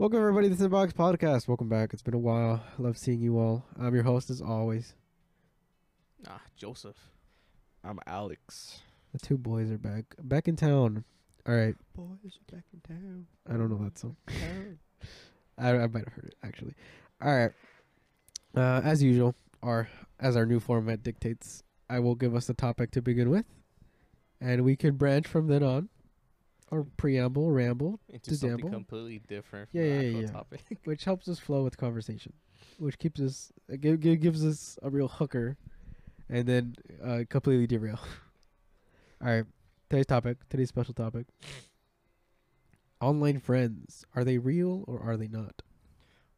[0.00, 1.46] Welcome everybody to the Box Podcast.
[1.46, 1.92] Welcome back.
[1.92, 2.62] It's been a while.
[2.78, 3.66] Love seeing you all.
[3.78, 4.94] I'm your host as always.
[6.26, 6.96] Ah, Joseph.
[7.84, 8.80] I'm Alex.
[9.12, 10.06] The two boys are back.
[10.22, 11.04] Back in town.
[11.46, 11.74] All right.
[11.94, 13.26] Boys are back in town.
[13.46, 14.16] I don't know that song.
[15.58, 16.72] I, I might have heard it actually.
[17.20, 17.52] All right.
[18.56, 19.86] Uh, as usual, our
[20.18, 23.44] as our new format dictates, I will give us a topic to begin with,
[24.40, 25.90] and we can branch from then on,
[26.70, 28.70] or preamble, ramble, Into To something dabble?
[28.70, 30.26] completely different from Yeah, the yeah, actual yeah.
[30.30, 30.60] topic.
[30.84, 32.32] which helps us flow with conversation,
[32.78, 35.56] which keeps us uh, gi- gi- gives us a real hooker,
[36.28, 37.98] and then uh, completely derail.
[39.22, 39.44] All right,
[39.88, 41.26] today's topic, today's special topic.
[43.00, 45.62] Online friends are they real or are they not?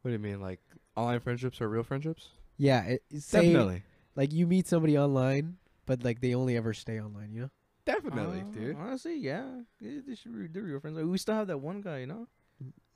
[0.01, 0.41] What do you mean?
[0.41, 0.59] Like
[0.95, 2.29] online friendships are real friendships?
[2.57, 3.83] Yeah, it, it- say Definitely.
[4.15, 7.31] like you meet somebody online, but like they only ever stay online.
[7.33, 7.49] You know?
[7.85, 8.75] Definitely, Uh, dude.
[8.77, 9.45] Honestly, yeah.
[9.79, 10.97] yeah they should be they're real friends.
[10.97, 12.27] Like, we still have that one guy, you know?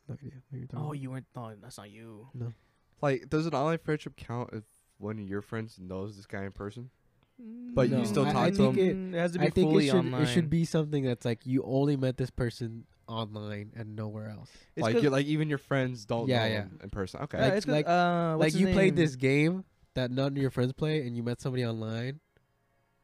[0.08, 0.80] No idea what you're talking.
[0.80, 1.00] Oh, about.
[1.00, 1.26] you weren't.
[1.36, 2.28] No, that's not you.
[2.34, 2.54] No.
[3.02, 4.64] Like, does an online friendship count if
[4.98, 6.90] one of your friends knows this guy in person?
[7.40, 9.14] But you still I- talk I to think him?
[9.14, 10.22] It, has to be I think fully it should online.
[10.24, 14.50] it should be something that's like you only met this person online and nowhere else.
[14.76, 16.62] It's like, 'cause- you like even your friends don't Yeah, know yeah.
[16.64, 17.22] him in person.
[17.24, 17.38] Okay.
[17.38, 20.38] Yeah, like- it's 'cause, like- uh, like his you played this game that none of
[20.38, 22.22] your friends play, and you met somebody online,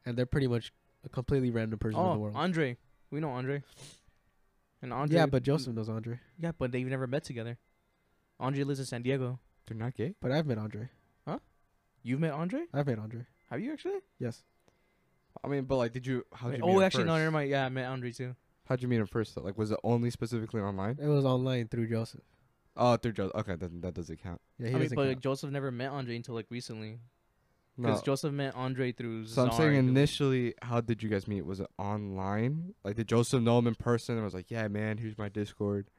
[0.06, 0.74] and they're pretty much
[1.06, 2.36] a completely random person in the Oh, world.
[2.36, 2.78] Andre.
[3.12, 3.64] We know Andre.
[4.82, 5.16] And Andre.
[5.16, 6.20] yeah, but Joseph knows Andre.
[6.38, 7.58] Yeah, but they've never met together.
[8.40, 9.40] Andre lives in San Diego.
[9.66, 10.16] They're not gay.
[10.22, 10.90] But I've met Andre.
[11.26, 11.40] Huh?
[12.02, 12.66] You've met Andre?
[12.74, 13.26] I've met Andre.
[13.50, 14.00] Have you actually?
[14.20, 14.44] Yes.
[15.44, 16.26] I mean, but like, did you?
[16.34, 16.64] How did you?
[16.66, 17.20] oh, him actually, no, first?
[17.20, 17.50] never mind.
[17.50, 18.36] Yeah, I met Andre too.
[18.68, 19.36] How'd you meet him first?
[19.36, 19.42] Though?
[19.42, 20.98] Like, was it only specifically online?
[21.02, 22.22] It was online through Joseph.
[22.76, 23.36] Oh, through Joseph.
[23.36, 24.42] Okay, then that doesn't count.
[24.58, 25.20] Yeah, he I mean, but count.
[25.22, 27.00] Joseph never met Andre until like recently.
[27.76, 27.88] No.
[27.88, 31.10] Because Joseph met Andre through So I'm saying and it was- initially, how did you
[31.10, 31.44] guys meet?
[31.46, 32.76] Was it online?
[32.84, 35.90] Like, did Joseph know him in person and was like, "Yeah, man, here's my Discord,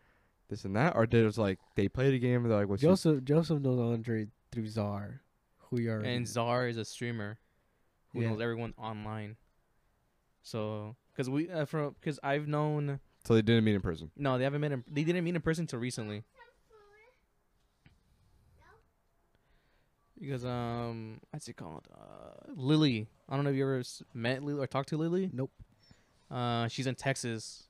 [0.49, 2.69] this and that," or did it was like they played a game and they're like,
[2.69, 5.23] "What's your Joseph Joseph knows Andre through Czar,
[5.71, 5.99] who you are.
[6.01, 7.39] And Czar is a streamer
[8.13, 8.31] who Yeah.
[8.31, 9.37] knows everyone online.
[10.43, 14.11] So, because we, uh, from, because I've known, So they didn't meet in person.
[14.17, 14.85] no, they haven't met him.
[14.89, 16.23] They didn't meet in person until recently.
[20.21, 21.87] Because um, what's it called?
[21.93, 23.09] Uh, Lily.
[23.29, 23.83] I don't know if you ever
[24.13, 25.31] met Lily or talked to Lily.
[25.33, 25.51] Nope.
[26.31, 27.65] Uh, she's in Texas,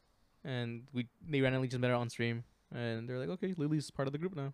[0.45, 4.09] and we they randomly just met her on stream, and they're like, okay, Lily's part
[4.09, 4.53] of the group now.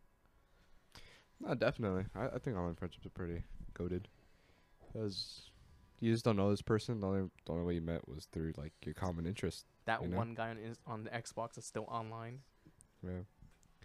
[1.40, 2.04] No, definitely.
[2.14, 3.42] I, I think online friendships are pretty
[3.74, 4.08] goaded.
[4.92, 5.50] Because
[6.00, 7.00] you just don't know this person.
[7.00, 9.64] The only, the only way you met was through like your common interest.
[9.86, 10.16] That You know?
[10.16, 12.40] one guy on, on the Xbox is still online.
[13.02, 13.20] Yeah.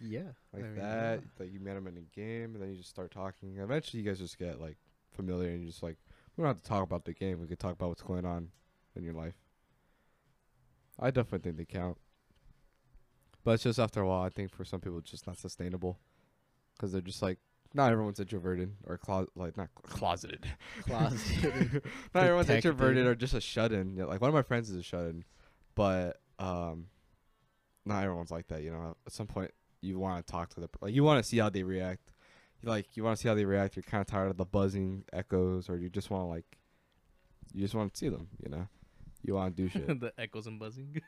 [0.01, 0.21] Yeah,
[0.53, 1.19] Like I mean, that.
[1.21, 1.27] yeah.
[1.39, 3.57] Like you met him in a game and then you just start talking.
[3.57, 4.77] Eventually you guys just get like
[5.11, 5.97] familiar and you just like
[6.35, 7.39] we don't have to talk about the game.
[7.39, 8.49] We could talk about what's going on
[8.95, 9.35] in your life.
[10.99, 11.97] I definitely think they count.
[13.43, 15.99] But it's just after a while, I think for some people it's just not sustainable.
[16.75, 17.37] Because they're just like,
[17.73, 20.45] not everyone's introverted or clo- like not cl- closeted.
[20.87, 21.81] Closeted.
[22.13, 23.95] not everyone's introverted or just a shut in.
[23.95, 25.23] Yeah, like one of my friends is a shut in,
[25.75, 26.87] but um,
[27.85, 28.61] not everyone's like that.
[28.63, 29.51] You know, at some point
[29.85, 32.11] you want to talk to the like you want to see how they react.
[32.61, 33.75] You like you want to see how they react.
[33.75, 36.57] You're kind of tired of the buzzing echoes, or you just want to like,
[37.53, 38.27] you just want to see them.
[38.43, 38.67] You know,
[39.23, 41.01] you want to do shit, the echoes and buzzing.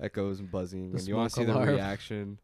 [0.00, 2.38] echoes and buzzing, The and you want to see smoke the reaction.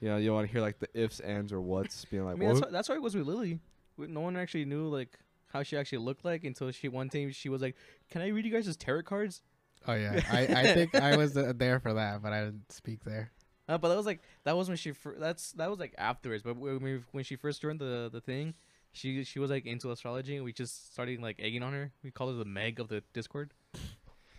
[0.00, 2.30] You know, you want to hear like the ifs, ands, or whats, being like.
[2.30, 3.60] I like, mean, that's "What?" why, that's why it was with Lily.
[3.96, 5.18] No one actually knew like
[5.52, 7.76] how she actually looked like until she one time she was like,
[8.10, 9.42] "Can I read you guys' tarot cards?"
[9.86, 13.04] Oh yeah, I, I think I was uh, there for that, but I didn't speak
[13.04, 13.32] there.
[13.68, 16.42] Uh, but that was like that was when she fir- that's that was like afterwards.
[16.42, 18.54] But when we, when she first joined the the thing,
[18.92, 21.92] she she was like into astrology, and we just started like egging on her.
[22.02, 23.52] We called her the Meg of the Discord.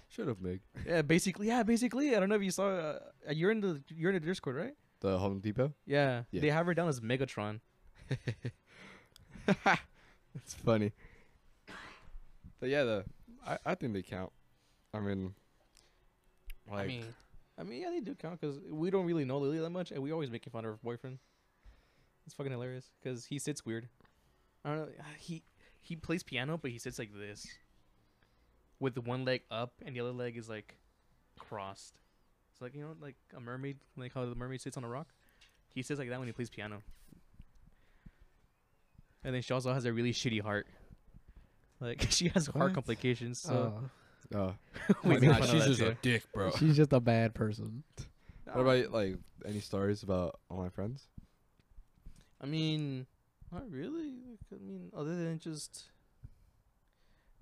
[0.10, 0.62] Should have Meg.
[0.88, 1.48] Yeah, basically.
[1.48, 2.16] Yeah, basically.
[2.16, 2.70] I don't know if you saw.
[2.70, 3.00] Uh,
[3.32, 4.74] you're in the you're in the Discord, right?
[5.02, 5.74] The Home Depot.
[5.86, 6.24] Yeah.
[6.32, 6.42] Yeah.
[6.42, 7.60] They have her down as Megatron.
[10.36, 10.92] It's funny.
[12.60, 13.06] But yeah, the
[13.46, 14.32] I, I think they count.
[14.94, 15.34] I mean,
[16.70, 17.04] like I mean,
[17.60, 20.02] I mean, yeah, they do count because we don't really know Lily that much, and
[20.02, 21.20] we always making fun of her boyfriend.
[22.26, 23.90] It's fucking hilarious because he sits weird.
[24.64, 24.84] I don't know.
[25.00, 25.44] Uh, he
[25.82, 27.48] he plays piano, but he sits like this,
[28.80, 30.76] with the one leg up and the other leg is like
[31.38, 32.00] crossed.
[32.54, 35.08] It's like you know, like a mermaid, like how the mermaid sits on a rock.
[35.74, 36.82] He sits like that when he plays piano.
[39.24, 40.68] And then she also has a really shitty heart.
[41.80, 42.74] Like she has heart What?
[42.74, 43.40] complications.
[43.40, 43.90] So Oh,
[44.36, 44.52] uh,
[45.04, 45.98] we I fun of she's that just a too.
[46.02, 46.52] dick, bro.
[46.58, 47.84] she's just a bad person.
[48.46, 49.16] What about like
[49.46, 51.08] any stories about all my friends?
[52.42, 53.06] I mean,
[53.52, 54.14] not really.
[54.30, 55.86] Like, I mean, other than just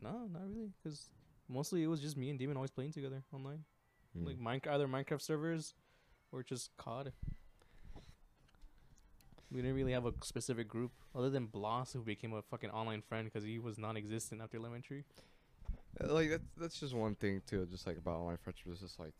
[0.01, 1.05] no, not really, because
[1.49, 3.63] mostly it was just me and Demon always playing together online,
[4.17, 4.25] Hmm.
[4.25, 5.73] like Minecraft, either Minecraft servers
[6.31, 7.11] or just COD.
[9.49, 13.01] We didn't really have a specific group other than Bloss, who became a fucking online
[13.01, 15.05] friend because he was non-existent after elementary.
[16.01, 17.65] Like that's that's just one thing too.
[17.69, 19.13] Just like about online friendship is just like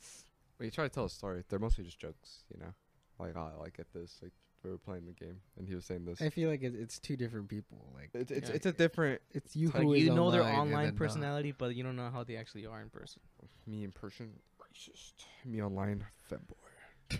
[0.58, 2.44] when you try to tell a story, they're mostly just jokes.
[2.54, 2.74] You know,
[3.20, 4.20] like oh, I like get this.
[4.22, 4.32] Like
[4.64, 6.22] we were playing the game and he was saying this.
[6.22, 7.92] I feel like it, it's two different people.
[7.96, 8.56] Like It's it's, Yeah.
[8.56, 10.94] it's a different it's you Like who is you know their online and online then
[10.94, 10.98] not.
[11.00, 13.22] personality, but you don't know how they actually are in person.
[13.66, 15.14] me in person, racist.
[15.46, 17.20] Me online, femboy.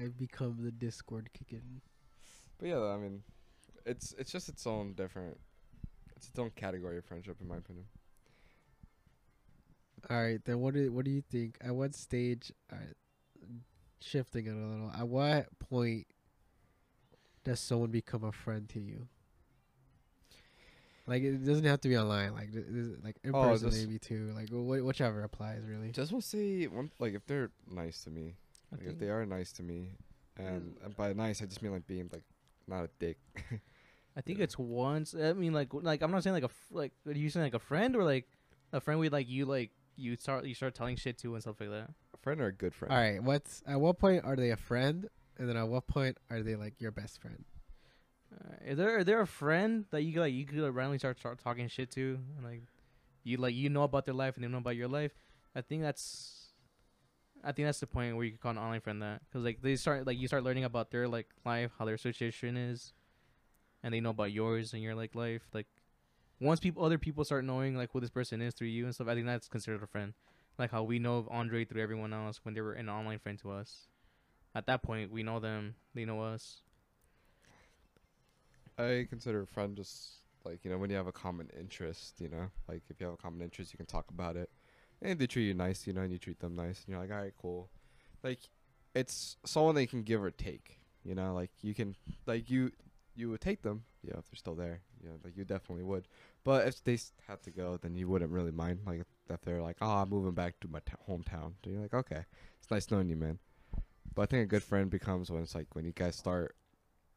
[0.00, 1.80] I've become the Discord kicking.
[2.58, 3.22] But yeah, I mean,
[3.84, 5.38] it's it's just its own different.
[6.16, 7.86] It's its own category of friendship, in my opinion.
[10.10, 11.56] All right, then what do what do you think?
[11.60, 12.52] At what stage?
[12.72, 12.94] All right,
[14.00, 14.90] shifting it a little.
[14.96, 16.06] At what point
[17.44, 19.06] does someone become a friend to you?
[21.06, 22.32] Like it doesn't have to be online.
[22.34, 24.32] Like th- this- like in Oh, person just- maybe too.
[24.34, 25.90] Like wh- whichever applies really.
[25.90, 28.34] Just will say one like if they're nice to me,
[28.72, 29.96] like if they are nice to me,
[30.38, 32.24] and, and by nice I just mean like being like
[32.66, 33.18] not a dick.
[34.16, 35.12] I think it's once.
[35.14, 36.92] I mean, like, like I'm not saying like a like.
[37.06, 38.26] Are you saying like a friend or like
[38.72, 41.60] a friend with like you like you start you start telling shit to and stuff
[41.60, 41.90] like that?
[42.14, 42.92] a friend or a good friend.
[42.92, 45.08] All right, what's at what point are they a friend,
[45.38, 47.44] and then at what point are they like your best friend?
[48.32, 51.18] Uh, is there is there a friend that you like you could like, randomly start
[51.18, 52.62] start talking shit to and like
[53.22, 55.12] you like you know about their life and they know about your life?
[55.54, 56.48] I think that's
[57.44, 59.60] I think that's the point where you could call an online friend that because like
[59.62, 62.92] they start like you start learning about their like life, how their situation is,
[63.82, 65.42] and they know about yours and your like life.
[65.52, 65.66] Like
[66.40, 69.08] once people other people start knowing like who this person is through you and stuff,
[69.08, 70.14] I think that's considered a friend.
[70.58, 73.50] Like how we know Andre through everyone else when they were an online friend to
[73.50, 73.88] us.
[74.54, 76.62] At that point, we know them, they know us.
[78.78, 82.20] I consider a friend just like you know when you have a common interest.
[82.20, 84.50] You know, like if you have a common interest, you can talk about it,
[85.02, 87.10] and they treat you nice, you know, and you treat them nice, and you're like,
[87.10, 87.70] all right, cool.
[88.22, 88.40] Like
[88.94, 90.80] it's someone they can give or take.
[91.04, 91.96] You know, like you can
[92.26, 92.72] like you
[93.14, 94.80] you would take them, yeah, if they're still there.
[95.04, 96.08] Yeah, like you definitely would.
[96.44, 96.98] But if they
[97.28, 98.80] had to go, then you wouldn't really mind.
[98.86, 101.52] Like if they're like, oh, I'm moving back to my t- hometown.
[101.62, 102.24] Then you're like, okay,
[102.58, 103.38] it's nice knowing you, man.
[104.14, 106.56] But I think a good friend becomes when it's like when you guys start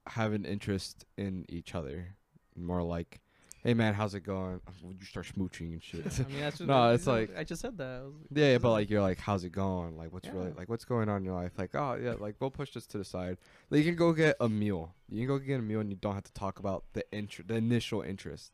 [0.07, 2.16] having interest in each other.
[2.56, 3.22] More like,
[3.68, 4.62] hey man, how's it going?
[4.66, 6.06] Oh, Would you start smooching and shit?
[6.06, 8.04] I mean, that's No, it's like- I just said that.
[8.06, 9.98] Like, yeah, yeah, but like you're like, how's it going?
[9.98, 11.52] Like what's really like what's going on in your life?
[11.58, 13.38] Like oh yeah, like we'll push this to the side.
[13.69, 14.96] Like you can go get a meal.
[15.10, 17.46] You can go get a meal and you don't have to talk about the intr-
[17.46, 18.54] the initial interest.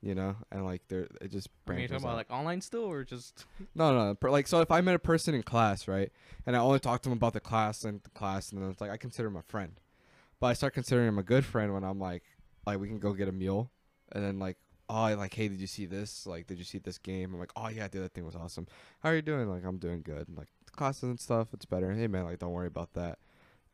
[0.00, 2.84] You know, and like there it just I mean, you're talking about like online still
[2.84, 3.44] or just
[3.74, 6.12] No, no, per, like so if I met a person in class, right,
[6.46, 8.80] and I only talk to them about the class and the class, and then it's
[8.80, 9.72] like I consider him a friend,
[10.38, 12.22] but I start considering him a good friend when I'm like,
[12.64, 13.70] like we can go get a meal,
[14.12, 14.56] and then like,
[14.88, 16.26] oh, like hey, did you see this?
[16.26, 17.32] Like, did you see this game?
[17.34, 18.66] I'm like, oh yeah, the other thing was awesome.
[19.00, 19.48] How are you doing?
[19.48, 20.26] Like, I'm doing good.
[20.36, 21.92] Like the classes and stuff, it's better.
[21.92, 23.18] Hey man, like don't worry about that.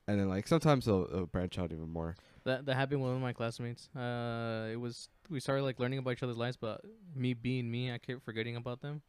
[0.08, 2.16] And then like sometimes it'll, it'll branch out even more.
[2.44, 3.88] that that happened with one of my classmates.
[3.96, 6.80] Uh, it was we started like learning about each other's lives, but
[7.14, 9.02] me being me, I kept forgetting about them.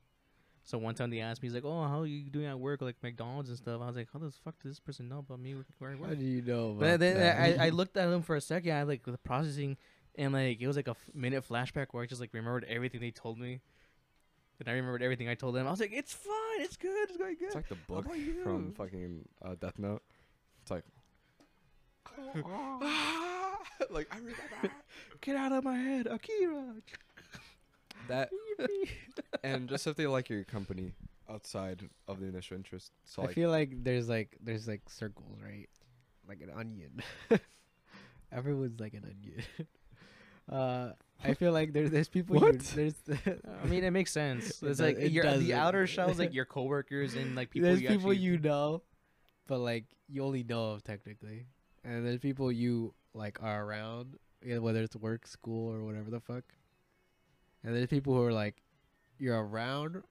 [0.63, 2.81] So one time they asked me, he's like, "Oh, how are you doing at work,
[2.81, 5.39] like McDonald's and stuff?" I was like, "How the fuck does this person know about
[5.39, 6.75] me where I How do you know?
[6.77, 7.39] But then that?
[7.61, 8.73] I, I looked at him for a second.
[8.73, 9.77] I like the processing,
[10.17, 12.99] and like it was like a f- minute flashback where I just like remembered everything
[12.99, 13.61] they told me,
[14.59, 15.67] and I remembered everything I told them.
[15.67, 18.05] I was like, "It's fine, it's good, it's going good." It's like the book
[18.43, 20.01] from fucking uh, Death Note.
[20.61, 20.83] It's like.
[23.91, 24.41] like I remember
[25.21, 26.73] Get out of my head, Akira.
[28.07, 28.29] that,
[29.43, 30.93] and just if they like your company
[31.29, 32.91] outside of the initial interest.
[33.05, 35.69] So I like, feel like there's like there's like circles, right?
[36.27, 37.03] Like an onion.
[38.31, 39.43] Everyone's like an onion.
[40.51, 40.91] Uh,
[41.23, 42.35] I feel like there's there's people.
[42.35, 42.59] You, What?
[42.59, 42.93] there's
[43.63, 44.45] I mean, it makes sense.
[44.49, 45.43] It's does- like it your doesn't.
[45.45, 47.69] the outer shell is like your coworkers and like people.
[47.69, 48.81] there's you people actually, you know,
[49.47, 51.45] but like you only know of technically,
[51.83, 56.19] and there's people you like are around, yeah, whether it's work, school, or whatever the
[56.19, 56.43] fuck.
[57.63, 58.61] And there's people who are like
[59.17, 60.03] you're around,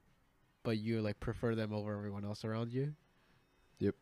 [0.63, 2.93] but you like prefer them over everyone else around you.
[3.79, 3.95] Yep.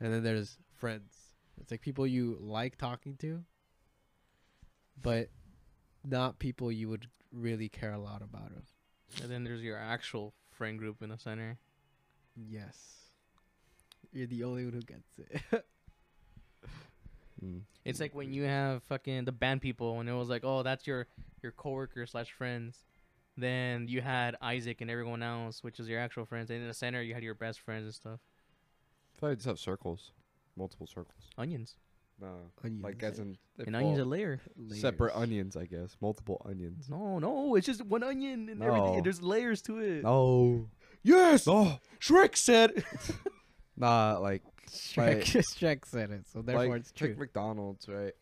[0.00, 1.12] And then there's friends.
[1.60, 3.42] It's like people you like talking to,
[5.02, 5.28] but
[6.04, 8.52] not people you would really care a lot about.
[8.56, 11.58] Of And then there's your actual friend group in the center.
[12.36, 12.76] yes,
[14.12, 15.64] you're the only one who gets it.
[17.44, 17.60] mm.
[17.84, 20.86] It's like when you have fucking the band people, and it was like, oh, that's
[20.86, 21.06] your
[21.42, 22.84] your coworker slash friends.
[23.36, 26.50] Then you had Isaac and everyone else, which is your actual friends.
[26.50, 28.20] And in the center, you had your best friends and stuff.
[29.16, 30.12] I feel like I just have circles,
[30.56, 31.30] multiple circles.
[31.38, 31.76] Onions.
[32.22, 32.82] Uh, no, Onions.
[32.84, 34.40] like as in they An onion's a fall- layer.
[34.74, 35.22] separate Layers.
[35.22, 35.96] onions, I guess.
[36.00, 36.88] Multiple onions.
[36.88, 38.66] No, no, it's just one onion and No.
[38.66, 39.02] everything.
[39.02, 40.04] There's layers to it.
[40.04, 40.68] Oh,
[41.02, 41.48] Yes.
[41.48, 42.84] oh, Shrek said.
[43.76, 45.18] Nah, like Shrek, Right.
[45.24, 47.08] Shrek said it, so therefore like it's true.
[47.08, 48.12] like McDonald's, right?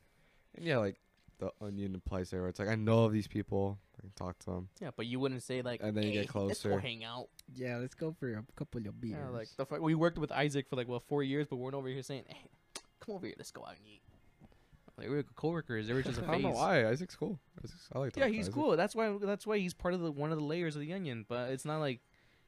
[0.55, 0.97] And yeah, like
[1.39, 2.41] the onion applies there.
[2.41, 3.79] Where it's like I know of these people.
[3.99, 4.69] I can talk to them.
[4.81, 7.05] Yeah, but you wouldn't say like, And then you get "Hey, Let's go closer." hang
[7.05, 7.29] out.
[7.55, 9.17] yeah, let's go for a couple of beers.
[9.21, 9.81] Yeah, like the fuck.
[9.81, 12.25] We worked with Isaac for like what four years, but we're not over here saying,
[12.29, 12.49] "Hey,
[13.11, 14.03] come over here, let's go out and eat."
[14.99, 15.87] Like we were coworkers.
[15.89, 16.87] They were just a I don't know why.
[16.87, 17.39] Isaac's cool.
[17.65, 18.17] Isaac's, I like.
[18.17, 18.55] Yeah, he's Isaac.
[18.55, 18.77] cool.
[18.77, 19.17] That's why.
[19.23, 21.25] That's why he's part of the one of the layers of the onion.
[21.29, 22.01] But it's not like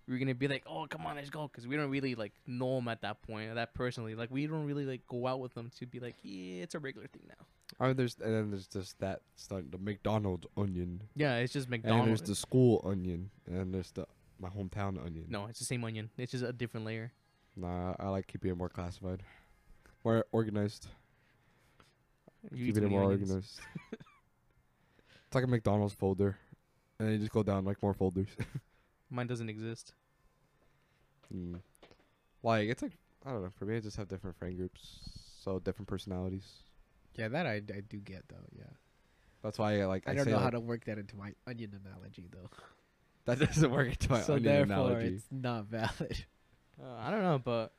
[0.07, 2.79] we're gonna be like, "Oh, come on, let's go," because we don't really like know
[2.79, 4.15] him at that point, or that personally.
[4.15, 6.79] Like we don't really like go out with them to be like, "Yeah, it's a
[6.79, 7.47] regular thing now."
[7.81, 11.71] I mean, there's and then there's just that stuff, the McDonald's onion, Yeah, it's just
[11.71, 11.71] McDonald's.
[11.71, 12.21] and McDonald's.
[12.21, 14.07] there's the school onion, and there's the
[14.39, 15.25] my hometown onion.
[15.29, 16.11] no, it's the same onion.
[16.19, 17.13] It's just a different layer.
[17.57, 19.23] Nah, I like keeping it more classified,
[20.05, 20.89] more organized.
[22.51, 23.31] You eat keeping it more onions.
[23.31, 23.61] organized.
[25.27, 26.37] it's like a McDonald's folder,
[26.99, 28.29] and then you just go down like more folders.
[29.11, 29.95] Mine doesn't exist.
[31.35, 31.61] Mm.
[32.43, 32.93] Like it's like
[33.25, 33.51] I don't know.
[33.59, 34.99] For me, I just have different friend groups,
[35.41, 36.45] so different personalities.
[37.15, 38.37] yeah, that I, I do get though.
[38.57, 38.65] Yeah,
[39.43, 40.09] That's why I like.
[40.09, 42.51] I, I, don't say know how like, to work that into my onion analogy though.
[43.27, 46.25] that doesn't work into my so onion therefore, it's not valid.
[46.83, 47.73] Uh, I don't know, but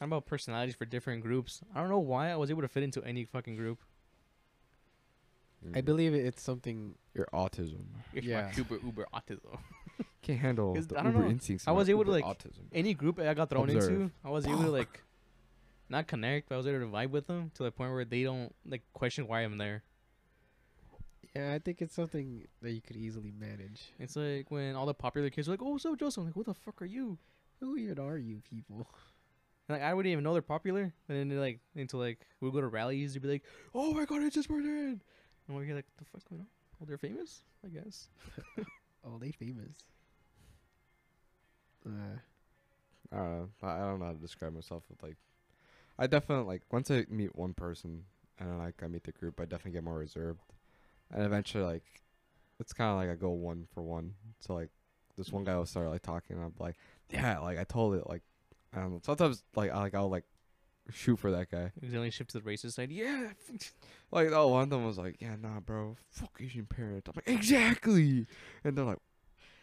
[0.00, 1.60] how about personalities for different groups?
[1.74, 3.78] I don't know why I was able to fit into any fucking group.
[5.74, 5.84] I Mm.
[5.84, 6.94] believe it's something.
[7.14, 7.86] your autism.
[8.12, 8.42] It's Yeah.
[8.46, 9.58] my super uber autism.
[10.22, 11.30] Can't handle 'Cause the I don't uber know.
[11.30, 11.66] instincts.
[11.66, 12.66] I of was able to, uber like, autism.
[12.72, 13.90] Any group I got thrown Observe.
[13.92, 15.02] into, I was able to like
[15.88, 18.22] not connect, but I was able to vibe with them to the point where they
[18.22, 19.82] don't like question why I'm there.
[21.34, 23.92] Yeah, I think it's something that you could easily manage.
[23.98, 26.36] It's like when all the popular kids are like, "Oh, what's up, Joseph?" I'm like,
[26.36, 27.18] "What the fuck are you?"
[27.60, 28.86] Who even are you people?
[29.68, 32.60] And, like I wouldn't even know they're popular, and then like into like we'll go
[32.60, 33.44] to rallies, they'd be like,
[33.74, 35.00] "Oh my god, it's this person,"
[35.46, 36.46] and we're here like, "The fuck going on?"
[36.80, 38.08] Oh, they're famous, I guess.
[39.04, 39.76] Oh, they famous.
[41.86, 41.90] Uh,
[43.12, 43.48] I don't know.
[43.62, 45.16] I I don't know how to describe myself with like.
[45.98, 48.04] I definitely like once I meet one person
[48.38, 50.40] and then, like I meet the group, I definitely get more reserved,
[51.12, 51.84] and eventually like,
[52.60, 54.14] it's kind of like I go one for one.
[54.40, 54.70] So like,
[55.16, 56.76] this one guy will start like talking, and I'm like,
[57.10, 58.22] yeah, like I told it like,
[58.74, 59.00] I don't know.
[59.02, 60.24] Sometimes like I like I'll like
[60.90, 61.72] shoot for that guy.
[61.94, 62.90] Only shift to the racist side.
[62.90, 63.30] Yeah,
[64.10, 67.08] Like oh one of them was like, yeah, nah, bro, fuck Asian parents.
[67.08, 68.26] I'm like exactly,
[68.64, 68.98] and they're like,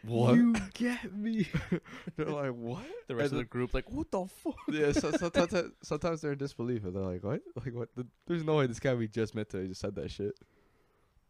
[0.03, 0.35] what?
[0.35, 1.47] You get me.
[2.15, 2.83] they're like what?
[3.07, 6.33] the rest And of the group like, "What the fuck?" yeah, so, sometimes sometimes they're
[6.33, 7.41] in disbelief and they're like, "What?
[7.63, 7.89] Like what?
[7.95, 10.33] The, there's no way this guy we just met today just said that shit."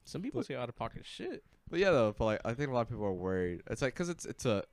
[0.03, 1.43] Some people But- say out of pocket shit.
[1.69, 3.61] But yeah, though, but like I think a lot of people are worried.
[3.69, 4.63] It's like because it's it's a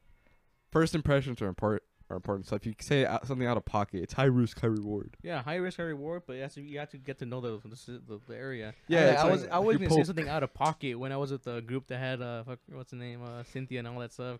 [0.72, 1.82] first impressions are important
[2.12, 2.46] are important.
[2.46, 5.16] So if you say out, something out of pocket, it's high risk, high reward.
[5.22, 7.40] Yeah, high risk, high reward, but you have to you have to get to know
[7.40, 8.74] the the, the, the area.
[8.88, 10.98] Yeah, I, it's I like was I you was gonna say something out of pocket
[10.98, 13.80] when I was with the group that had uh fuck, what's the name uh Cynthia
[13.80, 14.38] and all that stuff.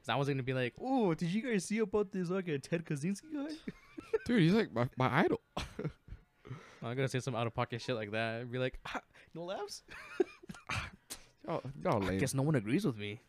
[0.00, 2.58] 'Cause I was gonna be like, oh, did you guys see about this like a
[2.58, 3.54] Ted Kaczynski guy?
[4.26, 5.40] Dude, he's like my, my idol.
[6.82, 8.40] I'm gonna say some out of pocket shit like that.
[8.40, 9.00] and be like, ah,
[9.34, 9.82] no laughs.
[11.48, 12.18] Oh, no, I lame.
[12.20, 13.20] guess no one agrees with me.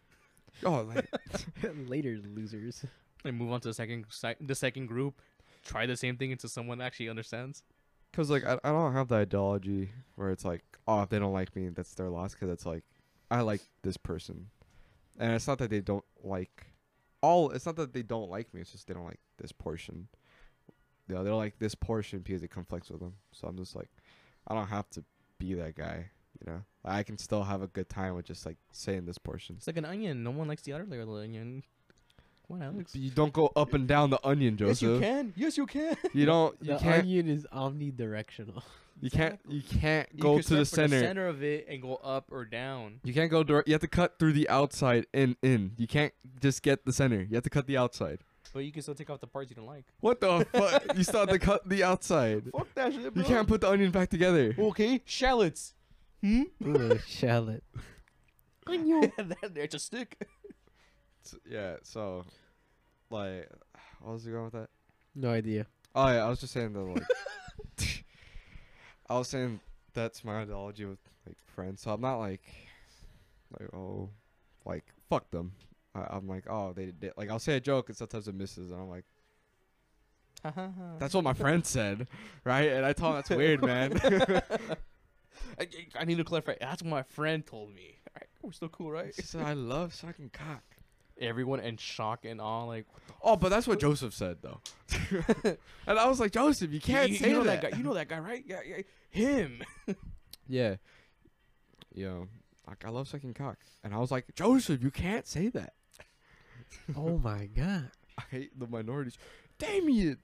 [0.63, 1.87] Oh, lame.
[1.87, 2.85] Later, losers.
[3.25, 5.21] And move on to the second si- the second group.
[5.63, 7.63] Try the same thing until someone actually understands.
[8.11, 11.33] Because like I, I don't have the ideology where it's like, oh, if they don't
[11.33, 12.33] like me, that's their loss.
[12.33, 12.83] Because it's like,
[13.31, 14.47] I like this person,
[15.17, 16.67] and it's not that they don't like
[17.21, 17.51] all.
[17.51, 18.61] It's not that they don't like me.
[18.61, 20.09] It's just they don't like this portion.
[21.07, 23.13] You know, they don't like this portion because it conflicts with them.
[23.31, 23.89] So I'm just like,
[24.47, 25.03] I don't have to
[25.39, 26.09] be that guy.
[26.45, 29.55] You know, I can still have a good time with just like saying this portion.
[29.57, 30.23] It's like an onion.
[30.23, 31.63] No one likes the outer layer of the onion.
[32.53, 32.95] Come on, Alex.
[32.95, 34.81] You don't go up and down the onion, Joseph.
[34.81, 35.33] Yes, you can.
[35.35, 35.95] Yes, you can.
[36.13, 36.55] You don't.
[36.61, 37.01] You the can't.
[37.03, 38.61] onion is omnidirectional.
[39.01, 39.37] You can't.
[39.49, 40.97] You can't You go can to the center.
[40.99, 43.01] the center of it and go up or down.
[43.03, 43.67] You can't go direct.
[43.67, 45.73] You have to cut through the outside and in.
[45.77, 47.21] You can't just get the center.
[47.21, 48.19] You have to cut the outside.
[48.53, 49.83] But you can still take off the parts you don't like.
[49.99, 50.95] What the fuck?
[50.95, 52.43] You still have to cut the outside.
[52.55, 53.23] Fuck that shit, bro.
[53.23, 54.55] You can't put the onion back together.
[54.57, 55.73] Okay, shallots.
[56.21, 56.43] Hmm.
[56.65, 57.63] Ooh, shallot.
[58.67, 59.11] Onion.
[59.17, 60.17] that there's a stick.
[61.25, 61.75] S- yeah.
[61.83, 62.23] So,
[63.09, 63.49] like,
[64.01, 64.69] what was he going with that?
[65.15, 65.67] No idea.
[65.95, 67.03] Oh yeah, I was just saying that like,
[69.09, 69.59] I was saying
[69.93, 71.81] that's my ideology with like friends.
[71.81, 72.43] So I'm not like,
[73.59, 74.09] like oh,
[74.65, 75.53] like fuck them.
[75.95, 78.71] I, I'm like oh they did like I'll say a joke and sometimes it misses
[78.71, 79.05] and I'm like
[80.99, 82.07] that's what my friend said,
[82.43, 82.69] right?
[82.69, 83.97] And I told him that's weird, man.
[85.59, 85.67] I,
[85.99, 86.55] I need to clarify.
[86.59, 87.99] That's what my friend told me.
[88.07, 89.13] All right, we're still cool, right?
[89.15, 90.63] she said I love sucking cock.
[91.19, 92.85] Everyone in shock and awe, like
[93.21, 94.59] Oh, but that's what Joseph said though.
[95.87, 97.61] and I was like, Joseph, you can't you, say you know that.
[97.61, 97.71] that.
[97.71, 97.77] guy.
[97.77, 98.43] You know that guy, right?
[98.45, 98.81] Yeah, yeah.
[99.09, 99.63] Him.
[100.45, 100.75] Yeah.
[101.95, 102.27] Yo,
[102.67, 105.73] like I love sucking cock, and I was like, Joseph, you can't say that.
[106.97, 107.91] oh my god.
[108.17, 109.17] I hate the minorities.
[109.57, 110.17] Damien.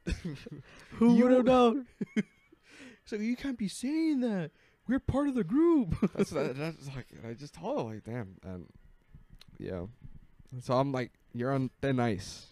[0.96, 1.86] Who You would have known?
[3.06, 4.52] So you can't be saying that.
[4.88, 5.96] We're part of the group.
[6.14, 8.66] that's that, that's like I just told him like damn and
[9.58, 9.86] yeah.
[10.52, 12.48] And so I'm like you're on thin ice.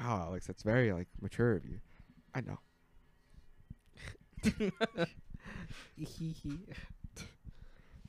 [0.00, 1.80] Wow, Alex, that's very like mature of you.
[2.34, 2.58] I know.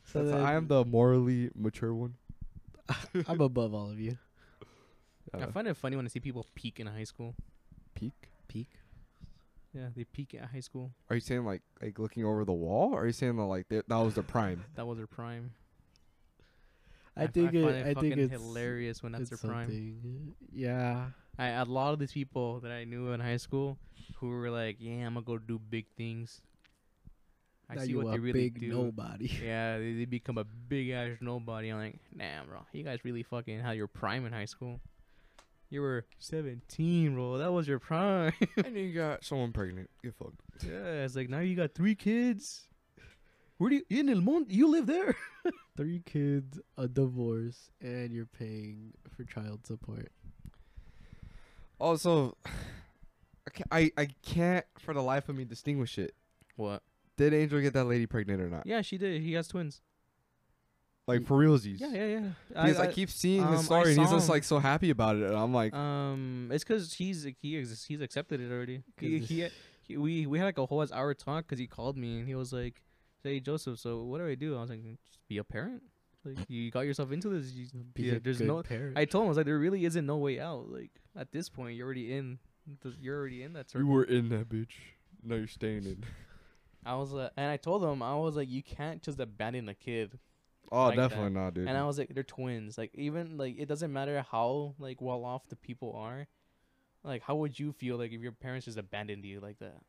[0.06, 2.16] so That's- I am the morally mature one.
[3.28, 4.18] I'm above all of you.
[5.34, 7.36] I Uh, find it funny when I see people peak in high school.
[7.94, 8.30] peak.
[8.48, 8.68] Peak.
[9.74, 10.92] Yeah, they peak at high school.
[11.10, 13.68] Are you saying like like looking over the wall, or are you saying that like
[13.70, 14.64] that that was their prime?
[14.74, 15.52] That was their prime.
[17.18, 17.64] I f- think I, it.
[17.64, 19.68] find it I think it's hilarious when that's it's their prime.
[19.68, 20.34] something.
[20.54, 21.06] Yeah.
[21.38, 23.78] I a lot of these people that I knew in high school
[24.18, 26.42] who were like, "Yeah, I'm gonna go do big things."
[27.70, 28.68] I now see you what a they really big do.
[28.70, 29.28] nobody.
[29.44, 31.70] Yeah, they, they become a big ass nobody.
[31.70, 34.80] I'm like, damn, bro, you guys really fucking had your prime in high school.
[35.70, 37.38] You were 17, bro.
[37.38, 38.34] That was your prime.
[38.66, 39.88] and you got someone pregnant.
[40.04, 40.42] Get fucked.
[40.68, 42.64] yeah, it's like now you got three kids.
[43.60, 44.54] Where do you in El Monte?
[44.54, 45.16] You live there?
[45.78, 50.12] Three kids, a divorce, and you're paying for child support.
[51.80, 56.16] Also, I can't, I, I can't for the life of me distinguish it.
[56.56, 56.84] What?
[57.18, 58.66] Did Angel get that lady pregnant or not?
[58.66, 59.22] Yeah, she did.
[59.22, 59.82] He has twins.
[61.06, 61.82] Like for realsies.
[61.82, 62.30] Yeah, yeah, yeah.
[62.50, 65.24] Because I, keep seeing um, his story and he's just like so happy about it,
[65.24, 68.84] and I'm like, Um, it's because he's he ex- he's accepted it already.
[69.00, 69.48] He, 'Cause he,
[69.82, 72.36] he we we had like a whole hour talk because he called me and he
[72.36, 72.84] was like,
[73.24, 75.84] "Say Joseph, so what do I do?" I was like, "Just be a parent.
[76.26, 77.52] Like you got yourself into this.
[77.54, 78.98] You, Be yeah, a there's good no." parent.
[78.98, 80.70] I told him I was like, "There really isn't no way out.
[80.70, 82.40] Like at this point, you're already in.
[82.84, 84.74] th- You're already in that you were in that bitch.
[85.24, 86.04] Now you're staying in.
[86.86, 89.74] I was uh, and I told him I was like, "You can't just abandon a
[89.76, 90.18] kid."
[90.72, 91.10] Oh, Like that.
[91.10, 91.68] definitely not, dude.
[91.68, 92.78] And I was like, they're twins.
[92.78, 96.28] Like even like it doesn't matter how like well off the people are.
[97.04, 99.82] Like how would you feel like if your parents just abandoned you like that?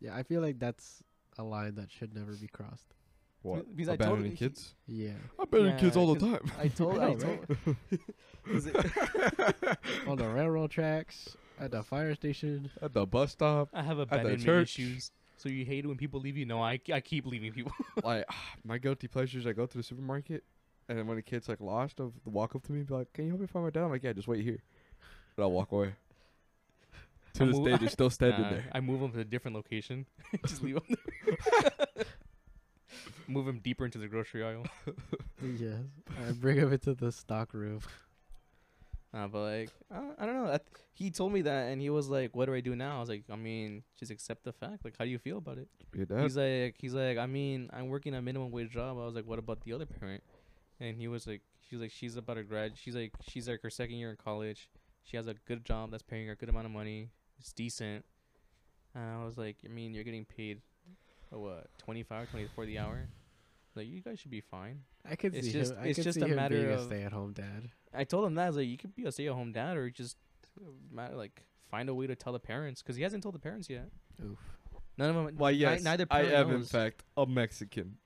[0.00, 1.02] yeah, I feel like that's
[1.38, 2.94] a line that should never be crossed.
[3.42, 3.74] what?
[3.74, 4.74] because I told- Abandoning he- kids?
[4.86, 5.10] Yeah.
[5.38, 6.52] Abandoning kids Yeah, all the 'cause time.
[6.58, 7.76] I told I I, know, told
[8.50, 12.70] it- On the railroad tracks, at the fire station.
[12.80, 14.78] At the bus stop, I have the abandonment church.
[14.78, 15.10] issues.
[15.36, 16.44] So you hate it when people leave you?
[16.46, 17.72] No, I, I keep leaving people.
[18.04, 19.46] like ah, my guilty pleasures.
[19.46, 20.44] I go to the supermarket,
[20.88, 23.12] and then when a kid's like lost, of walk up to me and be like,
[23.12, 24.62] "Can you help me find my dad?" I'm like, "Yeah, just wait here."
[25.36, 25.94] And I'll walk away.
[27.34, 28.64] To I this move- day, they're still standing Nah, there.
[28.72, 30.06] I move them to a different location.
[30.46, 30.84] just leave them
[31.24, 32.04] there.
[33.28, 34.66] move them deeper into the grocery aisle.
[35.42, 35.80] yes.
[36.28, 37.80] I bring him into the stock room.
[39.14, 40.46] Uh, but like, uh, I don't know.
[40.46, 40.62] I th-
[40.94, 43.10] he told me that, and he was like, "What do I do now?" I was
[43.10, 44.84] like, "I mean, just accept the fact.
[44.86, 48.14] Like, how do you feel about it?" He's like, he's like, I mean, I'm working
[48.14, 48.96] a minimum wage job.
[48.98, 50.22] I was like, what about the other parent?
[50.80, 52.72] And he was like, she's like, she's about to grad.
[52.78, 54.70] She's like, she's like her second year in college.
[55.04, 57.10] She has a good job that's paying her a good amount of money.
[57.42, 58.04] It's decent.
[58.94, 60.60] And I was like, I mean, you're getting paid,
[61.30, 63.08] what, 25, 24 the hour?
[63.74, 64.82] Like, you guys should be fine.
[65.04, 65.78] I could It's see just- him.
[65.80, 67.70] I it's could just see a him matter being a stay-at-home dad.
[67.92, 68.44] I told him that.
[68.44, 70.16] I was like, you could be a stay at home dad or just,
[70.60, 72.80] uh, matter, like, find a way to tell the parents.
[72.80, 73.90] Because he hasn't told the parents yet.
[74.24, 74.38] Oof.
[74.96, 75.36] None of them.
[75.36, 77.96] Why, yes, neither I parent am in fact a Mexican.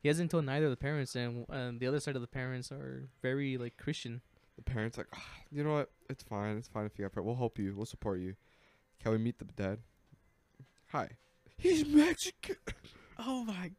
[0.00, 2.70] He hasn't told neither of the parents, and and the other side of the parents
[2.70, 4.22] are very like Christian.
[4.58, 5.90] The parents like, "Ah, you know what?
[6.10, 6.56] It's fine.
[6.56, 7.26] It's fine if you got pregnant.
[7.28, 7.74] We'll help you.
[7.76, 8.34] We'll support you.
[9.00, 9.78] Can we meet the dad?
[10.88, 11.10] Hi.
[11.56, 12.56] He's Mexican.
[13.20, 13.70] oh my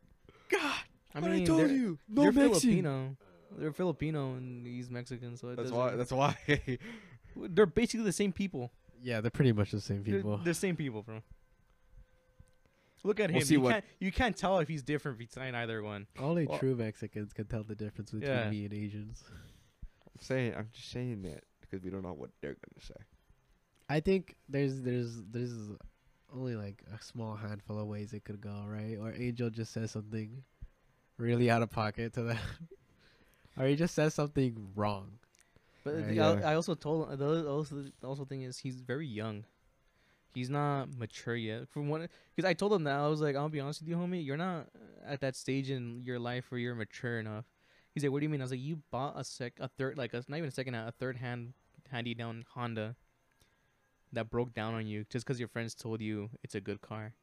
[0.50, 0.80] god!
[1.14, 2.00] I What mean, I told they're, you.
[2.08, 2.60] No they're Mexican.
[2.62, 3.18] Filipino.
[3.58, 5.96] They're Filipino, and he's Mexican, so it That's why.
[5.98, 6.38] That's why.
[7.36, 8.72] they're basically the same people.
[9.02, 10.38] Yeah, they're pretty much the same They're people.
[10.38, 11.22] the same people, bro.
[13.04, 13.46] Look at We'll him.
[13.46, 16.08] see you what- can't you can't tell if he's different between either one.
[16.18, 18.50] Only Well- true Mexicans can tell the difference between Yeah.
[18.50, 19.24] me and Asians.
[20.20, 20.54] I'm saying.
[20.58, 23.02] I'm just saying that because we don't know what they're gonna say.
[23.90, 25.54] I think there's there's there's
[26.34, 28.98] only like a small handful of ways it could go, right?
[29.00, 30.44] Or Angel just says something
[31.18, 32.38] really out of pocket to that,
[33.58, 35.14] or he just says something wrong.
[35.84, 36.08] But Right.
[36.08, 36.30] the- Yeah.
[36.44, 39.46] I, I also told the also the also thing is he's very young.
[40.36, 41.68] He's not mature yet.
[41.70, 43.96] From what because I told him that I was like, I'll be honest with you,
[43.96, 44.68] homie, you're not
[45.08, 47.46] at that stage in your life where you're mature enough.
[47.94, 48.42] He's like, what do you mean?
[48.42, 50.74] I was like, you bought a sec a third like a not even a second
[50.74, 51.54] hand a third hand
[51.92, 52.96] handy down Honda
[54.12, 57.14] that broke down on you just because your friends told you it's a good car.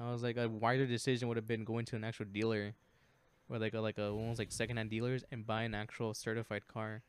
[0.00, 2.74] I was like, a wiser decision would have been going to an actual dealer,
[3.48, 6.66] or like a like a almost like second hand dealers and buy an actual certified
[6.66, 7.02] car.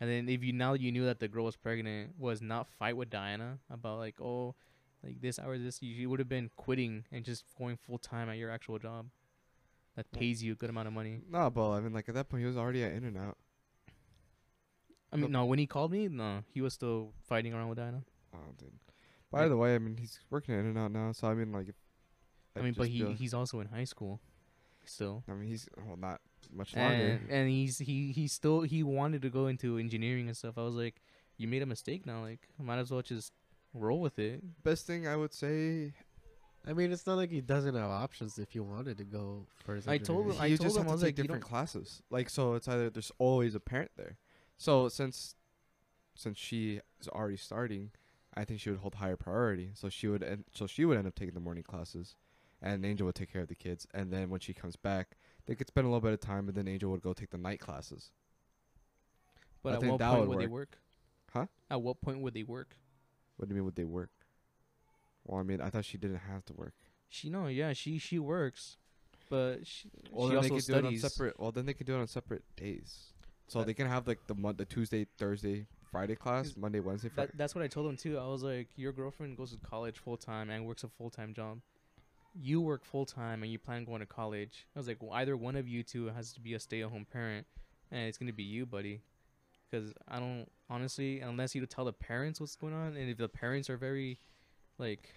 [0.00, 2.96] And then if you now you knew that the girl was pregnant, was not fight
[2.96, 4.54] with Diana about like oh,
[5.02, 8.36] like this hour this you would have been quitting and just going full time at
[8.36, 9.06] your actual job,
[9.98, 11.20] that pays you a good amount of money.
[11.28, 13.36] Nah, but I mean, like at that point, he was already at In-N-Out.
[15.12, 18.02] I mean, no, when he called me, no, he was still fighting around with Diana.
[18.34, 18.70] Oh, dude.
[19.30, 19.48] By Yeah.
[19.48, 21.74] the way, I mean he's working at In-N-Out now, so I mean like.
[22.56, 24.20] I mean, but he he's also in high school,
[24.84, 25.24] still.
[25.28, 26.20] I mean he's well not
[26.52, 27.20] much longer.
[27.20, 30.56] and and he's he he still he wanted to go into engineering and stuff.
[30.58, 31.02] I was like,
[31.36, 32.20] you made a mistake now.
[32.22, 33.32] Like, might as well just
[33.74, 34.42] roll with it.
[34.62, 35.94] Best thing I would say,
[36.68, 39.74] I mean, it's not like he doesn't have options if you wanted to go for
[39.74, 39.88] his.
[39.88, 42.02] I told him- I you told just him, have I to take like, different classes.
[42.10, 44.18] Like so, it's either there's always a parent there.
[44.58, 45.34] So since
[46.14, 47.92] since she is already starting,
[48.34, 49.70] I think she would hold higher priority.
[49.74, 52.16] So she would end, so she would end up taking the morning classes,
[52.60, 53.86] and Angel would take care of the kids.
[53.94, 56.56] And then when she comes back, they could spend a little bit of time, and
[56.56, 58.10] then Angel would go take the night classes.
[59.62, 60.70] But I at think what that point would would they work.
[60.72, 60.78] work?
[61.32, 61.46] Huh?
[61.70, 62.76] At what point would they work?
[63.36, 63.64] What do you mean?
[63.64, 64.10] Would they work?
[65.28, 66.72] Well, I mean, I thought she didn't have to work.
[67.08, 68.78] She no, yeah, she she works,
[69.30, 71.00] but she, Well, she then they also could do it on studies.
[71.12, 71.38] separate.
[71.38, 73.12] Well, then they could do it on separate days.
[73.46, 77.08] So Uh, they can have like the mon- the Tuesday, Thursday, Friday class, Monday, Wednesday,
[77.10, 77.30] Friday.
[77.32, 78.18] That, that's what I told him too.
[78.18, 81.32] I was like, your girlfriend goes to college full time and works a full time
[81.34, 81.60] job.
[82.34, 84.66] You work full time and you plan on going to college.
[84.76, 86.90] I was like, well, either one of you two has to be a stay at
[86.90, 87.46] home parent,
[87.90, 89.00] and it's gonna be you, buddy.
[89.70, 93.28] Because I don't honestly, unless you tell the parents what's going on, and if the
[93.28, 94.18] parents are very,
[94.78, 95.08] like,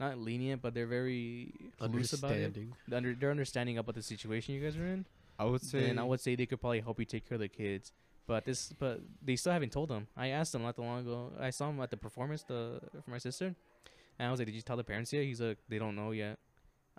[0.00, 2.72] not lenient, but they're very loose about it, understanding.
[2.88, 5.06] they're under, they're understanding about the situation you guys are in.
[5.38, 5.88] I would say.
[5.88, 7.92] and I would say they could probably help you take care of the kids.
[8.26, 10.06] But this, but they still haven't told them.
[10.16, 11.32] I asked them not too long ago.
[11.38, 13.54] I saw him at the performance the for my sister,
[14.18, 16.12] and I was like, "Did you tell the parents yet?" He's like, "They don't know
[16.12, 16.38] yet."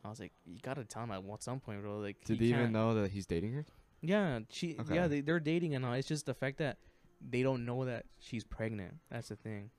[0.03, 2.71] I was like, "You gotta tell them at some point, bro." Like, Did they even
[2.71, 3.65] know that he's dating her?
[4.01, 4.77] Yeah, she.
[4.79, 4.93] Okay.
[4.93, 5.93] Yeah, they, they're dating and all.
[5.93, 6.77] It's just the fact that
[7.27, 8.93] they don't know that she's pregnant.
[9.09, 9.71] That's the thing.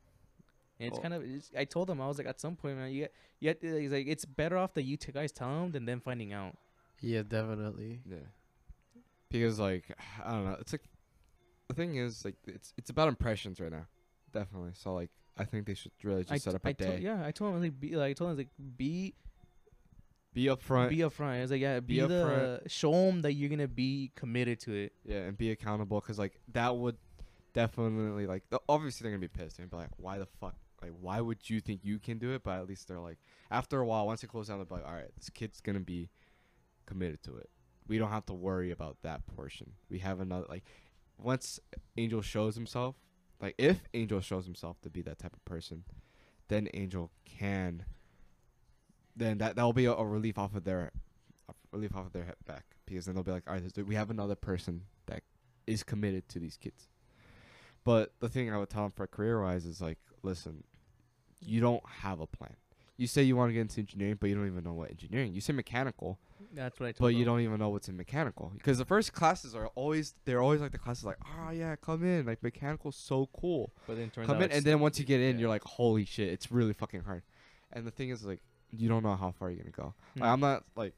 [0.78, 1.22] And it's Well- kind of.
[1.22, 3.08] It's, I told them I was like, at some point, man, you
[3.40, 5.84] you have to- he's like, it's better off that you two guys tell them than
[5.86, 6.56] them finding out.
[7.00, 8.00] Yeah, definitely.
[8.08, 8.16] Yeah.
[9.30, 9.84] Because like
[10.24, 10.82] I don't know, it's like
[11.68, 13.86] the thing is like it's it's about impressions right now,
[14.32, 14.70] definitely.
[14.74, 16.86] So like I think they should really just I set t- up a I day.
[16.86, 19.14] told- yeah, I told him like, be, like I told him like, be
[20.32, 21.38] Be upfront, be upfront.
[21.38, 24.74] I was like, yeah, be, Be the show them that you're gonna be committed to
[24.74, 24.92] it.
[25.04, 26.00] yeah, and be accountable.
[26.00, 26.96] Cause like that would
[27.52, 29.56] definitely like obviously they're gonna be pissed.
[29.56, 30.54] They're be like, why the fuck?
[30.82, 32.42] Like why would you think you can do it?
[32.42, 33.18] But at least they're like
[33.50, 36.10] after a while, once it closes down, they're like, all right, this kid's gonna be
[36.86, 37.50] committed to it.
[37.88, 39.72] We don't have to worry about that portion.
[39.88, 40.64] We have another like
[41.18, 41.60] once
[41.96, 42.96] Angel shows himself,
[43.40, 45.84] like if Angel shows himself to be that type of person,
[46.48, 47.84] then Angel can.
[49.14, 50.92] Then that that will be a, a relief off of their,
[51.72, 54.10] relief off of their he- back because then they'll be like, all right, we have
[54.10, 55.22] another person that
[55.66, 56.88] is committed to these kids.
[57.84, 60.64] But the thing I would tell them for career wise is like, listen,
[61.40, 62.54] you don't have a plan.
[62.98, 65.34] You say you want to get into engineering, but you don't even know what engineering.
[65.34, 66.18] You say mechanical,
[66.54, 69.12] That's what I told but you don't even know what's in mechanical because the first
[69.12, 72.96] classes are always they're always like the classes like oh yeah come in like mechanical's
[72.96, 75.40] so cool But then turns come out in and then once you get in yeah.
[75.42, 77.22] you're like holy shit it's really fucking hard
[77.72, 78.40] and the thing is like
[78.72, 80.20] you don't know how far you're gonna go Hmm.
[80.22, 80.94] like, I'm not like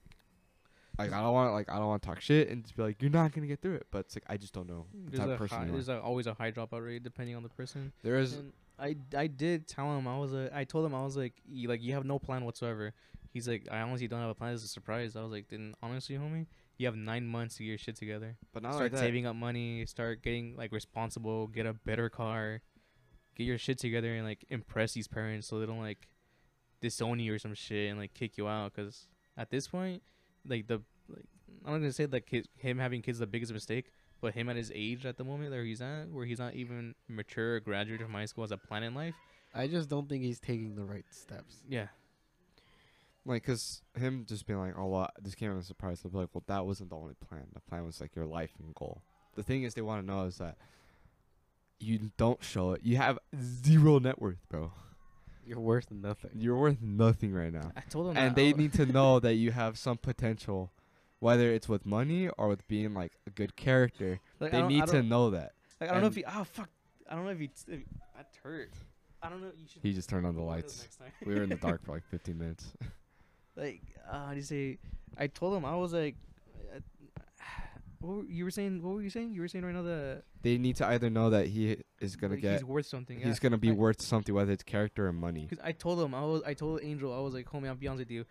[0.98, 3.00] like I don't want like I don't want to talk shit and just be like
[3.02, 5.28] you're not gonna get through it but it's like I just don't know the there's
[5.28, 7.92] type a person high, there's a, always a high dropout rate depending on the person.
[8.04, 11.03] there is And I I did tell him I was a I told him I
[11.05, 12.95] was like you, like you have no plan whatsoever.
[13.31, 14.55] He's like I honestly don't have a plan.
[14.55, 15.17] It's a surprise.
[15.17, 16.47] I was like then honestly, homie,
[16.79, 18.37] you have nine months to get your shit together.
[18.53, 19.85] but not start like that saving up money.
[19.87, 21.47] Start getting like responsible.
[21.49, 22.62] Get a better car.
[23.37, 26.09] Get your shit together and like impress these parents so they don't like
[26.81, 28.75] disown you or some shit and like kick you out.
[28.75, 30.03] Cause at this point,
[30.47, 31.27] like the like
[31.64, 34.57] I'm not gonna say like him having kids is the biggest mistake, but him at
[34.57, 38.07] his age at the moment where he's at, where he's not even mature, or graduated
[38.07, 39.14] from high school as a plan in life.
[39.54, 41.57] I just don't think he's taking the right steps.
[41.68, 41.87] Yeah,
[43.28, 46.18] like because him just being like oh well this came as a surprise they'll be
[46.18, 47.46] like well that wasn't the only plan.
[47.52, 49.02] The plan was like your life and goal.
[49.37, 50.57] The thing is they want to know is that
[51.78, 52.81] you don't show it.
[52.83, 54.72] You have zero net worth bro.
[55.46, 56.33] You're worth nothing.
[56.35, 57.72] you're worth nothing right now.
[57.74, 60.72] I told him and that, they need to know that you have some potential
[61.20, 65.02] whether it's with money or with being like a good character like, they need to
[65.02, 66.24] know that Like I don't know if he.
[66.24, 66.68] Oh fuck!
[67.11, 67.50] I don't know if he.
[67.68, 67.81] If,
[68.16, 68.70] that hurt.
[69.22, 69.50] I don't know.
[69.57, 69.83] You should.
[69.83, 70.88] he just turned on the lights
[71.24, 72.72] we were in the dark for like 15 minutes
[73.59, 74.78] like uh, how do you say?
[75.18, 76.14] I told him I was like,
[76.74, 76.78] uh,
[78.00, 78.83] what were, you were saying?
[78.83, 79.33] What were you saying?
[79.33, 82.35] You were saying right now that they need to either know that he is gonna
[82.35, 83.20] like, get he's worth something.
[83.20, 86.14] he's gonna be I- worth something whether it's character or money Because I told him
[86.14, 86.42] I was.
[86.46, 88.24] I told Angel I was like, homie, I'll be honest with you.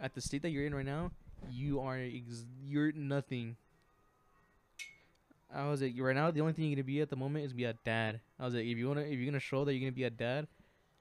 [0.00, 1.12] At the state that you're in right now,
[1.50, 3.56] you are ex- you're nothing.
[5.54, 7.52] I was like, right now the only thing you're gonna be at the moment is
[7.52, 8.20] be a dad.
[8.38, 10.10] I was like, if you wanna, if you're gonna show that you're gonna be a
[10.10, 10.46] dad,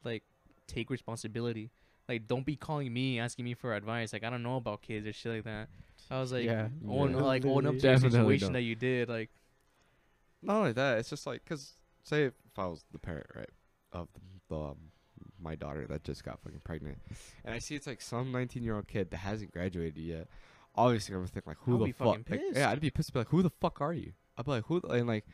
[0.04, 0.24] like,
[0.68, 1.70] take responsibility.
[2.10, 4.12] Like, don't be calling me asking me for advice.
[4.12, 5.70] Like, I don't know about kids or shit like that.
[6.10, 7.22] I was like, Yeah, own yeah.
[7.22, 8.54] like own up to the situation don't.
[8.54, 9.08] that you did.
[9.08, 9.30] Like,
[10.42, 11.74] not only that, it's just like because
[12.04, 13.50] say if I was the parent, right,
[13.94, 14.10] of
[14.50, 14.78] the, um,
[15.42, 16.98] my daughter that just got fucking pregnant,
[17.44, 20.28] and I see it's like some 19 year old kid that hasn't graduated yet.
[20.76, 22.20] Obviously, I'm gonna think like, who I'll the fuck?
[22.30, 23.12] Like, yeah, I'd be pissed.
[23.14, 24.14] Be like, who the fuck are you?
[24.38, 24.80] I'd be like, who?
[24.90, 25.26] And like,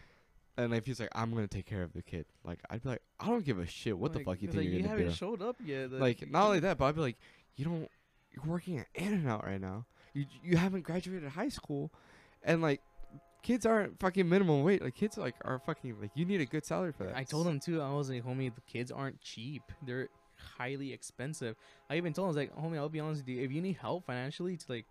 [0.57, 3.01] and if he's like, I'm gonna take care of the kid, like, I'd be like,
[3.19, 3.97] I don't give a shit.
[3.97, 5.91] What Like, the fuck you think like, you're you gonna haven't showed up yet.
[5.91, 7.17] like, not only that, but I'd be like,
[7.55, 7.89] you don't.
[8.35, 9.85] You're working at In-N-Out right now.
[10.13, 11.91] You you haven't graduated high school,
[12.43, 12.81] and like,
[13.41, 14.81] kids aren't fucking minimum wage.
[14.81, 17.15] Like, kids like are fucking like you need a good salary for that.
[17.15, 17.81] I told him too.
[17.81, 19.63] I was like, homie, the kids aren't cheap.
[19.85, 20.09] They're
[20.57, 21.55] highly expensive.
[21.89, 23.43] I even told him, I was like, homie, I'll be honest with you.
[23.43, 24.85] If you need help financially to like,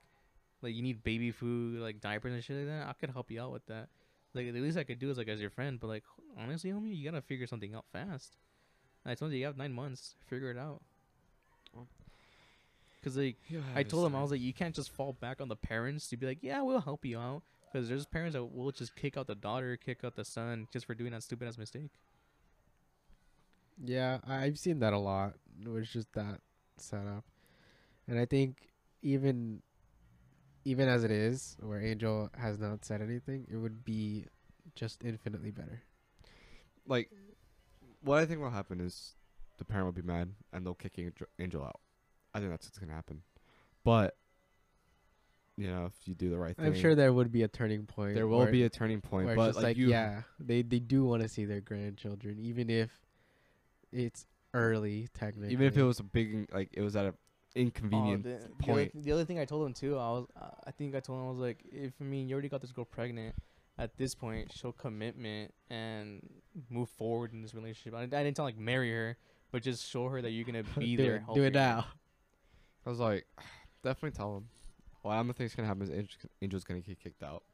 [0.63, 3.41] like you need baby food, like diapers and shit like that, I could help you
[3.41, 3.89] out with that.
[4.35, 5.79] Like the least I could do is like as your friend.
[5.81, 6.05] But like
[6.39, 8.37] honestly, homie, you gotta figure something out fast.
[9.05, 10.15] And I told you you have nine months.
[10.29, 10.83] Figure it out.
[13.03, 13.37] Cause like
[13.77, 16.17] I told him I was like, you can't just fall back on the parents to
[16.17, 17.43] be like, yeah, we'll help you out.
[17.77, 20.87] Because there's parents that will just kick out the daughter, kick out the son, just
[20.87, 21.91] for doing that stupid ass mistake.
[23.85, 25.35] Yeah, I- I've seen that a lot.
[25.61, 26.41] It was just that
[26.79, 27.27] setup,
[28.09, 29.63] and I think even
[30.65, 34.25] even as it is, where Angel has not said anything, it would be
[34.75, 35.83] just infinitely better.
[36.87, 37.11] like
[38.01, 39.17] what I think will happen is
[39.59, 41.81] the parent will be mad and they'll kick Angel, Angel out.
[42.33, 43.23] I think that's what's gonna happen.
[43.85, 44.17] But
[45.57, 47.87] you know, if you do the right thing, I'm sure there would be a turning
[47.87, 48.15] point.
[48.15, 49.27] there will where- be a turning point.
[49.27, 51.61] where But it's just like, like, you, yeah, they they do want to see their
[51.61, 52.91] grandchildren, even if
[53.93, 55.53] it's early technically.
[55.53, 57.15] even if it was a big like it was at a
[57.55, 58.91] inconvenient Oh, the, the point.
[58.95, 61.21] other, the other thing I told him too, I was, uh, I think I told
[61.21, 63.35] him I was like, if I mean you already got this girl pregnant,
[63.79, 66.21] at this point show commitment and
[66.71, 67.95] move forward in this relationship.
[67.95, 69.17] I, I didn't tell like marry her,
[69.53, 71.17] but just show her that you're gonna be do there.
[71.17, 71.87] it, do it now.
[72.85, 73.27] I was like,
[73.83, 74.49] definitely tell him.
[75.07, 77.45] Well, I'm the thing's gonna happen is Angel, Angel's gonna get kicked out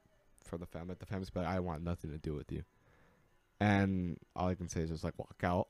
[0.44, 0.94] from the family.
[0.98, 2.62] The family's like, I want nothing to do with you.
[3.60, 5.68] And all I can say is just like walk out,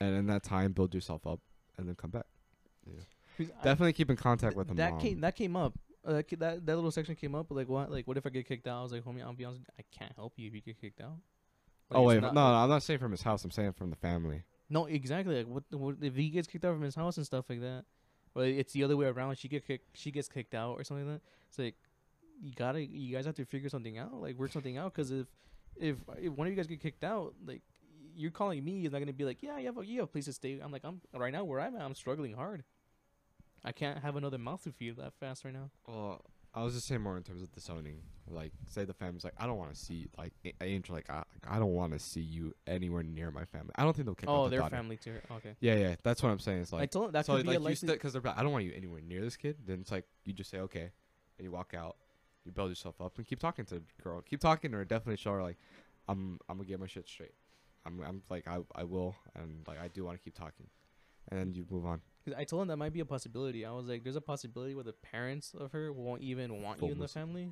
[0.00, 1.40] and in that time, build yourself up,
[1.78, 2.26] and then come back.
[2.86, 4.76] I- Definitely keep in contact with them.
[4.76, 5.78] that came that came up.
[6.04, 7.46] Uh, that, that that little section came up.
[7.50, 7.90] Like what?
[7.90, 8.80] Like what if I get kicked out?
[8.80, 9.62] I was like, homie, I'll be honest.
[9.78, 11.16] I can't help you if you get kicked out.
[11.90, 13.44] Like, oh wait, not- no, no, I'm not saying from his house.
[13.44, 14.42] I'm saying from the family.
[14.68, 15.36] No, exactly.
[15.36, 17.84] Like what, what if he gets kicked out from his house and stuff like that?
[18.34, 19.38] Or it's the other way around.
[19.38, 19.96] She get kicked.
[19.96, 21.22] She gets kicked out or something like that.
[21.48, 21.74] It's like
[22.42, 22.84] you gotta.
[22.84, 24.14] You guys have to figure something out.
[24.20, 24.94] Like work something out.
[24.94, 25.26] Because if
[25.76, 27.62] if if one of you guys get kicked out, like
[28.14, 30.12] you're calling me, is not gonna be like, yeah, you have a, you have a
[30.12, 30.58] place to stay.
[30.62, 31.82] I'm like, I'm right now where I'm at.
[31.82, 32.64] I'm struggling hard.
[33.64, 35.70] I can't have another mouth to feed that fast right now.
[35.86, 37.96] Well, I was just saying more in terms of disowning.
[38.28, 40.94] Like, say the family's like, I don't want to see like A- Angel.
[40.94, 43.72] Like, I, I don't want to see you anywhere near my family.
[43.74, 44.76] I don't think they'll kick out Oh, the their daughter.
[44.76, 45.14] family too.
[45.30, 45.54] Okay.
[45.60, 46.62] Yeah, yeah, that's what I'm saying.
[46.62, 47.88] It's I like, told him that so could be like a you likely.
[47.88, 49.56] because they're like, I don't want you anywhere near this kid.
[49.66, 50.90] Then it's like you just say okay,
[51.38, 51.96] and you walk out.
[52.44, 54.20] You build yourself up and keep talking to the girl.
[54.20, 54.84] Keep talking to her.
[54.84, 55.58] Definitely show her like,
[56.08, 57.34] I'm I'm gonna get my shit straight.
[57.86, 60.66] I'm I'm like I I will and like I do want to keep talking,
[61.40, 62.00] and you move on.
[62.24, 63.64] 'Cause I told him that might be a possibility.
[63.64, 66.88] I was like, there's a possibility where the parents of her won't even want you
[66.92, 67.50] in the family.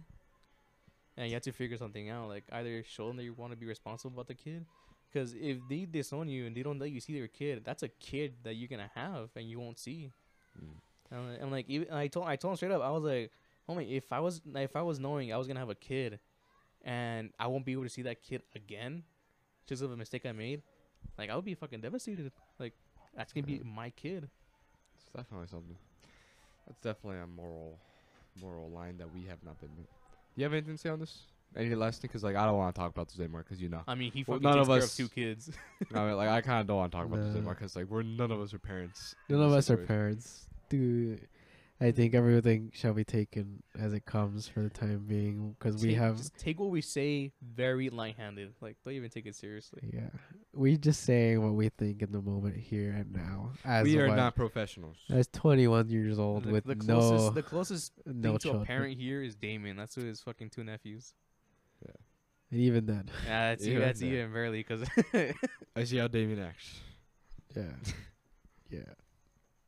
[1.16, 2.28] And you have to figure something out.
[2.28, 4.64] Like, either show them that you want to be responsible about the kid.
[5.12, 7.88] Because if they disown you and they don't let you see their kid, that's a
[7.88, 10.12] kid that you're going to have and you won't see.
[10.56, 10.68] Mm.
[11.10, 13.02] And, I'm- I'm like, even, and I told I told him straight up, I was
[13.02, 13.32] like,
[13.68, 16.20] homie, if I was if I was knowing I was gonna have a kid,
[16.82, 19.02] and I won't be able to see that kid again,
[19.66, 20.62] just of a mistake I made,
[21.18, 22.30] like I would be fucking devastated.
[23.12, 24.28] Like that's gonna be my kid.
[24.96, 25.76] It's definitely something.
[26.66, 27.78] That's definitely a moral
[28.40, 29.70] moral line that we have not been.
[29.76, 29.82] Do
[30.36, 31.18] you have anything to say on this?
[31.56, 32.08] Any last thing?
[32.08, 33.42] Because like I don't want to talk about this anymore.
[33.42, 35.08] Because you know, I mean, he Well, fucking none takes of care us- of two
[35.08, 35.50] kids.
[35.94, 37.54] I mean, like I kind of don't want to talk about this anymore.
[37.54, 39.14] Because like we're none of us are parents.
[39.28, 40.46] None of this us are parents.
[40.68, 41.26] Dude,
[41.80, 45.94] I think everything shall be taken as it comes for the time being because we
[45.94, 46.18] have.
[46.18, 48.52] just take what we say very light-handed.
[48.60, 49.80] Like don't even take it seriously.
[49.92, 50.10] Yeah,
[50.52, 53.52] we just saying what we think in the moment here and now.
[53.64, 54.96] As We are what- not professionals.
[55.10, 58.62] as 21 years old The, with the closest, no the closest no to children.
[58.62, 59.76] a parent here is Damien.
[59.76, 61.14] That's who his fucking two nephews.
[61.84, 61.92] Yeah.
[62.50, 64.08] And even then, Yeah, that's Even even, that's then.
[64.12, 64.88] even barely because
[65.76, 66.80] I see how Damien acts.
[67.56, 67.62] yeah,
[68.70, 68.78] yeah.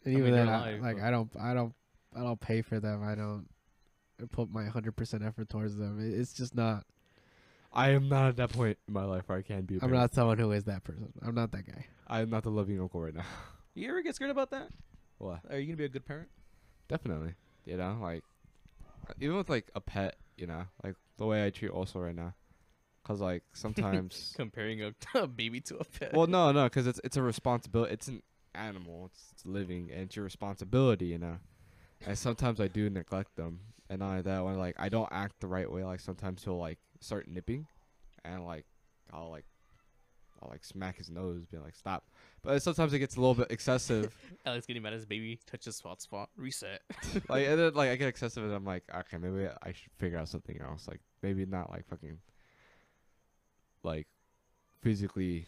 [0.05, 1.73] And I mean, even then, I, like but- I don't, I don't,
[2.15, 3.03] I don't pay for them.
[3.05, 3.47] I don't
[4.33, 6.01] put my 100% effort towards them.
[6.01, 6.85] It, it's just not.
[7.73, 9.75] I am not at that point in my life where I can be.
[9.75, 10.01] a I'm parent.
[10.01, 11.13] not someone who is that person.
[11.25, 11.87] I'm not that guy.
[12.07, 13.25] I am not the loving uncle right now.
[13.75, 14.69] you ever get scared about that?
[15.19, 15.41] What?
[15.51, 16.29] Are you gonna be a good parent?
[16.89, 17.35] Definitely.
[17.65, 18.25] You know, like
[19.21, 22.35] even with like a pet, you know, like the way I treat also right now,
[23.05, 24.35] cause like sometimes.
[24.37, 26.13] Comparing a, a baby to a pet.
[26.13, 27.95] well, no, no, cause it's it's a responsibility.
[27.95, 28.23] It's an
[28.55, 29.07] animal.
[29.13, 31.39] It's, it's living, and it's your responsibility, you know.
[32.07, 35.41] And sometimes I do neglect them, and not only that, when like I don't act
[35.41, 37.67] the right way, like sometimes he'll like start nipping,
[38.25, 38.65] and like
[39.13, 39.45] I'll like,
[40.43, 42.05] I'll like smack his nose, being like, stop.
[42.43, 44.17] But sometimes it gets a little bit excessive.
[44.47, 45.39] Alex getting mad at his baby.
[45.47, 46.81] Touch the spot, spot, reset.
[47.29, 50.19] like and then like I get excessive, and I'm like, okay, maybe I should figure
[50.19, 50.89] out something else.
[50.89, 52.19] Like maybe not like fucking,
[53.85, 54.09] like,
[54.81, 55.47] physically.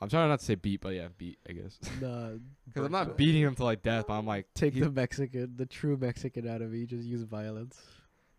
[0.00, 1.78] I'm trying not to say beat, but yeah, beat, I guess.
[2.00, 2.30] Nah,
[2.66, 5.54] Because I'm not beating him to like death, but I'm like, take he's- the Mexican,
[5.56, 6.86] the true Mexican out of me.
[6.86, 7.80] Just use violence.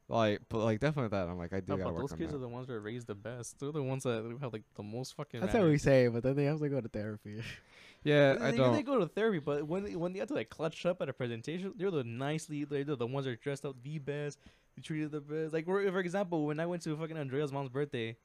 [0.08, 1.28] like, but like definitely that.
[1.28, 2.38] I'm like, I do No, gotta but work those on kids that.
[2.38, 3.60] are the ones that are raised the best.
[3.60, 5.42] They're the ones that have like the most fucking.
[5.42, 5.84] That's what we manners.
[5.84, 7.44] say, but then they have to go to therapy.
[8.06, 8.74] yeah, They, I they don't.
[8.76, 11.10] They go to therapy, but when they, when they have to like clutch up at
[11.10, 12.64] a presentation, they're the nicely.
[12.64, 14.40] They're the ones that are dressed up the best.
[14.78, 15.52] They treated the best.
[15.54, 18.16] Like for for example, when I went to fucking Andrea's mom's birthday,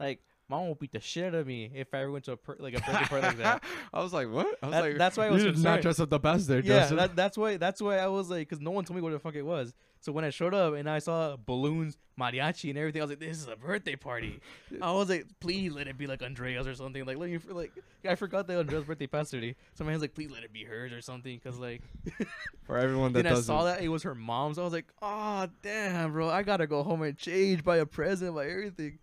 [0.00, 2.36] like mom will beat the shit out of me if I ever went to a
[2.36, 3.64] per, like a birthday party like that.
[3.92, 4.46] I was like, what?
[4.62, 5.82] I was That- like, that's why I you was did not concerned.
[5.82, 8.60] dress up the best there, yeah, that, that's why that's why I was like, because
[8.60, 9.74] no one told me what the fuck it was.
[10.00, 13.18] So when I showed up and I saw balloons, mariachi, and everything, I was like,
[13.18, 14.38] "This is a birthday party."
[14.82, 17.72] I was like, "Please let it be like Andrea's or something." Like, let me like,
[18.08, 19.56] I forgot that Andrea's birthday passed already.
[19.74, 21.82] So my hands like, "Please let it be hers or something," because like,
[22.64, 24.58] For everyone that then I doesn't, saw that it was her mom's.
[24.58, 28.34] I was like, "Oh damn, bro, I gotta go home and change, buy a present,
[28.34, 28.98] buy everything."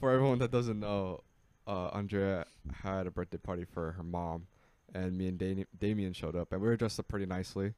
[0.00, 1.20] For everyone that doesn't know,
[1.66, 2.44] uh, Andrea
[2.82, 4.46] had a birthday party for her mom,
[4.94, 7.74] and me and Dani- Damien showed up, and we were dressed up pretty nicely.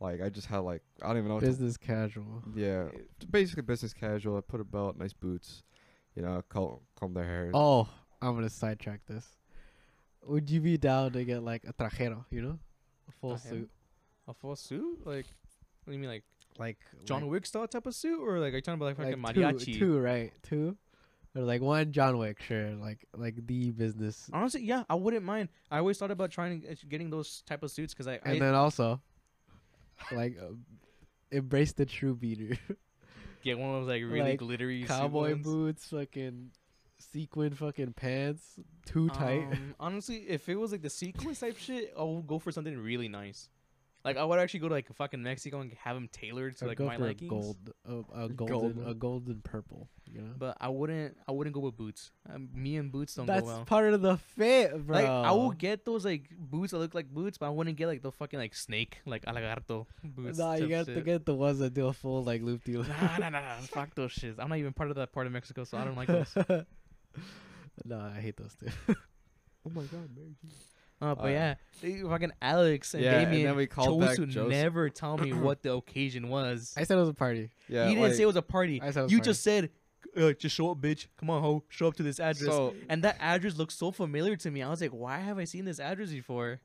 [0.00, 1.34] Like I just had like I don't even know.
[1.34, 2.42] What to, Business casual.
[2.54, 2.86] yeah,
[3.30, 4.38] basically business casual.
[4.38, 5.62] I put a belt, nice boots,
[6.16, 7.50] you know, comb, comb their hair.
[7.52, 7.86] Oh,
[8.22, 9.26] I'm gonna sidetrack this.
[10.26, 12.24] Would you be down to get like a trajero?
[12.30, 12.58] You know,
[13.08, 13.48] a full Trajero?
[13.50, 13.70] suit,
[14.28, 15.06] A full suit?
[15.06, 15.26] Like,
[15.84, 16.24] what do you mean, like
[16.58, 18.96] like John like, Wick style type of suit, or like are you talking about like
[18.96, 19.64] fucking like mariachi?
[19.74, 20.32] Two, two, right?
[20.42, 20.76] Two,
[21.34, 22.70] or like one John Wick, sure.
[22.70, 25.48] Like like the business, Honestly, yeah, I wouldn't mind.
[25.70, 28.42] I always thought about trying uh, getting those type of suits because I, I and
[28.42, 29.00] then also
[30.12, 30.54] like uh,
[31.30, 32.56] embrace the true beater.
[33.42, 36.50] get one of those like really like, glittery Cowboy boots, fucking
[36.98, 39.46] sequin, fucking pants, too tight.
[39.52, 42.76] Um, honestly, if it was like the sequin type shit, I would go for something
[42.76, 43.48] really nice.
[44.04, 46.68] Like I would actually go to like fucking Mexico and have them tailored to I'd
[46.68, 47.28] like go my for a likings.
[47.28, 47.92] gold, a,
[48.24, 48.88] a golden, Golden.
[48.88, 49.88] a golden purple.
[50.06, 51.16] You know, But I wouldn't.
[51.28, 52.10] I wouldn't go with boots.
[52.32, 53.56] Um, me and boots don't that's go well.
[53.58, 54.96] That's part of the fit, bro.
[54.96, 57.86] Like I will get those like boots that look like boots, but I wouldn't get
[57.86, 60.38] like the fucking like snake like alagarto boots.
[60.38, 62.82] Nah, you type got to get the ones that do a full like loop deal.
[62.82, 63.56] Nah, nah, nah, nah.
[63.60, 64.36] Fuck those shits.
[64.38, 66.34] I'm not even part of that part of Mexico, so I don't like those.
[67.84, 68.68] nah, I hate those too.
[69.66, 70.50] oh my god, Mary Jane.
[71.00, 74.16] Uh, but Uh, yeah, they fucking Alex and Yeah, and then we called chose back
[74.16, 74.50] to Joseph.
[74.50, 76.74] never tell me what the occasion was.
[76.76, 77.50] I said it was a party.
[77.68, 78.80] Yeah, you didn't say it was a party.
[78.82, 79.30] I said it was You party.
[79.30, 79.70] just said,
[80.16, 81.06] uh, "Just show up, bitch.
[81.16, 81.64] Come on, ho.
[81.70, 84.62] Show up to this address." So and that address looked so familiar to me.
[84.62, 86.60] I was like, "Why have I seen this address before?"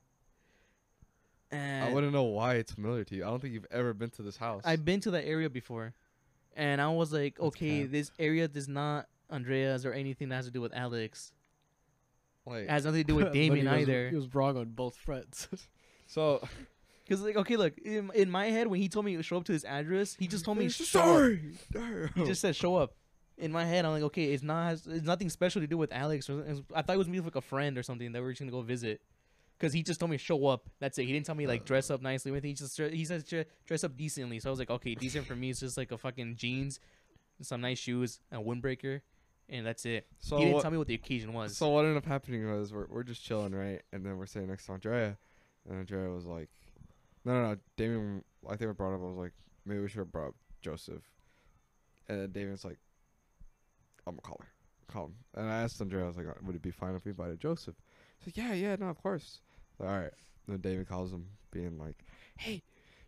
[1.50, 3.24] And I wouldn't know why it's familiar to you.
[3.24, 4.62] I don't think you've ever been to this house.
[4.64, 5.94] I've been to that area before,
[6.56, 7.90] and I was like, That's "Okay, cap.
[7.92, 11.32] this area does not Andreas or anything that has to do with Alex.
[12.54, 15.48] Like It has nothing to do with Damien either." He was wrong on both fronts.
[16.06, 16.46] so.
[17.04, 19.44] Because like, okay, look, in, in my head, when he told me to show up
[19.44, 21.06] to this address, he just told me It's show up.
[21.72, 22.10] sorry.
[22.16, 22.94] He just said show up.
[23.38, 26.28] In my head, I'm like, okay, it's not it's nothing special to do with Alex.
[26.74, 28.40] I thought it was me with like a friend or something that we were just
[28.40, 29.00] gonna go visit.
[29.58, 30.68] Cause he just told me show up.
[30.80, 31.04] That's it.
[31.06, 32.30] He didn't tell me like dress up nicely.
[32.30, 32.48] or anything.
[32.50, 34.38] He just dre- he says dress up decently.
[34.40, 36.80] So I was like, okay, decent for me is just like a fucking jeans,
[37.40, 39.00] some nice shoes, a windbreaker,
[39.48, 40.06] and that's it.
[40.18, 41.56] so he didn't what, tell me what the occasion was.
[41.56, 43.82] So what ended up happening was we're we're just chilling, right?
[43.92, 45.16] And then we're sitting next to Andrea,
[45.68, 46.48] and Andrea was like,
[47.24, 49.00] "No, no, no." Damien, I think we brought up.
[49.00, 49.32] I was like,
[49.64, 51.02] "Maybe we should have brought up Joseph."
[52.08, 52.78] And then Damien's like,
[54.06, 54.48] "I'm gonna call her,
[54.92, 57.10] call him." And I asked Andrea, I was like, "Would it be fine if we
[57.10, 57.76] invited Joseph?"
[58.18, 59.40] She's like, "Yeah, yeah, no, of course."
[59.78, 60.12] Like, All right.
[60.48, 62.04] Then David calls him, being like,
[62.38, 62.62] "Hey,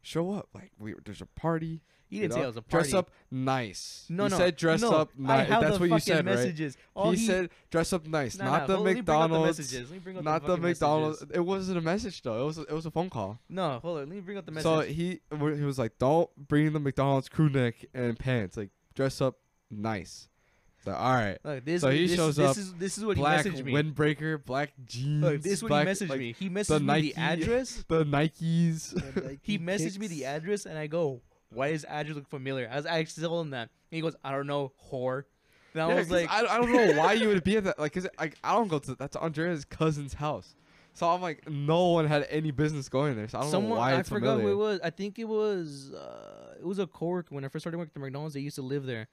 [0.09, 0.49] show up!
[0.55, 1.83] Like, we there's a party.
[2.09, 2.85] he you didn't say it was a party.
[2.85, 4.07] Dress up nice.
[4.09, 4.37] No, he no.
[4.37, 5.49] said dress no, up nice.
[5.49, 6.35] That's the what you said, right?
[6.35, 6.77] messages.
[6.95, 9.23] All he, said dress up nice, Nah, not nah, the hold- let me bring out
[9.23, 9.91] the McDonald's, messages.
[9.91, 11.21] Let me bring out not the, the McDonald's.
[11.21, 11.37] messages.
[11.37, 12.43] It wasn't a message though.
[12.43, 13.39] It was a, it was a phone call.
[13.49, 14.03] No, hold on.
[14.05, 14.65] Let me bring out the message.
[14.65, 18.57] So he he was like, "Don't bring the McDonald's crew neck and pants.
[18.57, 19.37] Like dress up
[19.71, 20.29] nice."
[20.89, 23.17] So all right, Look, this, So he this, shows this up, Is, this is what
[23.17, 23.73] black he messaged me.
[23.73, 25.23] windbreaker, black jeans.
[25.23, 26.33] Look, this is what black, he messaged like, me.
[26.39, 27.85] He messaged me Nike- the address.
[27.89, 29.39] The Nikes.
[29.43, 31.21] he messaged me the address, and I go,
[31.51, 34.17] "Why does address look familiar?" I was I actually told him that, and he goes,
[34.25, 35.25] "I don't know, whore."
[35.75, 37.65] And I Yeah, was 'cause like, I, I don't know why you would be at
[37.65, 37.79] that.
[37.79, 40.55] Like, cause like I don't go to that's Andrea's cousin's house.
[40.95, 43.29] So I'm like, no one had any business going there.
[43.29, 44.55] So I don't someone know why I it's forgot familiar.
[44.55, 44.81] who it was.
[44.83, 48.01] I think it was uh, it was a coworker when I first started working at
[48.01, 48.35] McDonald's.
[48.35, 49.07] They used to live there.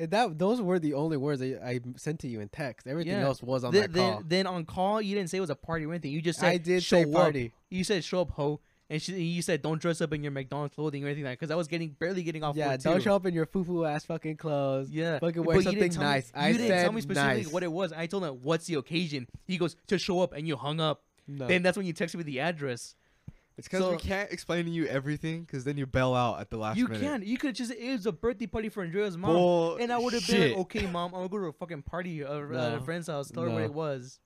[0.00, 2.86] And that those were the only words that I sent to you in text.
[2.86, 3.24] Everything Yeah.
[3.24, 4.22] else was on Then, that then, call.
[4.26, 6.12] then on call, you didn't say it was a party or anything.
[6.12, 8.60] You just said I did show say up." You said show up, ho.
[8.88, 11.50] and she you said don't dress up in your McDonald's clothing or anything like because
[11.52, 12.56] I was getting barely getting off.
[12.56, 13.02] Yeah, don't too.
[13.02, 14.90] show up in your foo foo ass fucking clothes.
[14.90, 16.32] Yeah, Fucking But wear you something tell me- nice.
[16.34, 17.52] I you didn't tell me specifically nice.
[17.52, 17.92] what it was.
[17.92, 19.28] I told him what's the occasion.
[19.46, 21.02] He goes to show up, and you hung up.
[21.28, 21.46] No.
[21.46, 22.96] Then that's when you texted me the address.
[23.60, 26.56] It's because we can't explain to you everything, because then you bail out at the
[26.56, 27.02] last you minute.
[27.02, 27.22] can.
[27.22, 27.70] You could just.
[27.70, 29.34] It was a birthday party for Andrea's mom.
[29.34, 31.82] Bull And I would have been like, okay, mom, I'm gonna go to a fucking
[31.82, 32.76] party uh, at No.
[32.76, 33.30] a friend's house.
[33.30, 34.18] Tell her what it was.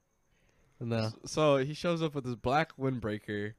[0.79, 1.11] no.
[1.27, 3.55] So he shows up with this black windbreaker,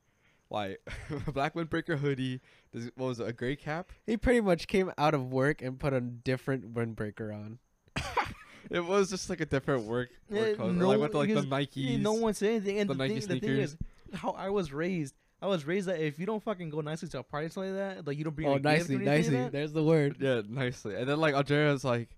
[0.49, 0.80] like
[1.28, 2.39] a black windbreaker hoodie.
[2.71, 3.91] This what was it, a gray cap?
[4.05, 7.59] He pretty much came out of work and put a different windbreaker on.
[8.69, 10.09] It was just like a different work.
[10.30, 10.76] Yeah, work clothes.
[10.76, 11.99] no, like with like the because Nikes.
[11.99, 12.80] No one said anything.
[12.80, 13.78] And the the, Nike thing, the thing is,
[14.13, 15.13] how I was raised.
[15.42, 18.08] I was raised that if you don't fucking go nicely to a party like that,
[18.08, 19.34] like you don't bring Oh, a gift nicely, or nicely.
[19.36, 20.18] like that, There's the word.
[20.20, 20.96] Yeah, nicely.
[20.96, 22.10] And then like Andrea's like,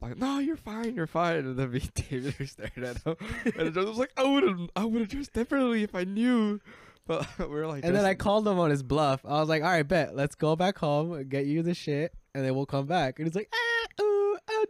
[0.00, 1.36] like, no, you're fine, you're fine.
[1.36, 3.16] And then me and David are staring at him.
[3.44, 6.60] and Andrea was like, I would have, I would have dressed differently if I knew.
[7.06, 9.24] But we were like, And then I called him on his bluff.
[9.24, 10.14] I was like, all right, bet.
[10.14, 13.18] Let's go back home, get you the shit, and then we'll come back.
[13.18, 13.56] And he's like, ah,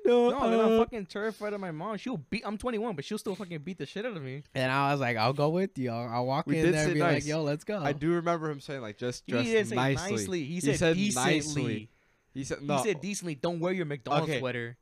[0.05, 0.30] no.
[0.30, 1.96] No, then I'm uh." fucking terrified of my mom.
[1.96, 2.42] She'll beat.
[2.44, 4.42] I'm 21, but she'll still fucking beat the shit out of me.
[4.55, 5.90] And I was like, I'll go with you.
[5.90, 7.78] I'll, I'll walk We in there and say be like, yo, let's go.
[7.82, 10.11] I do remember him saying like, just dress he didn't say nicely.
[10.12, 10.44] nicely.
[10.44, 11.32] He He said, said decently.
[11.32, 11.90] nicely.
[12.34, 12.76] He said no.
[12.78, 13.34] He said decently.
[13.36, 14.40] Don't wear your McDonald's Okay.
[14.40, 14.76] sweater.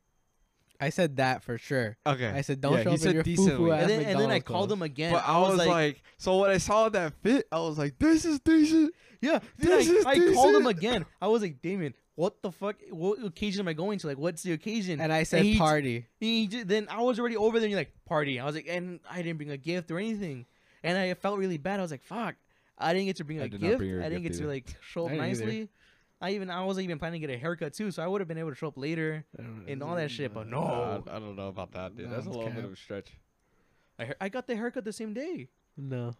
[0.80, 1.96] I said that for sure.
[2.04, 2.26] okay.
[2.30, 3.52] I said, don't Yeah, show he up in said your decently.
[3.52, 5.12] foo-foo And then, and then I McDonald's called him again.
[5.12, 8.40] But I was like, so when I saw that fit, I was like, this is
[8.40, 8.92] decent.
[9.20, 9.38] yeah.
[9.58, 11.06] Then this I, is I called him again.
[11.20, 12.76] I was like, Damien, what the fuck?
[12.90, 14.06] What occasion am I going to?
[14.06, 15.00] Like, what's the occasion?
[15.00, 16.06] And I said he party.
[16.20, 17.64] He j- then I was already over there.
[17.66, 18.38] and You're like party.
[18.38, 20.46] I was like, and I didn't bring a gift or anything,
[20.82, 21.78] and I felt really bad.
[21.80, 22.34] I was like, fuck,
[22.78, 23.78] I didn't get to bring I a did not gift.
[23.78, 25.44] bring her a I didn't gift get to like show up didn't either.
[25.46, 25.68] nicely.
[26.20, 28.28] I even I wasn't even planning to get a haircut too, so I would have
[28.28, 29.24] been able to show up later
[29.66, 30.32] and all that shit.
[30.32, 32.06] But Uh, no, I don't know about that, dude.
[32.08, 33.08] No, That's a it's little bit of a stretch.
[33.98, 35.48] I, I got the haircut the same day.
[35.76, 36.12] No.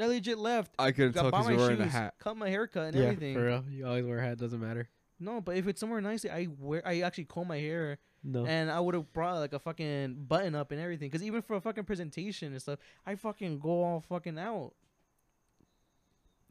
[0.00, 0.72] I legit left.
[0.78, 2.14] I couldn't tell because my you're wearing shoes, a hat.
[2.20, 3.34] cut my haircut and yeah, everything.
[3.34, 3.64] for real.
[3.70, 4.38] You always wear a hat.
[4.38, 4.88] Doesn't matter.
[5.20, 6.82] No, but if it's somewhere nice, I wear.
[6.86, 8.46] I actually comb my hair, No.
[8.46, 11.10] and I would have brought like a fucking button up and everything.
[11.10, 14.74] Cause even for a fucking presentation and stuff, I fucking go all fucking out.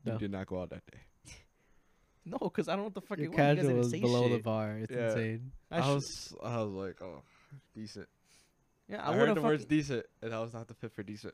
[0.03, 0.13] No.
[0.13, 0.99] You did not go out that day.
[2.29, 3.37] No, cause I don't know what the fuck Your it was.
[3.37, 4.77] You guys casual didn't is say below the bar.
[4.79, 5.07] It's Yeah.
[5.07, 5.51] insane.
[5.71, 7.21] I, I, was, I was like, oh,
[7.73, 8.09] decent.
[8.89, 10.91] yeah, I, I, would heard have the words decent, and I was not the fit
[10.91, 11.33] for decent.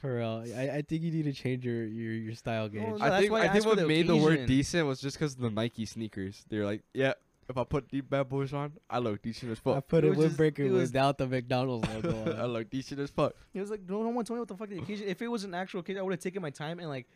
[0.00, 0.44] For real.
[0.56, 2.92] I, I think you need to change your, your, your style game.
[2.92, 5.34] Well, I think I I think what the made the word decent was just because
[5.34, 6.44] of the Nike sneakers.
[6.48, 7.14] They're like, yeah,
[7.48, 9.76] if I put these bad boys on, I look decent as fuck.
[9.76, 12.36] I put It a was just- windbreaker it was- without the McDonald's logo on.
[12.36, 12.52] I on.
[12.52, 13.32] look decent as fuck.
[13.52, 15.08] It was like no, no one told me what the fuck the occasion.
[15.08, 17.06] If it was an actual occasion, I would have taken my time and like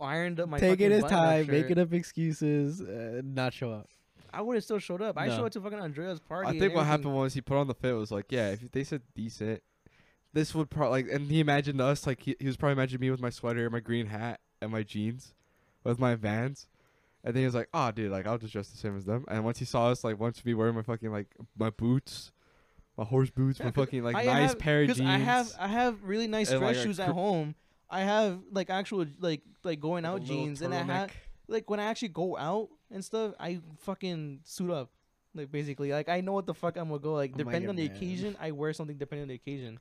[0.00, 0.58] ironed up my.
[0.58, 1.52] Taking fucking his time, shirt.
[1.54, 3.88] making up excuses, uh, not show up.
[4.32, 5.16] I would have still showed up.
[5.16, 5.36] I No.
[5.36, 6.48] showed up to fucking Andrea's party.
[6.48, 8.82] I think what happened was he put on the fit was like, yeah, if they
[8.82, 9.62] said decent,
[10.34, 13.10] this would probably like, and he imagined us like he, he was probably imagining me
[13.10, 15.32] with my sweater, my green hat, and my jeans,
[15.84, 16.66] with my Vans,
[17.24, 19.24] and then he was like, oh, dude, like I'll just dress the same as them.
[19.28, 21.28] And once he saw us, like once me wearing my fucking like
[21.58, 22.32] my boots,
[22.98, 25.00] my horse boots, Yeah, my fucking like I nice have- pair of jeans.
[25.00, 27.54] I have I have really nice dress like, shoes at home.
[27.88, 31.10] I have like actual like like going out jeans, and I have
[31.48, 34.90] like when I actually go out and stuff, I fucking suit up.
[35.36, 37.14] Like basically, like I know what the fuck I'm gonna go.
[37.14, 37.96] Like Oh depending on the God.
[37.96, 39.78] occasion, I wear something depending on the occasion.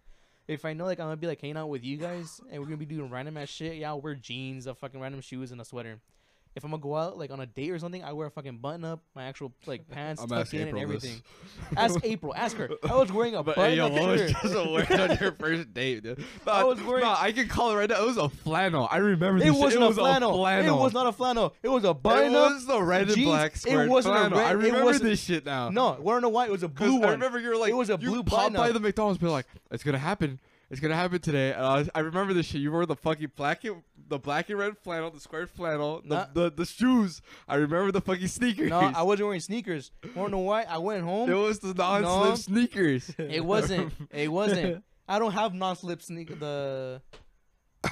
[0.47, 2.67] If I know like I'm gonna be like hanging out with you guys and we're
[2.67, 5.61] gonna be doing random ass shit, yeah, I'll wear jeans, a fucking random shoes, and
[5.61, 5.99] a sweater.
[6.55, 8.57] If I'm gonna go out like on a date or something, I wear a fucking
[8.57, 11.03] button up, my actual like pants I'm tucked in and April this.
[11.03, 11.21] everything.
[11.75, 12.69] Ask April, ask her.
[12.87, 14.29] I was wearing a But button hey, yo, up what was shirt.
[14.43, 16.19] just a wear on your first date, dude?
[16.45, 18.03] No, I was wearing- no, I can call it right now.
[18.03, 18.87] It was a flannel.
[18.91, 19.61] I remember this It shit.
[19.61, 20.37] wasn't it a was flannel.
[20.37, 20.77] flannel.
[20.79, 21.55] It was not a flannel.
[21.63, 22.51] It was a button up.
[22.51, 23.25] It was the red and jeans.
[23.27, 24.37] black It wasn't a flannel.
[24.37, 25.69] red- I it remember this shit now.
[25.69, 26.45] No, wanna know why?
[26.45, 27.09] It was a blue one.
[27.09, 29.25] I remember you were like, It was a you blue popped by the McDonald's, be
[29.27, 30.39] like, it's gonna happen.
[30.69, 31.51] It's gonna happen today.
[31.51, 32.59] And I, was, I remember this shit.
[32.61, 33.83] You wore the fucking black and
[34.13, 36.25] the black and red flannel, the square flannel, the, Nah.
[36.33, 37.21] the the shoes.
[37.47, 38.69] I remember the fucking sneakers.
[38.69, 39.91] No, I wasn't wearing sneakers.
[40.15, 40.63] Wanna know why?
[40.63, 41.29] I went home.
[41.29, 42.35] It was the non-slip No.
[42.35, 43.09] sneakers.
[43.17, 43.91] It wasn't.
[44.11, 44.83] It wasn't.
[45.07, 46.39] I don't have non-slip sneak.
[46.39, 47.01] The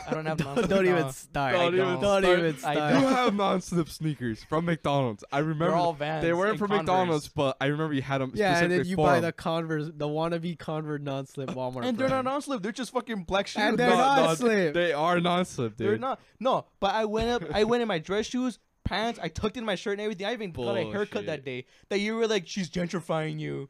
[0.08, 0.70] I don't have non-slip.
[0.70, 1.12] don't even no.
[1.12, 1.54] start.
[1.54, 2.24] Don't even Don't start.
[2.39, 2.94] even I start.
[2.94, 5.24] you have non-slip sneakers from McDonald's.
[5.32, 6.24] I remember They're all Vans.
[6.24, 6.88] they weren't and from Converse.
[6.88, 8.32] McDonald's, but I remember you had them.
[8.34, 9.24] Yeah, and then you for buy 'em.
[9.24, 11.86] the Converse, the wannabe Convert non-slip Walmart.
[11.86, 12.62] And they're not non-slip.
[12.64, 13.62] They're just fucking black shoes.
[13.64, 14.74] And they're No, not no, slip.
[14.74, 15.88] They are non-slip, dude.
[15.88, 16.20] They're not.
[16.39, 17.44] No, but I went up.
[17.54, 19.20] I went in my dress shoes, pants.
[19.22, 20.26] I tucked in my shirt and everything.
[20.26, 21.66] I even got a haircut that day.
[21.89, 23.70] That you were like, she's gentrifying you.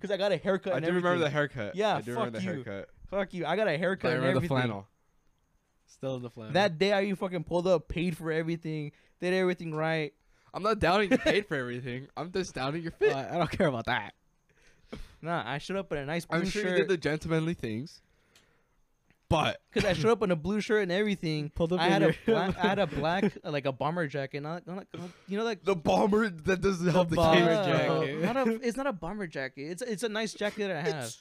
[0.00, 0.74] Because I got a haircut.
[0.74, 1.74] I and do remember the haircut.
[1.74, 2.50] Yeah, I do fuck remember the you.
[2.64, 2.88] haircut.
[3.10, 3.46] Fuck you.
[3.46, 4.56] I got a haircut and remember the everything.
[4.68, 4.86] flannel.
[5.88, 6.52] Still in the flannel.
[6.54, 10.12] That day I you fucking pulled up, paid for everything, did everything right.
[10.54, 12.06] I'm not doubting you paid for everything.
[12.16, 13.14] I'm just doubting your Uh, fit.
[13.16, 14.14] I don't care about that.
[15.20, 16.70] Nah, I showed up in a nice blue I'm sure shirt.
[16.72, 18.00] you did the gentlemanly things.
[19.28, 21.50] But because I showed up in a blue shirt and everything.
[21.54, 24.06] Pulled up I had a your- black, I had a black uh, like a bomber
[24.06, 24.86] jacket, not, not
[25.26, 27.48] you know like the bomber that doesn't help the, bomber case.
[27.48, 28.22] uh, jacket.
[28.22, 29.62] Not a, it's not a bomber jacket.
[29.70, 31.04] It's it's a nice jacket that I have.
[31.04, 31.12] A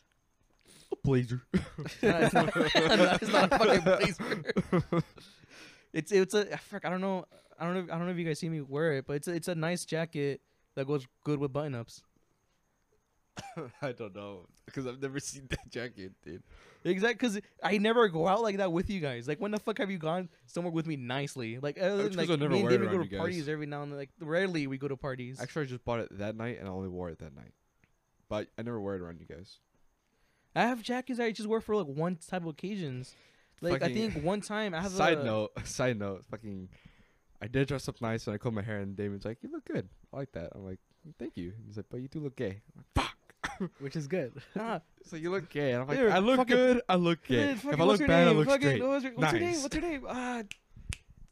[1.07, 1.41] blazer.
[1.53, 5.03] it's, not, it's not a fucking blazer.
[5.93, 7.25] It's it's a I fuck, I don't know
[7.57, 9.27] I don't know I don't know if you guys see me wear it, but it's
[9.27, 10.41] a, it's a nice jacket
[10.75, 12.03] that goes good with button ups.
[13.81, 16.43] I don't know because I've never seen that jacket, dude.
[16.83, 19.27] Exactly, because I never go out like that with you guys.
[19.27, 21.59] Like, when the fuck have you gone somewhere with me nicely?
[21.59, 23.37] Like, other That's than, 'cause like I never me and wear David go to parties
[23.43, 23.49] guys.
[23.49, 23.99] every now and then.
[23.99, 25.41] Like, rarely we go to parties.
[25.41, 27.53] Actually, I just bought it that night and I only wore it that night.
[28.29, 29.57] But I never wear it around you guys.
[30.57, 33.15] I have jackets that I just wear for like one type of occasions.
[33.61, 36.69] Like, I think one time I have a side a, note, side note, fucking.
[37.41, 39.65] I did dress up nice and I combed my hair and Damon's like, "You look
[39.65, 39.87] good.
[40.11, 40.79] I like that." I'm like,
[41.19, 43.71] "Thank you." He's like, "But you do look gay." I'm like, Fuck.
[43.79, 44.33] which is good.
[45.01, 45.71] It's like you look gay.
[45.71, 46.81] And I'm like, Here, I look fucking- good.
[46.89, 47.37] I look gay.
[47.37, 48.83] man, If I look your bad, I look Fucking- straight.
[48.83, 49.51] What's, your, what's your name?
[49.51, 49.63] Nice.
[49.63, 50.05] What's your name?
[50.09, 50.41] Ah,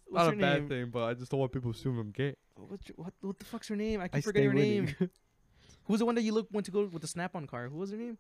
[0.07, 0.69] what's Not a your bad name?
[0.69, 2.36] thing, but I just don't want people to assume I'm gay.
[2.55, 3.99] What's your, what, what the fuck's her name?
[3.99, 4.86] I keep I forgetting her stay name.
[4.99, 5.09] winning.
[5.86, 7.67] Who's the one that you look went to go with the snap-on car?
[7.67, 8.17] Who was her name?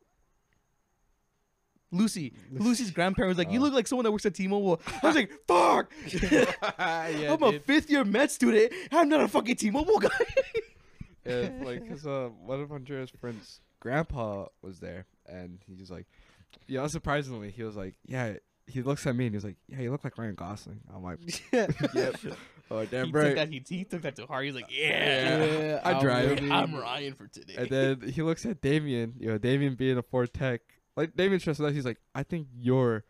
[1.95, 2.33] Lucy.
[2.51, 3.63] Lucy's grandparents was like, "You Oh.
[3.63, 5.91] look like someone that works at T-Mobile." I was like, "Fuck!"
[6.31, 6.51] yeah,
[7.33, 7.63] I'm a dude.
[7.65, 8.71] fifth year med student.
[8.91, 10.09] I'm not a fucking T-Mobile guy.
[11.25, 15.89] Yeah, it's like, cause uh, one of Andrea's friends' grandpa was there, and he was
[15.89, 16.05] like,
[16.67, 18.33] yeah, unsurprisingly, he was like, yeah.
[18.67, 20.79] He looks at me and he's like, yeah, you look like Ryan Gosling.
[20.91, 21.19] I'm like,
[21.53, 21.71] yep.
[22.71, 23.23] Oh, damn he right.
[23.25, 23.49] took that.
[23.49, 24.45] He, he took that to heart.
[24.45, 25.81] He's like, "Yeah, Yeah.
[25.83, 26.31] I drive.
[26.31, 29.99] really- I'm Ryan for today." And then he looks at Damien, you know, Damien being
[29.99, 30.61] a Ford tech.
[30.95, 33.03] Like stressed out, he's like, I think you're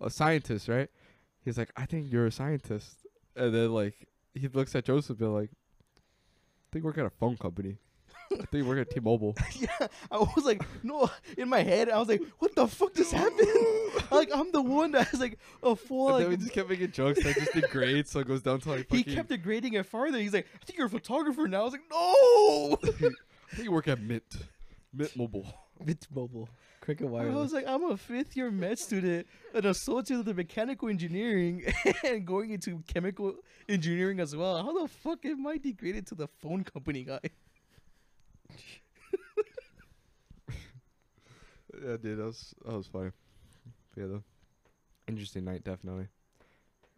[0.00, 0.88] a scientist, right?
[1.44, 3.06] He's like, I think you're a scientist.
[3.36, 7.36] And then like he looks at Joseph Bill like, I think we're at a phone
[7.36, 7.78] company.
[8.30, 9.34] I think we work at T Mobile.
[9.58, 11.10] yeah, I was like, no.
[11.36, 13.48] In my head, I was like, "What the fuck just happened?"
[14.10, 16.16] like, I'm the one that has like a full.
[16.16, 18.70] and then we just kept making jokes that just degrade, so it goes down to
[18.70, 20.18] like he kept degrading it farther.
[20.18, 23.72] He's like, "I think you're a photographer now." I was like, "No." I think you
[23.72, 24.24] work at Mint.
[24.92, 25.46] Mint Mobile.
[25.86, 26.48] It's mobile.
[26.88, 30.88] Cricket I was like, I'm a fifth year med student, an associate of the mechanical
[30.88, 31.62] engineering,
[32.02, 33.34] and going into chemical
[33.68, 34.62] engineering as well.
[34.62, 37.20] How the fuck am I degraded to the phone company guy?
[41.80, 43.10] Yeah, dude, that was that was funny.
[43.94, 44.22] Yeah, though.
[45.06, 46.08] Interesting night, definitely.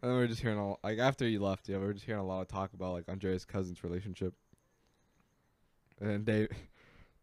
[0.01, 2.05] And then we were just hearing all like after you left, yeah, we were just
[2.05, 4.33] hearing a lot of talk about like Andrea's cousin's relationship.
[5.99, 6.49] And Dave,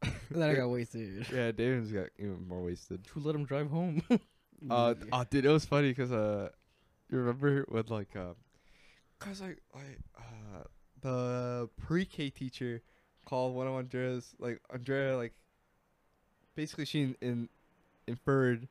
[0.02, 1.26] and then I got wasted.
[1.32, 3.06] yeah, David's got even more wasted.
[3.12, 4.02] Who let him drive home?
[4.68, 6.48] Uh, oh, dude, it was funny because uh,
[7.08, 8.34] you remember when like uh,
[9.20, 10.64] cause like like uh,
[11.00, 12.82] the pre-K teacher
[13.24, 15.32] called one of Andrea's like Andrea like
[16.56, 17.48] basically she in, in
[18.08, 18.66] inferred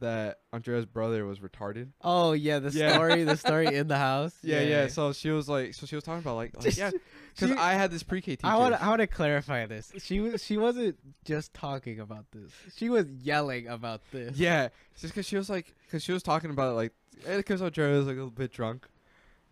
[0.00, 1.88] that Andrea's brother was retarded.
[2.02, 2.92] Oh yeah, the Yeah.
[2.92, 4.34] story, the story in the house.
[4.42, 4.86] Yeah, yeah.
[4.88, 6.90] So she was like, so she was talking about like, like yeah,
[7.34, 8.46] because She- I had this pre-K teacher.
[8.46, 9.92] I want I want to clarify this.
[9.98, 12.50] She was she wasn't just talking about this.
[12.76, 14.36] She was yelling about this.
[14.36, 14.68] Yeah,
[15.00, 16.92] just because she was like, because she was talking about it, like,
[17.26, 18.86] eh, because Andrea was like a little bit drunk,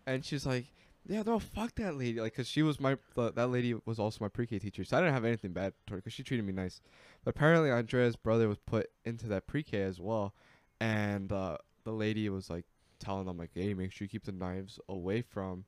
[0.05, 0.65] and she's like,
[1.07, 4.17] yeah, no, fuck that lady, like, because she was my the, that lady was also
[4.21, 6.53] my pre-K teacher, so I didn't have anything bad toward her because she treated me
[6.53, 6.81] nice,
[7.23, 10.33] but apparently Andrea's brother was put into that pre-K as well,
[10.79, 12.65] and uh, the lady was like
[12.99, 15.65] telling them like, hey, make sure you keep the knives away from,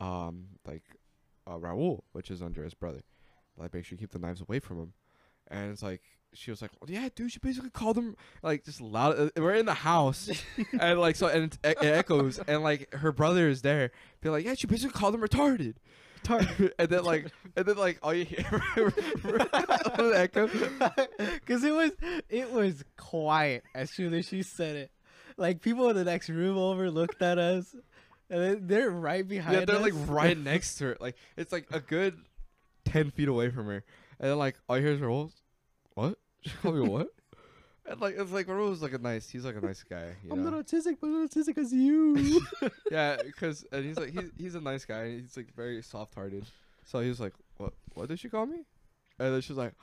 [0.00, 0.84] um, like,
[1.46, 3.00] uh, Raul, which is Andrea's brother,
[3.56, 4.92] like, make sure you keep the knives away from him,
[5.48, 6.02] and it's like.
[6.34, 9.18] She was like, well, "Yeah, dude." She basically called him like just loud.
[9.18, 10.30] Uh, we're in the house,
[10.80, 13.90] and like so, and it, it echoes, and like her brother is there.
[14.20, 15.74] Be like, "Yeah, she basically called him retarded."
[16.78, 18.46] and then like, and then like, all you hear
[20.14, 20.48] echo.
[21.46, 21.90] Cause it was
[22.28, 24.90] it was quiet as soon as she said it.
[25.36, 27.74] Like people in the next room over looked at us,
[28.30, 29.82] and then they're right behind Yeah, they're us.
[29.82, 30.96] like right next to her.
[30.98, 32.16] Like it's like a good
[32.84, 33.84] ten feet away from her,
[34.18, 35.30] and then like all you hear is Raul.
[35.94, 36.18] What?
[36.44, 37.08] She called me what?
[37.86, 39.28] And like it's like Raul's like a nice.
[39.28, 40.16] He's like a nice guy.
[40.24, 40.48] You I'm know?
[40.48, 42.40] not autistic, but I'm autistic as you.
[42.90, 45.00] yeah, because and he's like he's he's a nice guy.
[45.00, 46.46] And he's like very soft hearted.
[46.86, 47.74] So he was like, "What?
[47.92, 48.64] What did she call me?"
[49.18, 49.74] And then she's like,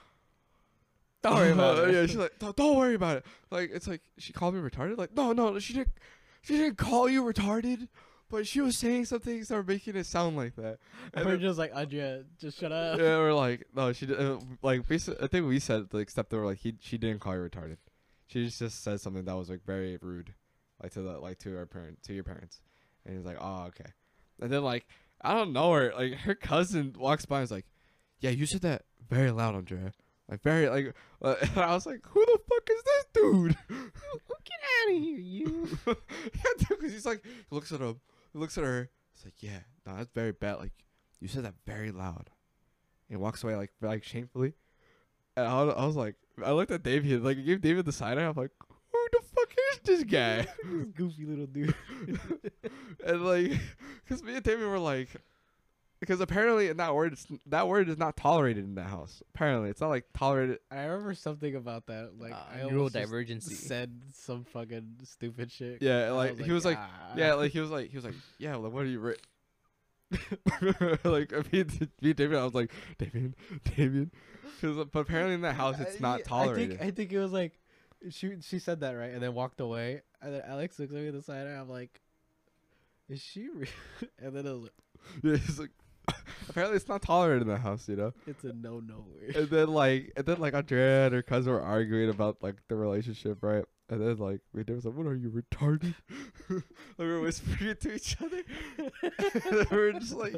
[1.22, 1.93] Don't worry about it.
[1.93, 4.97] Yeah, she's like, "Don't, don't worry about it." Like it's like she called me retarded.
[4.97, 5.93] Like no, no, she didn't.
[6.41, 7.88] She didn't call you retarded,
[8.32, 10.79] but she was saying some things that were making it sound like that.
[11.13, 12.97] And And we're just like Andrea, just shut up.
[12.97, 14.19] yeah, we're like, no, she did.
[14.19, 17.19] Uh, like basically, I think we said like, except they were like, he she didn't
[17.19, 17.77] call you retarded.
[18.27, 20.34] She just just said something that was like very rude,
[20.82, 22.61] like to the like to our parent to your parents,
[23.05, 23.91] and he's like, oh okay,
[24.39, 24.88] and then like
[25.21, 27.65] I don't know her like her cousin walks by and is like,
[28.21, 29.91] yeah, you said that very loud, Andrea.
[30.29, 30.93] like very like.
[31.21, 33.57] Uh, and I was like, who the fuck is this dude?
[34.43, 34.59] Get
[34.89, 35.67] out of here, you.
[35.88, 35.93] yeah,
[36.57, 38.89] dude, because he's like, he looks at him, he looks at her.
[39.15, 40.57] It's like, yeah, no, that's very bad.
[40.57, 40.71] Like,
[41.19, 42.29] you said that very loud.
[43.09, 44.53] And he walks away like like shamefully.
[45.36, 47.91] And I, was- I was like, I looked at David, like, I gave David the
[47.91, 48.23] side eye.
[48.25, 48.51] I'm like,
[48.91, 50.47] who the fuck is this guy?
[50.63, 51.75] this goofy little dude.
[53.05, 53.51] and like,
[54.03, 55.09] because me and David were like,
[56.02, 59.22] because apparently in that word, it's, that word is not tolerated in that house.
[59.34, 60.58] Apparently, it's not like tolerated.
[60.72, 62.20] I remember something about that.
[62.20, 63.54] Like, Uh, I almost just neurodivergency.
[63.54, 65.82] said some fucking stupid shit.
[65.82, 68.16] Yeah, I like he was like, "Ah." yeah, like he was like, he was like,
[68.39, 68.99] yeah, like what are you?
[68.99, 69.16] Ri-?
[71.04, 73.36] like me, and- me David, I was like, David,
[73.78, 74.12] David,
[74.60, 76.74] because but apparently in that house it's not tolerated.
[76.74, 77.60] I think, I think it was like
[78.10, 80.02] she she said that right, and then walked away.
[80.22, 82.02] And then Alex looks at me the side, and I'm like,
[83.08, 83.68] "Is she?" Re-?
[84.20, 84.72] and then it was like,
[85.24, 85.70] yeah, he's like,
[86.49, 88.13] apparently it's not tolerated in the house, you know.
[88.27, 91.53] "It's a no no word." And then like, and then like Andrea and her cousin
[91.53, 93.65] were arguing about like the relationship, right?
[93.89, 95.95] And then like, David was like, "What are you retarded?"
[96.49, 96.63] like
[96.97, 98.41] we were whispering it to each other.
[98.77, 100.35] and then we were just like,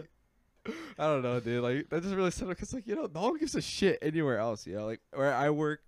[0.98, 1.64] I don't know, dude.
[1.64, 4.00] Like that just really set up because like you know no one gives a shit
[4.02, 4.66] anywhere else.
[4.66, 5.82] You know, like where I work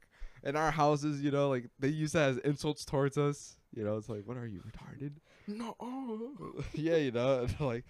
[0.43, 3.57] in our houses, you know, like they use that as insults towards us.
[3.73, 5.13] You know, it's like, what are you retarded?
[5.47, 5.75] No.
[6.73, 7.83] yeah, you know, and like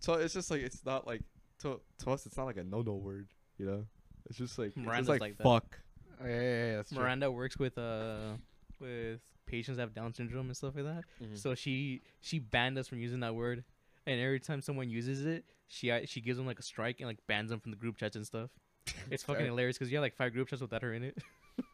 [0.00, 1.22] so it's just like it's not like
[1.60, 3.28] to to us it's not like a no no word.
[3.58, 3.86] You know,
[4.28, 5.78] it's just like it's Miranda's just like, like fuck.
[6.22, 6.98] Oh, yeah, yeah, yeah, that's true.
[6.98, 8.32] Miranda works with uh
[8.80, 11.04] with patients that have Down syndrome and stuff like that.
[11.22, 11.34] Mm-hmm.
[11.34, 13.64] So she she banned us from using that word,
[14.06, 17.08] and every time someone uses it, she uh, she gives them like a strike and
[17.08, 18.50] like bans them from the group chats and stuff.
[19.10, 21.18] It's fucking hilarious because you have like five group chats without her in it.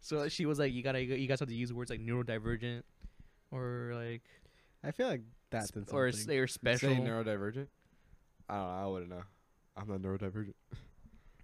[0.00, 2.82] so she was like, you gotta you guys have to use words like neurodivergent,
[3.50, 4.22] or like
[4.82, 6.36] I feel like that's in or something.
[6.36, 6.90] s- or special.
[6.90, 7.66] Say neurodivergent.
[8.52, 8.74] I don't know.
[8.84, 9.22] I wouldn't know.
[9.76, 10.52] I'm not neurodivergent.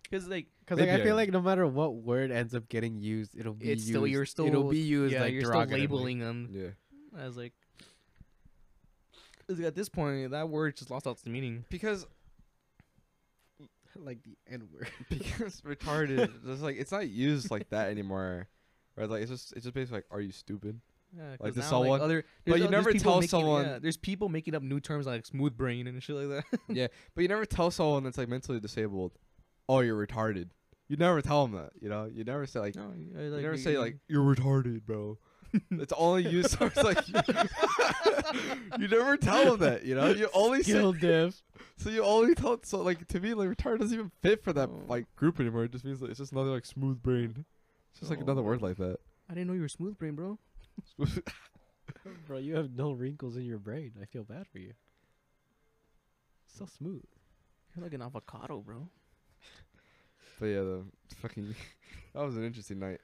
[0.02, 3.34] Because like Because like, I feel like no matter what word ends up getting used,
[3.36, 3.88] it'll be it's used.
[3.88, 6.68] still you're still it'll be used yeah like you're still labeling them Yeah.
[7.18, 7.52] as like,
[9.48, 11.64] at this point, that word just lost all its meaning.
[11.70, 12.06] Because
[13.96, 14.90] like the N word.
[15.08, 18.48] because retarded, it's like it's not used like that anymore.
[18.96, 19.08] Right?
[19.08, 20.80] Like it's just it's just basically like, are you stupid?
[21.16, 24.54] Yeah, Like now, someone- other, but you never tell making- someone- yeah, there's people making
[24.54, 26.60] up new terms like smooth brain and shit like that.
[26.68, 29.12] yeah, but you never tell someone that's like mentally disabled,
[29.68, 30.50] oh, you're retarded.
[30.88, 31.72] You never tell them that.
[31.80, 34.22] You know, you never say like, no, I, you uh, never you, say like, "You're
[34.24, 35.18] retarded, bro.
[35.72, 37.06] it's only used towards like
[38.78, 39.84] you never tell them that.
[39.84, 41.42] You know, you only say Skill diff.
[41.76, 44.68] So you only tell so like to me like retard doesn't even fit for that
[44.68, 44.82] Oh.
[44.88, 45.64] like group anymore.
[45.64, 47.44] It just means like, it's just another like smooth brain.
[47.90, 48.44] It's just like another oh.
[48.44, 48.66] word Oh.
[48.66, 48.98] like that.
[49.30, 50.38] I didn't know you were smooth brain, bro.
[52.26, 53.92] Bro, you have no wrinkles in your brain.
[54.00, 54.72] I feel bad for you.
[56.46, 57.02] So smooth.
[57.74, 58.88] You're like an avocado, bro.
[60.40, 60.84] but yeah, the
[61.16, 61.54] fucking
[62.14, 63.00] that was an interesting night.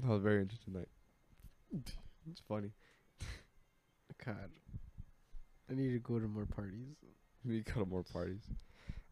[0.00, 0.88] That was a very interesting night.
[2.30, 2.72] It's funny.
[4.24, 4.50] God.
[5.70, 6.96] I need to go to more parties.
[7.44, 8.42] We go to more parties.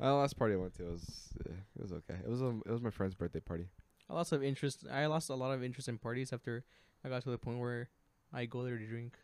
[0.00, 2.18] Uh, the last party I went to was uh, it was okay.
[2.24, 3.66] It was um, it was my friend's birthday party.
[4.11, 4.84] I lost of interest.
[4.90, 6.64] I lost a lot of interest in parties after
[7.05, 7.88] I got to the point where
[8.32, 9.14] I go there to drink.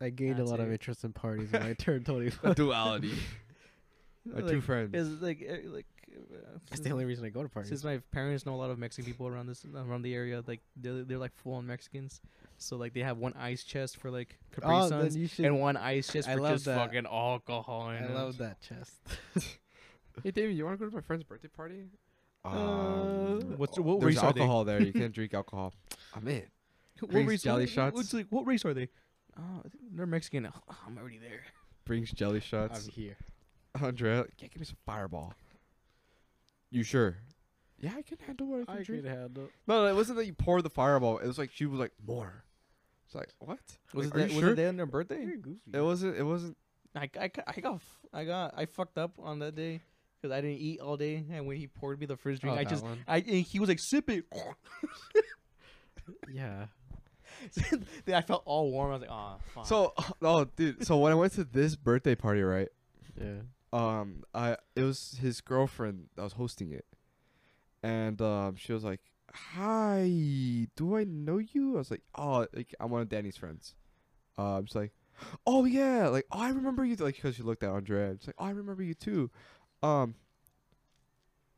[0.00, 2.54] I gained That's a lot of interest in parties when I turned 25.
[2.54, 3.12] duality.
[4.24, 4.90] my two friends.
[4.94, 5.86] It's like eh, like.
[6.16, 7.70] Uh, That's the only reason I go to parties.
[7.70, 10.60] Since my parents know a lot of Mexican people around this around the area, like
[10.76, 12.20] they're, they're like full on Mexicans,
[12.56, 15.44] so like they have one ice chest for like Capri oh, Suns you should.
[15.46, 16.76] and one ice chest I for love just that.
[16.78, 17.90] fucking alcohol.
[17.90, 18.10] in I it.
[18.12, 18.92] love that chest.
[20.22, 21.86] hey David, you want to go to my friend's birthday party?
[22.44, 24.40] Uh, what's- what there's race are they?
[24.40, 24.80] alcohol there.
[24.80, 25.72] You can't drink alcohol.
[26.14, 26.44] I'm in.
[27.00, 27.42] What Brings race?
[27.42, 27.94] jelly what, shots?
[27.96, 28.88] What's like, what race are they?
[29.38, 30.46] Oh, they're Mexican.
[30.46, 31.42] Oh, I'm already there.
[31.84, 32.86] Brings jelly shots.
[32.86, 33.16] I'm here.
[33.80, 35.34] Andrea, yeah, give me some fireball.
[36.70, 37.16] You sure?
[37.80, 39.04] Yeah, I can handle what I can I drink.
[39.04, 39.48] can handle.
[39.66, 41.18] No, no, it wasn't that you poured the fireball.
[41.18, 42.44] It was like she was like more.
[43.06, 43.58] It's like what?
[43.92, 45.24] Was Like, it that, you was it day on their birthday?
[45.24, 45.70] You're goofy.
[45.72, 46.16] It wasn't.
[46.16, 46.56] It wasn't.
[46.94, 49.82] I, I, I got f- I got I fucked up on that day
[50.22, 52.60] because I didn't eat all day, and when he poured me the first drink, Oh,
[52.60, 52.98] I just one.
[53.08, 54.24] I and he was like sip it.
[56.32, 56.66] Yeah.
[58.04, 58.90] Then I felt all warm.
[58.90, 59.66] I was like, oh, fuck.
[59.66, 60.86] So, oh, dude.
[60.86, 62.68] So when I went to this birthday party, right?
[63.20, 63.40] Yeah.
[63.72, 66.86] Um, I it was his girlfriend that was hosting it,
[67.82, 69.00] and um, she was like,
[69.32, 73.74] "Hi, do I know you?" I was like, "Oh, like I'm one of Danny's friends."
[74.38, 74.92] Um, she's like,
[75.44, 78.28] "Oh yeah, like oh, I remember you." Like because she looked at Andrea, and she's
[78.28, 79.28] like, "Oh, I remember you too."
[79.82, 80.14] Um,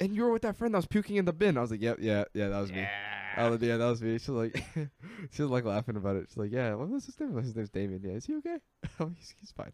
[0.01, 1.59] and you were with that friend that was puking in the bin.
[1.59, 2.87] I was like, "Yep, yeah, yeah, that was me."
[3.37, 4.19] I was, yeah, that was me.
[4.19, 4.57] She's like,
[5.31, 6.27] she was like laughing about it.
[6.29, 8.01] She's like, "Yeah, what was his name?" His name's Damien.
[8.03, 8.57] Yeah, is he okay?
[9.01, 9.73] oh, he's he's fine.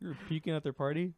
[0.00, 1.14] you were peeking at their party.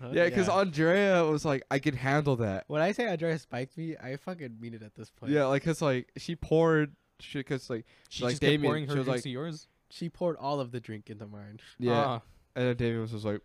[0.00, 0.10] Huh?
[0.12, 2.64] Yeah, because Andrea was like, I can handle that.
[2.68, 5.32] when I say Andrea spiked me, I fucking mean it at this point.
[5.32, 8.84] Yeah, like, cause like she poured shit, cause like She Like just kept Damien, pouring
[8.84, 9.68] she her was drinks like- to yours.
[9.88, 12.20] she poured all of the drink into mine yeah, Ah,
[12.54, 13.40] and then Damien was just like,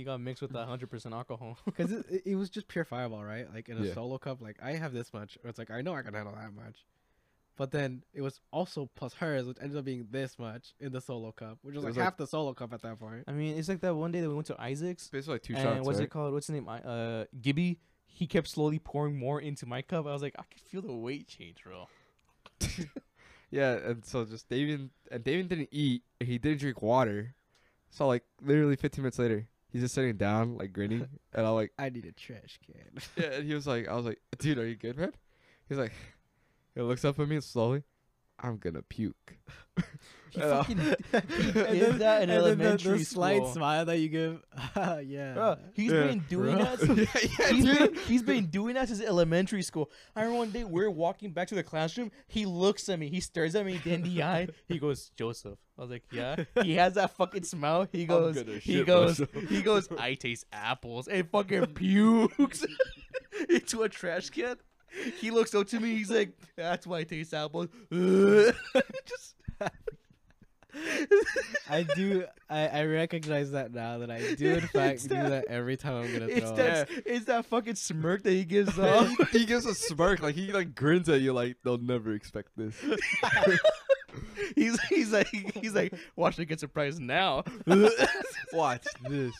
[0.00, 1.58] he got mixed with that hundred percent alcohol.
[1.64, 3.46] because it, it, it was just pure fireball, right?
[3.52, 3.94] Like in a Yeah.
[3.94, 5.36] solo cup, like I have this much.
[5.44, 6.84] It's like I know I can handle that much,
[7.56, 11.00] but then it was also plus hers, which ended up being this much in the
[11.00, 13.24] solo cup, which was It like like- half the solo cup at that point.
[13.28, 15.08] I mean, it's like that one day that we went to Isaac's.
[15.08, 15.86] basically like two and shots.
[15.86, 16.04] what's right?
[16.06, 16.32] it called?
[16.32, 16.68] What's his name?
[16.68, 17.78] Uh, Gibby.
[18.12, 20.06] He kept slowly pouring more into my cup.
[20.06, 21.86] I was like, I could feel the weight change, bro.
[23.52, 26.02] Yeah, and so just David and Damien didn't eat.
[26.20, 27.34] He didn't drink water.
[27.90, 31.72] So like literally 15 minutes later, he's just sitting down like grinning, and I'm like,
[31.78, 33.00] I need a trash can.
[33.16, 33.38] yeah.
[33.38, 35.12] And he was like, I was like, dude, are you good, man?
[35.68, 35.92] He's like,
[36.74, 37.82] he looks up at me slowly.
[38.42, 39.36] I'm gonna puke.
[40.30, 40.78] He And I- fucking
[41.12, 43.52] and did that in and then the- elementary the, slight school.
[43.54, 44.42] smile that you give.
[45.04, 45.34] yeah.
[45.34, 46.06] Bro, he's Yeah.
[46.06, 46.64] been doing Bro.
[46.64, 46.78] that.
[46.80, 47.06] Since, yeah,
[47.38, 49.90] yeah, he's, been, he's been doing that since elementary school.
[50.14, 52.12] I remember one day we are walking back to the classroom.
[52.28, 53.08] He looks at me.
[53.10, 54.48] He stares at me dead in the eye.
[54.68, 55.58] He goes, Joseph.
[55.76, 56.44] I was like, yeah.
[56.62, 57.88] He has that fucking smile.
[57.90, 59.48] He goes, gonna he goes, myself.
[59.48, 59.88] he goes.
[59.98, 62.64] I taste apples and fucking pukes
[63.48, 64.56] into a trash can.
[65.18, 65.94] He looks up to me.
[65.96, 67.68] He's like, that's why I taste apples.
[67.92, 69.34] Just
[71.68, 72.24] I do.
[72.48, 75.76] I, I recognize that now that I do in fact It's do that- that every
[75.76, 76.56] time I'm gonna it's throw.
[76.56, 79.08] that, it's that fucking smirk that he gives off.
[79.32, 82.50] he, he gives a smirk, like he like grins at you, like they'll never expect
[82.56, 82.74] this.
[84.54, 87.42] he's he's like he's like watch it get surprised now.
[88.52, 89.34] Watch this.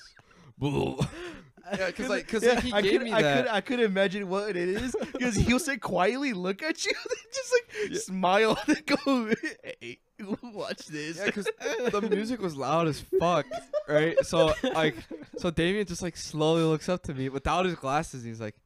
[1.76, 3.36] Yeah, cause like, cause Yeah, like, he I gave could, me I that.
[3.44, 6.92] could I could imagine what it is because he'll sit quietly, look at you,
[7.34, 7.54] just
[7.90, 9.30] like smile and go,
[9.80, 9.98] "Hey,
[10.42, 11.44] watch this." Yeah, because
[11.92, 13.46] the music was loud as fuck,
[13.88, 14.16] right?
[14.24, 14.96] So like,
[15.38, 18.22] so Damien just like slowly looks up to me without his glasses.
[18.22, 18.56] And he's like,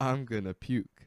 [0.00, 1.06] "I'm gonna puke,"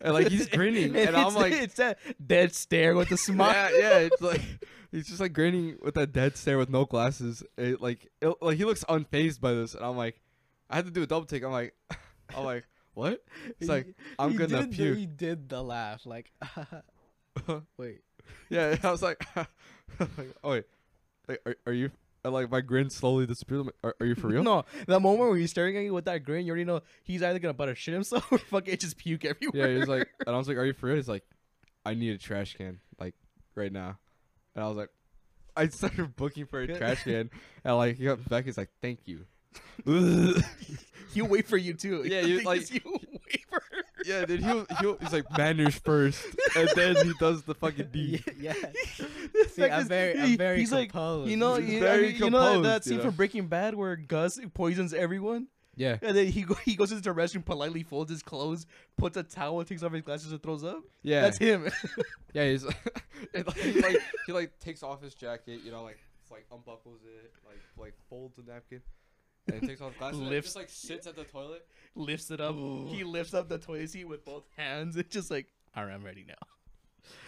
[0.00, 3.52] and like he's grinning, and, I'm it's, like, it's that dead stare with the smile.
[3.72, 3.98] yeah, yeah.
[3.98, 4.42] It's like
[4.90, 7.42] he's just like grinning with that dead stare with no glasses.
[7.56, 10.20] It, like, it, like he looks unfazed by this, and I'm like,
[10.70, 11.42] I had to do a double take.
[11.44, 11.74] I'm like,
[12.36, 12.64] I'm like,
[12.94, 13.22] what?
[13.60, 14.98] It's like I'm He gonna did the- puke.
[14.98, 16.32] he did the laugh, like,
[17.76, 18.00] wait.
[18.50, 19.48] Yeah, I was like, like,
[20.42, 20.64] oh wait,
[21.28, 21.90] like, are, are you?
[22.24, 23.66] And like my grin slowly disappeared.
[23.66, 24.42] Like, Are, are you for real?
[24.42, 27.22] No, that moment where he's staring at you with that grin, you already know he's
[27.22, 29.70] either gonna butter shit himself or fucking just puke everywhere.
[29.70, 31.22] Yeah, he's like, and I was like, "Are you for real?" He's like,
[31.84, 33.14] "I need a trash can, like
[33.54, 33.98] right now."
[34.56, 34.88] And I was like,
[35.56, 37.30] I started booking for a trash can,
[37.64, 39.24] and like he got back, he's like, "Thank you."
[41.14, 42.04] he'll wait for you too.
[42.06, 43.82] Yeah, you- like- is, he'll wait for her.
[44.04, 46.24] yeah, then he'll, he'll he's like manners first,
[46.56, 48.24] and then he does the fucking Yeah, deed.
[48.38, 48.52] yeah.
[48.52, 51.80] The See, fact I'm is, very, he- I'm very he's like, you know, He's you,
[51.80, 53.04] very I mean, you know that, that composed, you scene know?
[53.04, 55.98] from Breaking Bad where Gus poisons everyone, yeah.
[56.02, 59.22] and then he go, he goes into the restroom, politely folds his clothes, puts a
[59.22, 60.82] towel, takes off his glasses, and throws up.
[61.02, 61.68] Yeah, That's him.
[62.32, 62.44] yeah.
[62.50, 62.76] He's like,
[63.58, 65.98] he like he like takes off his jacket, you know, like
[66.30, 68.82] like unbuckles it, like like folds a napkin,
[69.46, 71.66] and he takes off his glasses, and Lifts- just like sits at the toilet.
[71.94, 72.54] lifts it up.
[72.54, 74.96] He lifts up the toilet seat with both hands.
[74.96, 76.34] It's just like, all right, I'm ready now.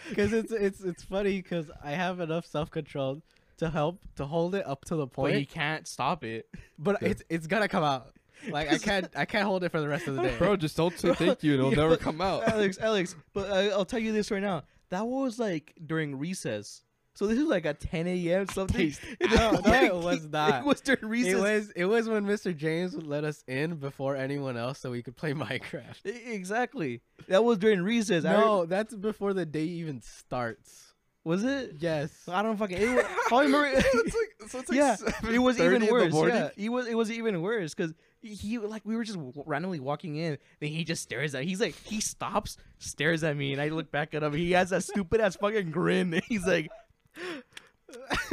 [0.09, 3.21] Because it's it's it's funny because I have enough self control
[3.57, 6.49] to help to hold it up to the But he can't stop it.
[6.77, 7.09] but Yeah.
[7.09, 8.13] it's it's gonna come out.
[8.49, 10.37] Like I can't I can't hold it for the rest of the day.
[10.37, 12.43] Bro, just don't say thank you, and it'll Yeah, never come out.
[12.47, 14.63] Alex, Alex, but I, I'll tell you this right now.
[14.89, 16.83] That was like during recess.
[17.19, 18.47] So this is like a 10 a.m.
[18.47, 18.95] something.
[19.19, 20.61] No, no, it was not.
[20.61, 21.33] It was during recess.
[21.33, 22.55] It was it was when Mr.
[22.55, 26.05] James would let us in before anyone else, so we could play Minecraft.
[26.05, 27.01] Exactly.
[27.27, 28.23] That was during recess.
[28.23, 30.93] No, re- that's before the day even starts.
[31.25, 31.75] was it?
[31.79, 32.09] Yes.
[32.29, 32.77] I don't fucking.
[32.77, 33.67] It was, I remember.
[33.67, 34.95] it's like, so it's like yeah,
[35.29, 36.13] it was even worse.
[36.13, 36.87] Yeah, it was.
[36.87, 40.69] It was even worse because he like we were just w- randomly walking in, then
[40.69, 41.43] he just stares at.
[41.43, 44.31] He's like he stops, stares at me, and I look back at him.
[44.31, 46.13] He has that stupid ass fucking grin.
[46.13, 46.69] And he's like.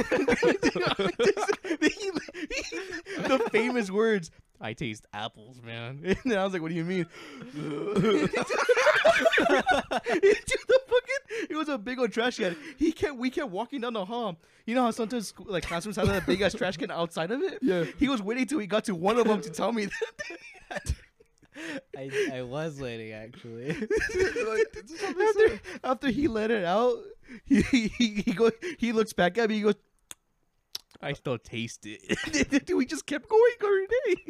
[3.16, 6.16] the famous words I taste apples, man.
[6.24, 7.06] And I was like, "What do you mean?"
[7.54, 8.28] Into
[10.68, 12.56] the fucking, it was a big old trash can.
[12.76, 14.36] He kept, we kept walking down the hall.
[14.64, 17.42] You know how sometimes school, like classrooms have that big ass trash can outside of
[17.42, 17.58] it.
[17.62, 17.84] Yeah.
[17.98, 19.88] He was waiting till he got to one of them to tell me
[20.70, 20.94] that.
[21.96, 23.68] I, I was waiting actually.
[23.72, 23.88] like,
[24.74, 26.98] it's just something so- after, after he let it out,
[27.44, 27.88] he he
[28.24, 29.56] he, goes, he looks back at me.
[29.56, 29.74] He goes,
[31.00, 34.22] "I still taste it." we just kept going every day.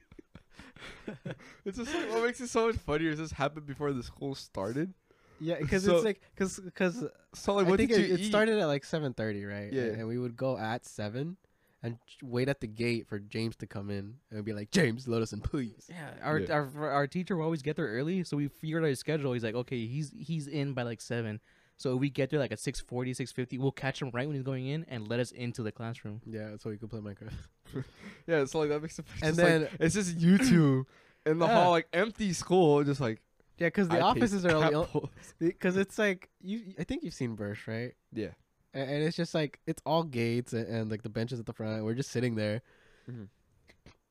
[1.64, 4.34] It's just like what makes it so much funnier is this happened before the school
[4.34, 4.92] started.
[5.40, 7.04] Yeah, because So- it's like because because
[7.34, 8.28] So like, I what think did it, you it eat?
[8.28, 9.72] started at like seven thirty, right?
[9.72, 9.82] Yeah.
[9.84, 11.36] And, and we would go at seven,
[11.82, 15.22] and wait at the gate for James to come in and be like, James, let
[15.22, 15.86] us in, please.
[15.88, 16.52] Yeah, our, Yeah.
[16.52, 19.32] our our teacher will always get there early, so we figured out his schedule.
[19.32, 21.40] He's like, okay, he's he's in by like seven,
[21.76, 24.42] so if we get there like at 6.40, 6.50, we'll catch him right when he's
[24.44, 26.22] going in and let us into the classroom.
[26.26, 27.32] Yeah, so we could play Minecraft.
[28.26, 29.04] Yeah, it's like that makes it.
[29.22, 30.86] And then- like, it's just you two
[31.26, 31.54] in the Yeah.
[31.54, 33.20] hall, like empty school, just like
[33.58, 35.10] Yeah, because the I offices are only apples.
[35.38, 36.74] because it's like you.
[36.78, 37.92] I think you've seen Burst, right?
[38.12, 38.30] yeah.
[38.76, 41.52] A- And it's just like it's all gates and, and like the benches at the
[41.52, 41.84] front.
[41.84, 42.62] We're just sitting there.
[43.10, 43.28] Mhm.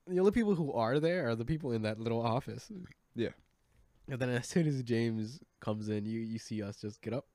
[0.08, 2.70] The only people who are there are the people in that little office.
[3.16, 3.30] Yeah.
[4.10, 7.28] And then as soon as James comes in, you you see us just get up,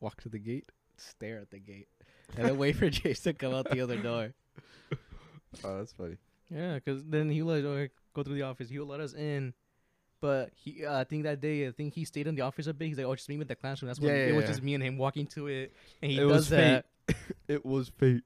[0.00, 1.88] walk to the gate, stare at the gate,
[2.36, 4.34] and then wait for James to come out the other door.
[5.64, 6.18] Oh, that's funny.
[6.50, 8.68] Yeah, because then he let uh, go through the office.
[8.68, 9.54] He'll let us in,
[10.20, 12.74] but he uh, I think that day I think he stayed in the office a
[12.74, 12.88] bit.
[12.88, 13.88] He's like, oh, just meet me at the classroom.
[13.88, 14.48] That's when Yeah, it yeah, was yeah.
[14.50, 16.86] just me and him walking to it, and he It does was that.
[17.48, 18.22] It was fate.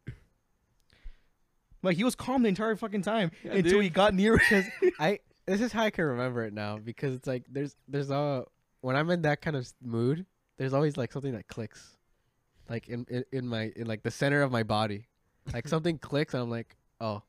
[1.82, 3.82] Like he was calm the entire fucking time until dude.
[3.84, 4.36] he got near.
[4.36, 4.64] Because
[4.98, 8.44] I this is how I can remember it now because it's like there's there's a
[8.80, 10.26] when I'm in that kind of mood,
[10.58, 11.96] there's always like something that clicks,
[12.68, 15.06] like in in, in my in like the center of my body,
[15.52, 17.22] like something clicks and I'm like, oh,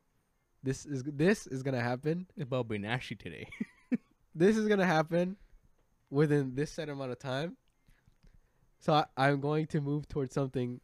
[0.61, 2.27] this is this is gonna happen.
[2.39, 3.47] about being ashy today.
[4.35, 5.37] This is gonna happen
[6.09, 7.57] within this set amount of time.
[8.79, 10.81] So I, I'm going to move towards something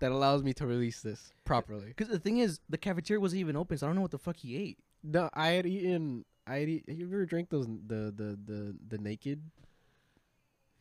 [0.00, 1.88] that allows me to release this properly.
[1.88, 4.18] Because the thing is, the cafeteria wasn't even open, so I don't know what the
[4.18, 4.78] fuck he ate.
[5.02, 6.24] No, I had eaten.
[6.46, 9.42] I had eat, you ever drink those the the the the naked?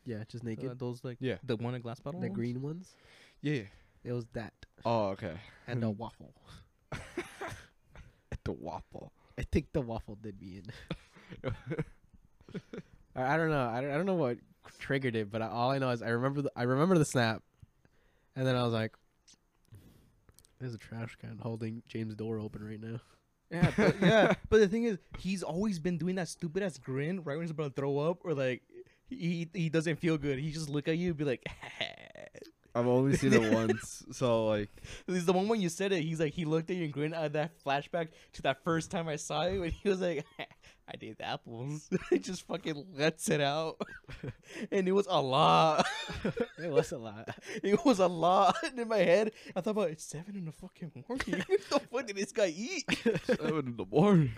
[0.05, 0.70] Yeah, just naked.
[0.72, 1.38] Uh, those like Yeah.
[1.43, 2.22] the one in glass bottle.
[2.22, 2.36] the ones?
[2.36, 2.95] green ones.
[3.41, 3.63] Yeah.
[4.03, 4.53] It was that
[4.86, 5.34] Oh, okay.
[5.68, 6.34] and a waffle.
[8.43, 9.11] the waffle.
[9.38, 10.66] I think the waffle did me in.
[13.15, 13.69] I, I don't know.
[13.69, 14.38] I don't, I don't know what
[14.80, 17.41] triggered it, but I, all I know is I remember the I remember the snap,
[18.36, 18.93] and then I was like,
[20.59, 22.99] "There's a trash can holding James' door open right now."
[23.51, 24.34] Yeah, but, yeah.
[24.49, 27.51] But the thing is, he's always been doing that stupid ass grin right when he's
[27.51, 28.63] about to throw up, or like
[29.07, 30.39] he he doesn't feel good.
[30.39, 31.45] He just look at you and be like,
[32.76, 34.69] I've only seen it once, so like
[35.07, 36.01] This is the one when you said it.
[36.01, 39.07] He's like, he looked at you and grinned at that flashback to that first time
[39.07, 40.26] I saw you, and he was like,
[40.88, 41.90] I did the apples.
[42.10, 43.82] He just fucking lets it out,
[44.72, 45.86] and it was a lot.
[46.60, 47.30] it was a lot.
[47.64, 49.32] It was a lot in my head.
[49.56, 51.44] I thought about it's seven in the fucking morning.
[51.48, 52.86] what the fuck did this guy eat?
[53.26, 54.34] seven in the morning.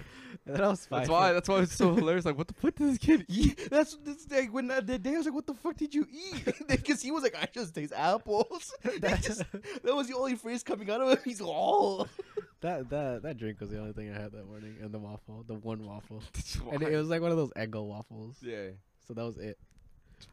[0.45, 0.99] That was fine.
[0.99, 1.33] That's why.
[1.33, 2.25] That's why it's so hilarious.
[2.25, 3.69] Like, what the fuck did this kid eat?
[3.69, 5.93] That's, that's like when uh, that, that day I was like, "What the fuck did
[5.93, 10.15] you eat?" Because he was like, "I just taste apples." that, just, that was the
[10.15, 11.17] only phrase coming out of him.
[11.25, 12.07] He's all.
[12.07, 12.36] Oh.
[12.61, 15.43] That that that drink was the only thing I had that morning, and the waffle,
[15.47, 16.21] the one waffle,
[16.71, 16.97] and it, why.
[16.97, 18.35] was like one of those Eggo waffles.
[18.41, 18.69] yeah.
[19.07, 19.57] So that was it.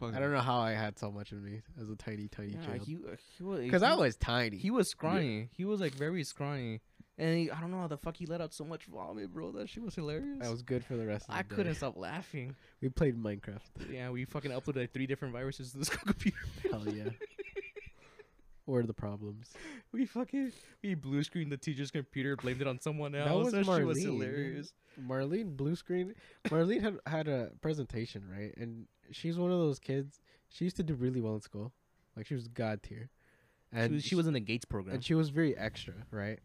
[0.01, 2.67] I don't know how I had so much in me as a tiny, tiny Yeah,
[2.67, 2.87] child.
[2.87, 4.57] he, uh, he was Because I was tiny.
[4.57, 5.51] He was scrawny.
[5.53, 6.81] He was like very scrawny,
[7.19, 9.53] and he, I don't know how the fuck he let out so much vomit, bro.
[9.53, 10.39] That shit was hilarious.
[10.43, 11.29] I was good for the rest.
[11.29, 11.55] of I the day.
[11.57, 12.57] couldn't stop laughing.
[12.81, 13.61] We played Minecraft.
[13.93, 16.37] Yeah, we fucking uploaded like three different viruses to this computer.
[16.71, 17.11] Hell yeah.
[18.67, 19.53] What are the problems?
[19.93, 20.53] We fucking
[20.83, 23.29] we blue screened the teacher's computer, blamed it on someone else.
[23.29, 24.03] That was that shit was Marlene.
[24.03, 24.73] hilarious.
[25.01, 26.15] Marlene blue screen.
[26.49, 30.21] Marlene had had a presentation right, and she's one of those kids.
[30.49, 31.73] She used to do really well in school,
[32.17, 33.09] like she was god tier,
[33.73, 34.95] and she, was, she was in the Gates program.
[34.97, 36.41] and she was very extra, right?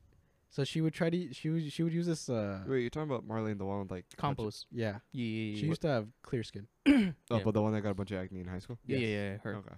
[0.52, 3.10] So she would try to she would she would use this uh Wait, you're talking
[3.10, 4.68] about Marlene, the one with like a of- Compost.
[4.72, 5.60] yeah Yeah, yeah, yeah.
[5.60, 6.68] she used to have clear skin.
[7.32, 7.42] Oh, Yeah.
[7.44, 8.78] but the one that got a bunch of acne in high school.
[8.86, 9.10] yeah, yes.
[9.10, 9.56] yeah, yeah, her.
[9.58, 9.76] Okay.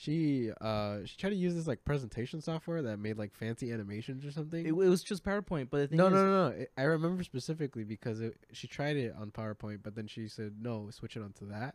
[0.00, 4.24] She uh she tried to use this like presentation software that made like fancy animations
[4.24, 4.60] or something.
[4.64, 6.56] It, it was just PowerPoint, but no, is, no, no, no.
[6.56, 10.54] It, I remember specifically because it, she tried it on PowerPoint, but then she said
[10.58, 11.74] no, switch it onto that,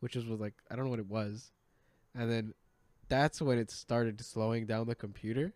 [0.00, 1.50] which is was like I don't know what it was,
[2.14, 2.52] and then
[3.08, 5.54] that's when it started slowing down the computer,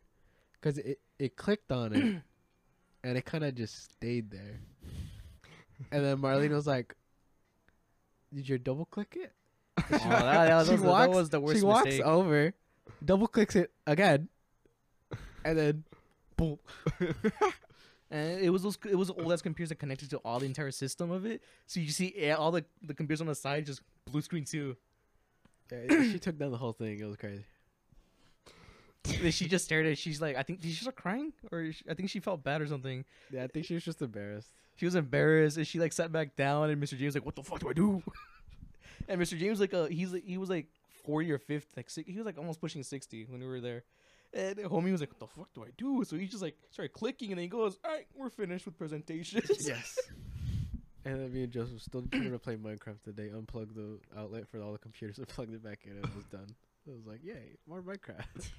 [0.55, 2.23] because it it clicked on it,
[3.05, 4.59] and it kind of just stayed there,
[5.93, 6.97] and then Marlene was like,
[8.33, 9.35] "Did you double click it?"
[9.93, 12.05] Oh, that, that was, she that walks, was the worst she walks mistake.
[12.05, 12.55] over,
[13.05, 14.29] double clicks it again,
[15.45, 15.85] and then
[16.37, 16.59] boom.
[18.13, 20.73] And it was those it was old ass computers that connected to all the entire
[20.73, 21.43] system of it.
[21.69, 24.77] So you see eh, all the the computers on the side just blue screen too.
[25.71, 26.99] Yeah, she took down the whole thing.
[26.99, 27.45] It was crazy.
[29.05, 29.93] Then she just stared at.
[29.93, 29.99] it.
[29.99, 32.61] She's like, I think did she start crying or she, I think she felt bad
[32.61, 33.05] or something.
[33.31, 34.51] Yeah, I think she was just embarrassed.
[34.75, 36.99] She was embarrassed and she like sat back down and Mr.
[36.99, 38.03] James like, what the fuck do I do?
[39.09, 39.39] And Mr.
[39.39, 40.69] James like uh he's like, he was like
[41.05, 43.85] forty or fifty, like si- he was like almost pushing sixty when we were there.
[44.33, 46.05] And homie was like, what the fuck do I do?
[46.05, 48.79] So he just like started clicking and then he goes, all right, we're finished with
[48.79, 49.51] presentations.
[49.67, 49.99] yes.
[51.05, 53.31] And then me and Joseph still trying to play Minecraft today.
[53.35, 56.27] Unplugged the outlet for all the computers and plugged it back in, and it was
[56.27, 56.47] done.
[56.87, 58.51] I was like, "Yay, more Minecraft!"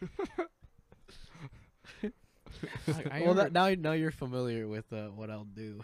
[3.12, 5.82] I well, that, now now you're familiar with uh, what I'll do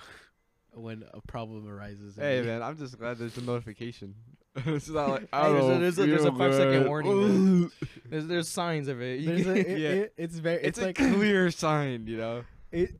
[0.77, 2.15] when a problem arises.
[2.15, 2.47] Hey me.
[2.47, 4.15] man, I'm just glad there's a notification.
[4.65, 7.71] it's not like I Hey, don't there's a- there's a- there's a five-second warning,
[8.09, 9.25] there's there's signs of it.
[9.25, 9.89] There's a, it, Yeah.
[9.89, 12.43] it- it's very it's, it's, a like clear sign, you know.
[12.71, 12.95] it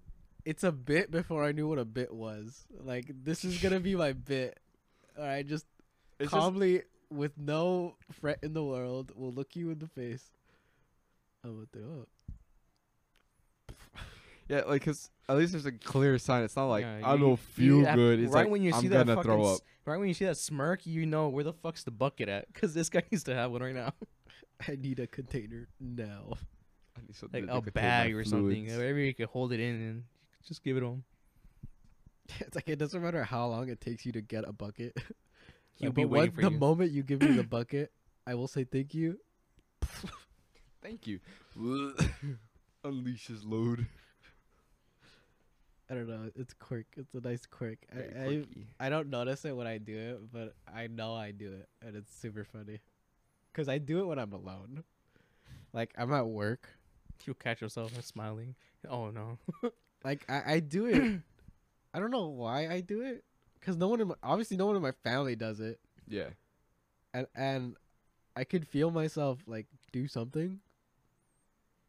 [0.46, 2.66] it's a bit before I knew what a bit was.
[2.84, 4.60] Like this is gonna be my bit.
[5.20, 5.66] I just
[6.20, 10.30] It's just calmly, with no fret in the world, will look you in the face.
[11.44, 12.10] I'm gonna throw up.
[14.50, 16.44] Yeah, like because at least there's a clear sign.
[16.44, 18.20] It's not like Yeah, I you- don't feel have- good.
[18.20, 19.62] It's right like when you I'm see that gonna fucking throw s- up.
[19.86, 22.52] Right when you see that smirk, you know where the fuck's the bucket at?
[22.54, 23.94] Because this guy needs to have one right now,
[24.68, 26.34] I need a container now.
[26.98, 28.66] I need something like to a contain my bag or something.
[28.66, 28.78] fluids.
[28.78, 30.04] Wherever you can hold it in and
[30.46, 31.04] just give it to him.
[32.42, 34.98] It's like it doesn't matter how long it takes you to get a bucket.
[35.76, 36.58] He'll be but waiting what- for the you.
[36.60, 37.92] moment you give me the bucket,
[38.26, 39.18] I will say thank you.
[40.82, 41.20] Thank you.
[42.84, 43.86] Unleash his load.
[45.90, 46.30] I don't know.
[46.36, 46.86] It's quirk.
[46.98, 47.78] It's a nice quirk.
[47.96, 48.44] I, I.
[48.80, 51.96] I don't notice it when I do it, but I know I do it, and
[51.96, 52.80] it's super funny.
[53.54, 54.84] Cause I do it when I'm alone.
[55.74, 56.68] Like I'm at work.
[57.26, 58.56] You'll catch yourself smiling.
[58.90, 59.38] Oh no.
[60.04, 61.20] Like I, I do it.
[61.94, 63.24] I don't know why I do it.
[63.62, 66.30] Cause no one in my obviously no one in my family does it, Yeah.
[67.16, 67.76] and and
[68.36, 70.60] I could feel myself like do something,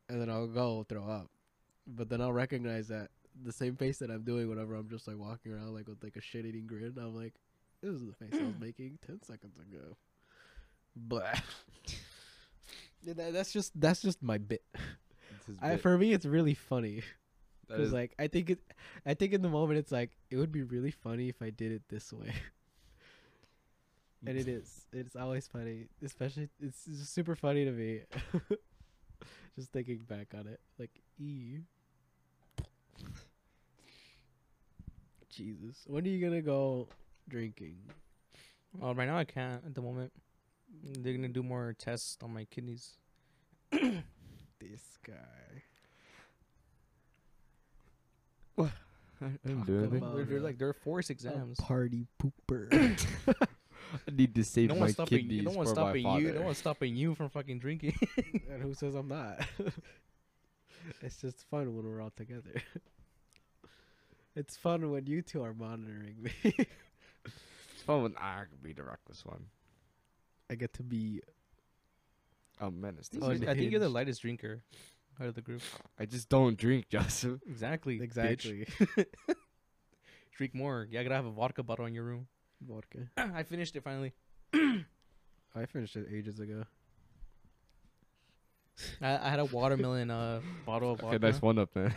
[0.08, 1.28] and then I'll go throw up,
[1.86, 3.10] but then I'll recognize that
[3.44, 6.16] the same face that I'm doing whenever I'm just like walking around like with like
[6.16, 6.94] a shit eating grin.
[6.96, 7.34] I'm like,
[7.82, 9.96] this is the face I was making ten seconds ago.
[10.96, 11.40] But
[13.06, 14.62] that, that's just that's just my bit.
[14.74, 17.02] It's his I, for me, it's really funny.
[17.68, 18.58] That Cause is- like I think it,
[19.06, 21.72] I think in the moment it's like it would be really funny if I did
[21.72, 22.32] it this way,
[24.26, 24.86] and it is.
[24.92, 28.00] It's always funny, especially it's just super funny to me.
[29.56, 31.58] just thinking back on it, like e.
[35.38, 36.88] Jesus, when are you gonna go
[37.28, 37.76] drinking?
[38.82, 40.12] Oh, right now I can't at the moment.
[40.82, 42.94] They're gonna do more tests on my kidneys.
[44.60, 45.14] This guy.
[49.22, 50.00] I didn't do anything.
[50.00, 51.60] They're, they're uh, like they're forced exams.
[51.60, 52.68] party pooper.
[54.08, 55.18] I need to save No my one's stopping.
[55.18, 56.20] kidneys No one's for my stopping father.
[56.20, 56.32] you.
[56.32, 57.96] No one's stopping you from fucking drinking.
[58.50, 59.46] and who says I'm not?
[61.02, 62.60] it's just fun when we're all together.
[64.38, 66.32] it's fun when you two are monitoring me.
[67.74, 69.44] It's fun when I can be the reckless one.
[70.50, 71.20] I get to be
[72.60, 73.08] A menace.
[73.10, 74.62] to Oh, I think you're the lightest drinker
[75.20, 75.62] out of the group.
[75.98, 77.40] I just don't drink, Joseph.
[77.48, 78.00] Exactly.
[78.02, 78.66] exactly
[80.36, 80.86] Drink more.
[80.90, 82.26] Yeah, I gotta have a vodka bottle in your room.
[82.60, 83.08] vodka.
[83.16, 84.12] I finished it finally.
[84.54, 86.64] I finished it ages ago.
[89.02, 91.16] I, I had a watermelon uh bottle of vodka.
[91.16, 91.94] Okay, nice one up, man.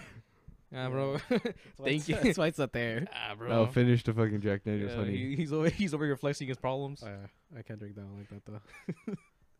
[0.72, 1.18] Yeah, bro.
[1.30, 1.44] Thank
[1.84, 2.16] Thank you.
[2.16, 3.06] That's why it's not there.
[3.14, 3.52] ah, bro.
[3.52, 5.18] I'll finish the fucking Jack Daniels, Yeah, honey.
[5.18, 7.04] he, he's over he's over here flexing his problems.
[7.04, 9.14] Uh, I can't drink that one like that though.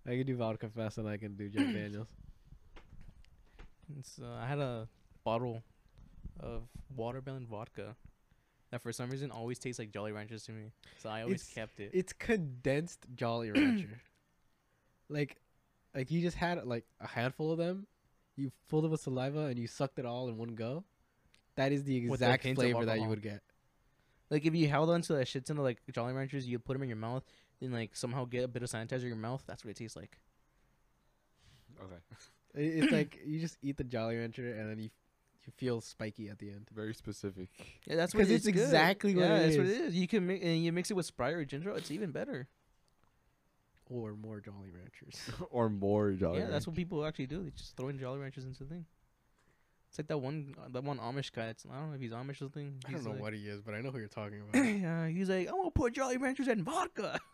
[0.12, 2.08] I can do vodka fast and I can do Jack Daniels.
[4.00, 4.88] It's, uh, I had a
[5.24, 5.64] bottle
[6.40, 6.64] of
[6.96, 7.96] watermelon vodka
[8.72, 10.72] that for some reason always tastes like Jolly Ranchers to me.
[11.00, 11.92] So I always It's- kept it.
[11.94, 14.00] It's condensed Jolly Rancher.
[15.10, 15.36] like,
[15.94, 17.86] like you just had like a handful of them.
[18.38, 20.86] You filled it with saliva and you sucked it all in one go.
[21.56, 23.42] That is the exact flavor that you would get.
[24.30, 26.84] Like if you held onto that shit ton of like Jolly Ranchers, you put them
[26.84, 27.24] in your mouth,
[27.60, 29.44] then like somehow get a bit of sanitizer in your mouth.
[29.46, 30.18] That's what it tastes like.
[31.84, 31.96] Okay.
[32.56, 34.90] It- It's like you just eat the Jolly Rancher and then you
[35.46, 36.68] you feel spiky at the end.
[36.72, 37.50] Very specific.
[37.88, 38.52] Yeah, that's 'Cause what it's good.
[38.56, 39.80] exactly what yeah, it that's what it is.
[39.88, 39.96] is.
[39.96, 41.72] You can mix and you mix it with Sprite or ginger.
[41.72, 41.78] ale.
[41.78, 42.48] It's even better.
[43.90, 45.20] Or more Jolly Ranchers.
[45.50, 47.44] or more Jolly yeah, that's what people actually do.
[47.44, 48.86] They just throw in Jolly Ranchers into the thing.
[49.92, 51.48] It's like that one uh, that one Amish guy.
[51.48, 52.76] It's, I don't know if he's Amish or something.
[52.88, 54.66] I don't know like, what he is, but I know who you're talking about.
[54.66, 57.20] yeah, he's like, I'm gonna put Jolly Ranchers in vodka.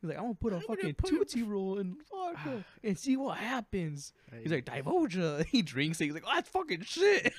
[0.00, 3.16] He's like, I'm gonna put a I'm fucking put- Tootsie Roll in vodka and see
[3.16, 4.12] what happens.
[4.42, 5.44] He's like, Divoja.
[5.50, 6.04] He drinks it.
[6.04, 7.32] He's like, oh, that's fucking shit.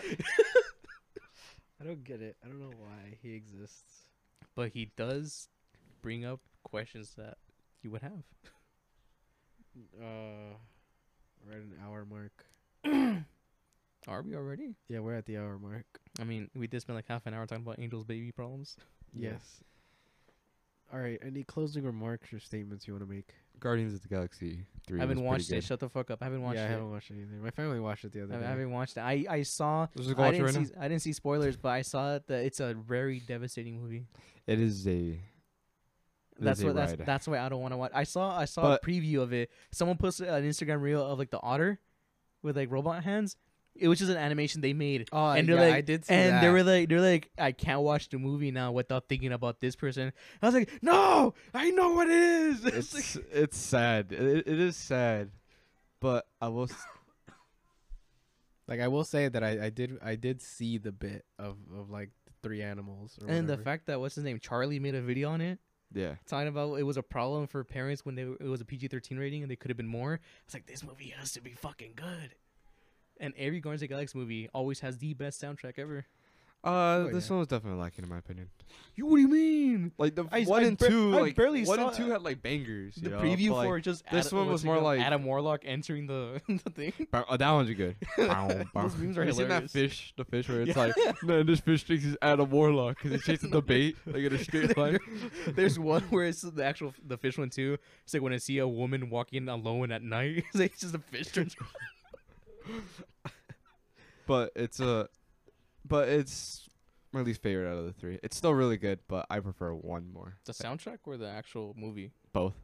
[1.80, 2.36] I don't get it.
[2.44, 4.08] I don't know why he exists.
[4.54, 5.48] But he does
[6.02, 7.38] bring up questions that
[7.82, 8.24] you would have.
[9.98, 10.56] Uh,
[11.48, 12.44] right an hour mark.
[14.08, 14.74] Are we already?
[14.88, 15.86] Yeah, we're at the hour mark.
[16.20, 18.76] I mean, we did spend like half an hour talking about Angel's baby problems.
[19.14, 19.62] Yes.
[20.92, 21.18] All right.
[21.24, 23.30] Any closing remarks or statements you want to make?
[23.60, 24.98] Guardians of the Galaxy 3.
[24.98, 25.64] I haven't was pretty watched it.
[25.64, 26.18] Shut the fuck up.
[26.20, 27.42] I haven't watched yeah, I haven't watched anything.
[27.42, 28.46] My family watched it the other I day.
[28.46, 29.00] haven't watched it.
[29.00, 29.86] I, I saw.
[29.94, 30.74] Let's just I didn't right see.
[30.78, 34.04] I didn't see spoilers, but I saw that it's a very devastating movie.
[34.46, 35.18] It is a.
[36.38, 36.76] That's is a what.
[36.76, 37.92] That's that's why I don't want to watch.
[37.94, 38.36] I saw.
[38.38, 39.50] I saw But- a preview of it.
[39.72, 41.78] Someone posted an Instagram reel of like the otter,
[42.44, 43.36] with like robot hands.
[43.76, 45.08] It was just an animation they made.
[45.10, 46.40] Oh, and they're yeah, like, I did see and that.
[46.42, 49.74] they were like, they're like, I can't watch the movie now without thinking about this
[49.74, 50.12] person.
[50.40, 52.64] I was like, no, I know what it is.
[52.66, 54.12] It's It's like- it's sad.
[54.12, 55.30] It, it is sad,
[55.98, 56.64] but I will.
[56.70, 56.86] s-
[58.68, 61.90] Like I will say that I, I did I did see the bit of, of
[61.90, 62.10] like
[62.42, 63.18] three animals.
[63.20, 65.58] Or and the fact that what's his name, Charlie, made a video on it
[65.94, 66.14] Yeah.
[66.26, 69.18] talking about it was a problem for parents when they it was a PG thirteen
[69.18, 70.20] rating and they could have been more.
[70.44, 72.34] It's like this movie has to be fucking good.
[73.20, 76.06] And every Guardians of the Galaxy movie always has the best soundtrack ever.
[76.64, 76.70] Uh,
[77.06, 77.30] Oh, this yeah.
[77.34, 78.48] one was definitely lacking in my opinion.
[78.96, 79.92] You, what do you mean?
[79.98, 82.10] Like the I- one I and bar- two, I like barely one saw and two
[82.10, 82.94] had like bangers.
[82.94, 84.74] The you know, preview but, like, for just this Adam, one what's was it more
[84.76, 84.84] called?
[84.86, 86.92] like- Adam Warlock entering the the thing.
[87.10, 87.96] Bow- Oh, that one's good.
[88.16, 88.82] Bow, bow.
[88.82, 89.72] Those memes are Have you seen that hilarious.
[89.72, 90.14] fish?
[90.16, 90.78] The fish where it's Yeah.
[90.84, 94.32] like, man, this fish thinks he's Adam Warlock because he's chasing the bait like in
[94.32, 94.98] a straight line.
[95.48, 97.76] There's one where it's the actual the fish one too.
[98.04, 100.44] It's like when I see a woman walking alone at night.
[100.48, 101.54] It's like it's just a fish turns.
[104.26, 105.08] But it's a,
[105.84, 106.68] but it's
[107.12, 108.18] my least favorite out of the three.
[108.22, 110.34] It's still really good, but I prefer one more.
[110.44, 112.12] The soundtrack or the actual movie?
[112.32, 112.54] Both.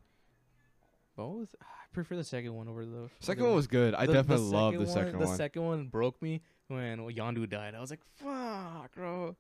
[1.17, 1.55] Both.
[1.63, 3.95] Ah, I prefer the second one over the Second one was good.
[3.95, 5.29] I the- the definitely love the second one.
[5.29, 7.75] The second one broke me when Yondu died.
[7.75, 9.37] I was like, "Fuck, bro."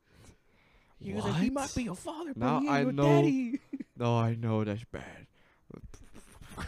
[0.99, 3.23] He was like, "He might be your father, but Now he ain't I your know-
[3.23, 3.61] daddy."
[3.97, 5.27] no, I know that's bad.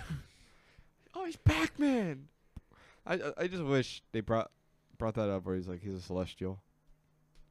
[1.14, 2.28] oh, he's Pac Man.
[3.06, 4.50] I, I I just wish they brought
[4.98, 6.60] brought that up where he's like he's a celestial,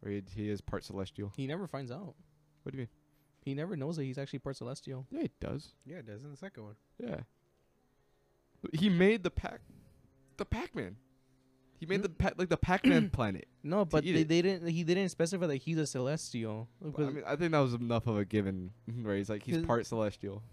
[0.03, 1.31] or he he is part celestial.
[1.35, 2.15] He never finds out.
[2.63, 2.89] What do you mean?
[3.43, 5.07] He never knows that he's actually part celestial.
[5.09, 5.69] Yeah, it does.
[5.85, 6.75] yeah, it does in the second one.
[6.99, 7.21] Yeah.
[8.73, 9.61] He made the Pac,
[10.37, 10.97] the Pac Man.
[11.79, 13.47] He made the pa- like the Pac Man planet.
[13.63, 14.27] No, but they, it.
[14.27, 14.67] they didn't.
[14.67, 16.67] He didn't specify that he's a celestial.
[16.79, 18.69] But, I mean, I think that was enough of a given
[19.01, 20.43] where he's like he's part celestial.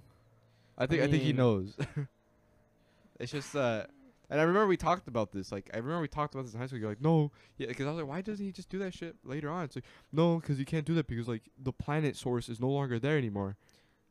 [0.79, 1.77] I think I, think he knows.
[3.21, 3.85] it's just uh,
[4.31, 5.51] and I remember we talked about this.
[5.51, 6.79] Like I remember we talked about this in high school.
[6.79, 9.16] You're like, no, yeah, because I was like, why doesn't he just do that shit
[9.24, 9.64] later on?
[9.64, 12.68] It's like, no, because you can't do that because like the planet source is no
[12.68, 13.57] longer there anymore.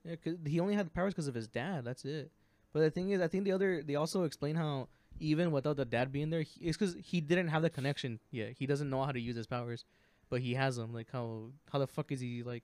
[0.03, 1.85] Yeah, cause he only had powers because of his dad.
[1.85, 2.31] That's it.
[2.73, 4.87] But the thing is, I think the other they also explain how
[5.19, 8.53] even without the dad being there, he, it's because he didn't have the connection yet.
[8.57, 9.85] He doesn't know how to use his powers,
[10.29, 10.93] but he has them.
[10.93, 12.63] Like how how the fuck is he like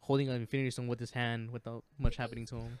[0.00, 2.78] holding an Infinity Stone with his hand without much happening to him?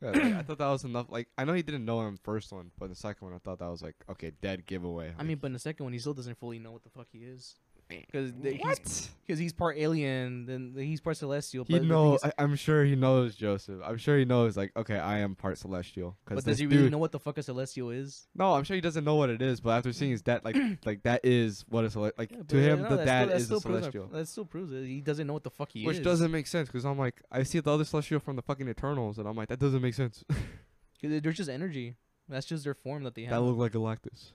[0.00, 1.06] Yeah, like, I thought that was enough.
[1.08, 3.58] Like I know he didn't know him first one, but the second one I thought
[3.58, 5.12] that was like okay, dead giveaway.
[5.18, 7.08] I mean, but in the second one, he still doesn't fully know what the fuck
[7.12, 7.56] he is.
[7.88, 9.08] Because what?
[9.26, 11.64] Because he's part alien, then he's part celestial.
[11.64, 12.22] He but the knows.
[12.22, 13.80] is- I, I'm sure he knows Joseph.
[13.84, 14.56] I'm sure he knows.
[14.56, 16.16] Like, okay, I am part celestial.
[16.26, 18.26] 'cause but does he really dude- know what the fuck a celestial is?
[18.34, 19.60] No, I'm sure he doesn't know what it is.
[19.60, 22.56] But after seeing his dad, like, like that is what a cele- like Yeah, to
[22.56, 24.44] him, no, the that dad still, that is a still proves our- celestial, that still
[24.44, 24.84] proves it.
[24.86, 25.98] He doesn't know what the fuck he which is.
[26.00, 28.68] Which doesn't make sense because I'm like, I see the other celestial from the fucking
[28.68, 30.24] Eternals, and I'm like, that doesn't make sense.
[30.30, 31.94] 'Cause they're just energy.
[32.28, 33.30] That's just their form that they have.
[33.30, 34.32] that look like Galactus.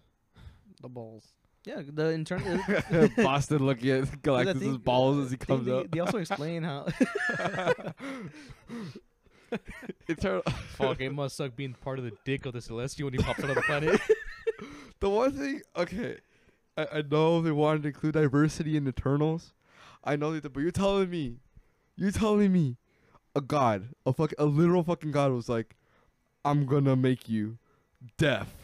[0.82, 1.28] The balls.
[1.66, 2.60] Yeah, the internal.
[3.18, 5.92] Boston looking at Galactus's balls uh, as he comes they, up.
[5.92, 6.88] They also explain how.
[10.08, 10.42] Eternal.
[10.76, 13.44] fuck, it must suck being part of the dick of the celestial when he pops
[13.44, 14.02] out of the planet.
[15.00, 16.18] The one thing, okay,
[16.78, 19.54] I, I know they wanted to include diversity in Eternals.
[20.04, 21.38] I know that, but you're telling me,
[21.96, 22.78] you're telling me,
[23.36, 25.76] a god, a fuck, a literal fucking god was like,
[26.46, 27.58] I'm gonna make you
[28.18, 28.63] deaf.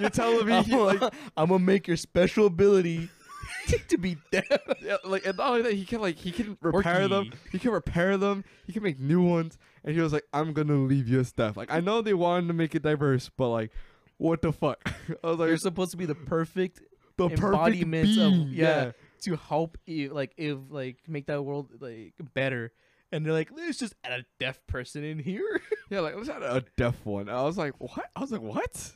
[0.00, 1.02] You're telling me, he, like,
[1.36, 3.08] I'm gonna make your special ability
[3.88, 4.44] to be deaf.
[4.82, 7.32] yeah, like, and not only that, he can like, he can repair them.
[7.52, 8.44] He can repair them.
[8.66, 9.58] He can make new ones.
[9.84, 11.56] And he was like, I'm gonna leave you as deaf.
[11.56, 13.70] Like, I know they wanted to make it diverse, but like,
[14.16, 14.80] what the fuck?
[15.24, 16.80] I was like, You're supposed to be the perfect
[17.16, 18.48] the perfect embodiments of- being.
[18.52, 18.92] yeah.
[19.22, 22.72] to help you, like if like make that world like better.
[23.10, 25.60] And they're like, let's just add a deaf person in here.
[25.90, 27.30] Yeah, like let's add a deaf one.
[27.30, 28.10] I was like, what?
[28.14, 28.92] I was like, what?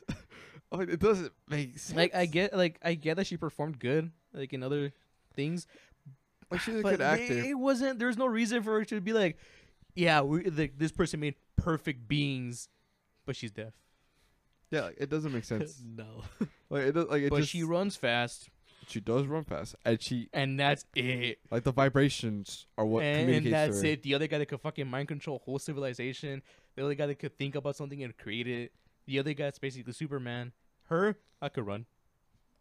[0.71, 1.97] I'm like, it doesn't make sense.
[1.97, 4.93] like I get, like I get that she performed good, like in other
[5.35, 5.65] things,
[6.51, 7.33] like she's a but good actor.
[7.33, 7.97] It, it wasn't.
[7.97, 9.39] There's no reason for her to be like,
[9.95, 12.69] yeah, we like this person made perfect beings,
[13.25, 13.73] but she's deaf.
[14.69, 15.81] yeah, like, it doesn't make sense.
[15.95, 16.21] no.
[16.69, 16.95] like it.
[16.95, 18.49] Like it but just, she runs fast,
[18.87, 21.39] she does run fast, and she and that's it.
[21.51, 23.87] like the vibrations are what and, communicates and that's her.
[23.87, 24.03] it.
[24.03, 26.41] The other guy that could fucking mind control whole civilization.
[26.75, 28.71] The other guy that could think about something and create it.
[29.05, 30.51] The other guy that's basically Superman.
[30.89, 31.85] Her, I could run.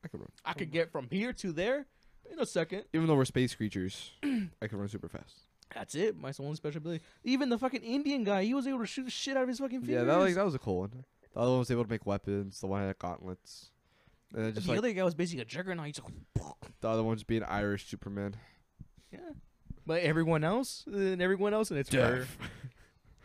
[0.04, 1.86] I could run, I could get from here to there
[2.30, 2.84] in a second.
[2.92, 4.12] even though we're space creatures.
[4.22, 5.34] I can run super fast.
[5.74, 6.16] That's it.
[6.18, 7.02] My only special ability.
[7.24, 9.58] Even the fucking Indian guy, he was able to shoot the shit out of his
[9.58, 11.04] fucking Yeah, that like that was a cool one.
[11.34, 12.60] The other one was able to make weapons.
[12.60, 13.70] The one had gauntlets.
[14.34, 15.86] Uh, and then just the like other guy was basically a juggernaut.
[15.86, 16.08] He's just,
[16.80, 18.36] the other one's being Irish Superman.
[19.12, 19.18] yeah.
[19.84, 22.26] But everyone else, and everyone else, and it's her.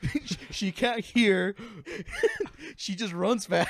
[0.51, 1.55] she can't hear.
[2.75, 3.69] she just runs fast.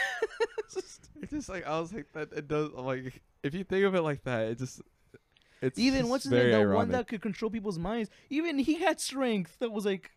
[1.21, 2.31] It's just like I was like that.
[2.31, 4.81] It does like if you think of it like that, it just
[5.61, 6.77] it's even what's his very name, the ironic.
[6.77, 8.09] one that could control people's minds.
[8.29, 9.57] Even he had strength.
[9.59, 10.11] That was like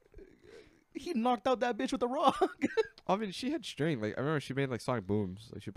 [0.94, 2.50] he knocked out that bitch with a rock.
[3.06, 4.02] I mean, she had strength.
[4.02, 5.48] Like I remember she made like sonic booms.
[5.52, 5.70] Like she,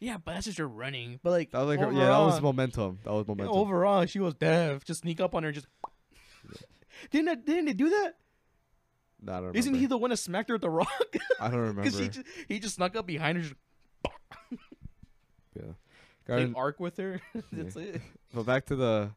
[0.00, 1.20] yeah, but that's just her running.
[1.22, 2.98] But like was like her, yeah, that was momentum.
[3.04, 3.54] That was momentum.
[3.54, 4.84] Overall, she was deaf.
[4.84, 5.66] Just sneak up on her, just
[7.10, 8.16] didn't it, didn't they do that?
[9.22, 9.58] Nah, I don't remember.
[9.58, 11.16] Isn't he the one that smacked her with the rock?
[11.38, 11.82] I don't remember.
[11.82, 13.54] Because he just, he just snuck up behind her, just
[15.54, 15.62] yeah.
[15.62, 15.74] played
[16.26, 17.20] Guardian, arc with her.
[17.52, 18.00] That's it.
[18.34, 19.10] but back to the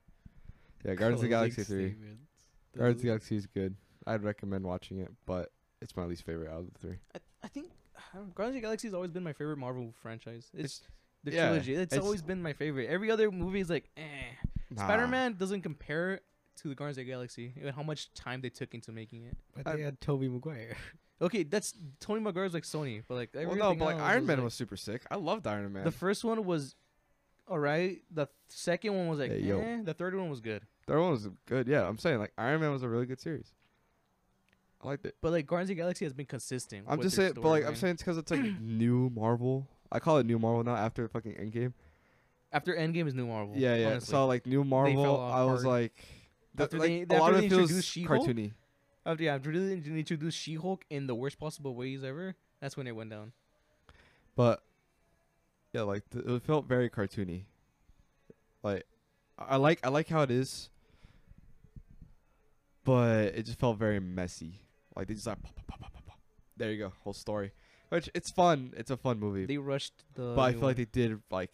[0.83, 1.89] yeah, Guardians of the Closing Galaxy three.
[1.89, 2.31] statements.
[2.75, 3.75] Guardians of the Galaxy is good.
[4.05, 5.51] I'd recommend watching it, but
[5.81, 6.97] it's my least favorite out of the three.
[7.15, 7.82] I, I think I don't know,
[8.35, 10.49] Guardians of the Galaxy has always been my favorite Marvel franchise.
[10.53, 10.81] It's,
[11.23, 11.73] the yeah, trilogy.
[11.75, 12.89] It's, it's- always been my favorite.
[12.89, 14.01] Every other movie is like, eh.
[14.69, 14.83] Nah.
[14.83, 16.19] Spider Man doesn't compare
[16.57, 17.53] to the Guardians of the Galaxy.
[17.61, 19.37] and How much time they took into making it.
[19.55, 20.75] But I- they had Tobey Maguire.
[21.21, 24.37] Okay, that's Tobey Maguire's like Sony, but like Well, no, but like Iron was, Man
[24.37, 25.03] like- was super sick.
[25.09, 25.85] I loved Iron Man.
[25.85, 26.75] The first one was
[27.49, 28.01] alright.
[28.11, 29.59] The second one was like, Hey, yo.
[29.61, 29.81] eh.
[29.83, 30.63] The third one was good.
[30.85, 31.67] Third one was good.
[31.67, 33.53] Yeah, I'm saying like Iron Man was a really good series.
[34.83, 35.15] I liked it.
[35.21, 36.85] But like Guardians of the Galaxy has been consistent.
[36.87, 39.67] I'm just saying, but like I'm saying, it's because it's like new Marvel.
[39.91, 41.73] I call it new Marvel now after fucking Endgame.
[42.51, 43.53] after Endgame is new Marvel.
[43.55, 43.87] Yeah, yeah.
[43.91, 44.11] honestly.
[44.11, 45.65] So like new Marvel, I was hard.
[45.73, 45.95] like,
[46.57, 48.27] th- After like they- a lot after of it feels introduced She-Hulk?
[48.27, 48.51] cartoony.
[49.05, 52.35] After yeah, after they introduced She-Hulk in the worst possible ways ever.
[52.61, 53.33] That's when it went down.
[54.35, 54.63] But
[55.73, 57.43] yeah, like th- it felt very cartoony.
[58.63, 58.85] Like
[59.37, 60.69] I like I like how it is,
[62.83, 64.61] but it just felt very messy.
[64.95, 66.17] Like they just like pop, pop, pop, pop, pop, pop.
[66.57, 67.51] there you go, whole story.
[67.89, 68.73] Which it's fun.
[68.75, 70.33] It's a fun movie, They rushed the.
[70.35, 71.51] but I feel like they did like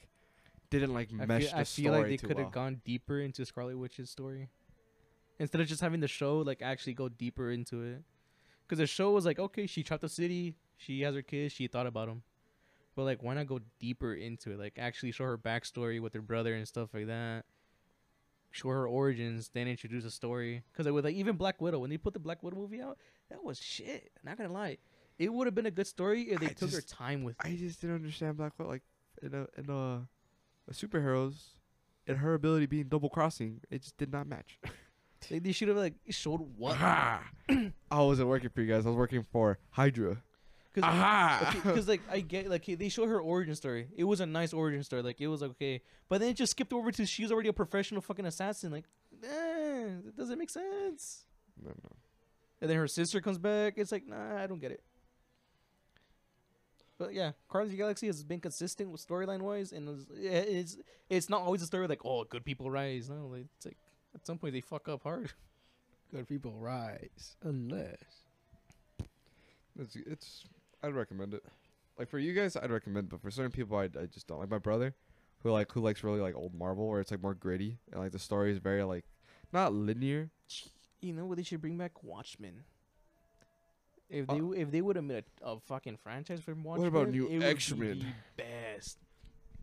[0.69, 2.49] didn't like I mesh feel, the I feel like they could have well.
[2.51, 4.49] gone deeper into Scarlet Witch's story,
[5.39, 8.03] instead of just having the show like actually go deeper into it.
[8.65, 11.65] Because the show was like, okay, she trapped the city, she has her kids, she
[11.67, 12.21] thought about them,
[12.95, 14.59] but like, why not go deeper into it?
[14.59, 17.45] Like, actually show her backstory with her brother and stuff like that.
[18.51, 20.63] Show her origins, then introduce a story.
[20.71, 22.97] Because with like even Black Widow, when they put the Black Widow movie out,
[23.29, 24.11] that was shit.
[24.23, 24.77] Not gonna lie,
[25.19, 27.35] it would have been a good story if they I took their time with.
[27.39, 28.69] I just didn't understand Black Widow.
[28.71, 28.83] Like
[29.21, 30.07] in a in a,
[30.69, 31.35] a superheroes,
[32.07, 34.59] and her ability being double crossing, it just did not match.
[35.29, 36.77] They, they should have like showed what.
[36.79, 37.21] Ah,
[37.91, 38.85] I wasn't working for you guys.
[38.85, 40.23] I was working for Hydra.
[40.73, 41.51] Cause, Aha!
[41.63, 43.87] Because like I get like they show her origin story.
[43.95, 45.01] It was a nice origin story.
[45.01, 47.53] Like it was like, okay, but then it just skipped over to she's already a
[47.53, 48.71] professional fucking assassin.
[48.71, 48.85] Like,
[49.23, 49.27] eh,
[50.07, 51.25] it doesn't make sense.
[51.61, 51.89] no, no.
[52.61, 53.75] And then her sister comes back.
[53.77, 54.83] It's like, nah, I don't get it.
[56.99, 60.77] But yeah, Guardians of the Galaxy has been consistent with storyline wise, and it's, it's
[61.09, 63.09] it's not always a story like, oh, good people rise.
[63.09, 63.77] No, like, it's like
[64.13, 65.31] at some point they fuck up hard.
[66.11, 68.25] Good people rise unless.
[69.79, 70.43] It's it's.
[70.83, 71.43] I'd recommend it.
[71.97, 74.39] Like for you guys, I'd recommend, it, but for certain people, I, I just don't.
[74.39, 74.95] Like my brother,
[75.43, 78.11] who like who likes really like old Marvel, where it's like more gritty and like
[78.11, 79.05] the story is very like
[79.51, 80.29] not linear.
[81.01, 81.37] You know what?
[81.37, 82.63] They should bring back Watchmen.
[84.09, 86.87] If Uh, they w if they would have made a, a fucking franchise for Watchmen,
[86.87, 87.99] about new it would be X-Men?
[87.99, 88.97] the Best.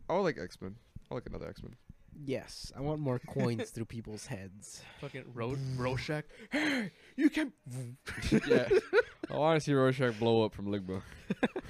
[0.09, 0.75] I would like X Men.
[1.11, 1.75] I like another X Men.
[2.25, 4.81] Yes, I want more coins through people's heads.
[5.01, 6.23] Fucking Ro- Rorschach.
[6.49, 7.51] Hey, you can
[8.47, 8.67] yeah,
[9.31, 11.01] Oh, I want to see Rorschach blow up from Ligma.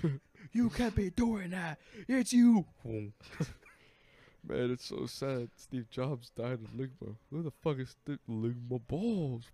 [0.51, 1.79] you can't be doing that.
[2.07, 2.65] It's you.
[2.85, 5.49] Man, it's so sad.
[5.55, 7.15] Steve Jobs died of Ligma.
[7.31, 9.45] Who the fuck is Sti- Ligma balls?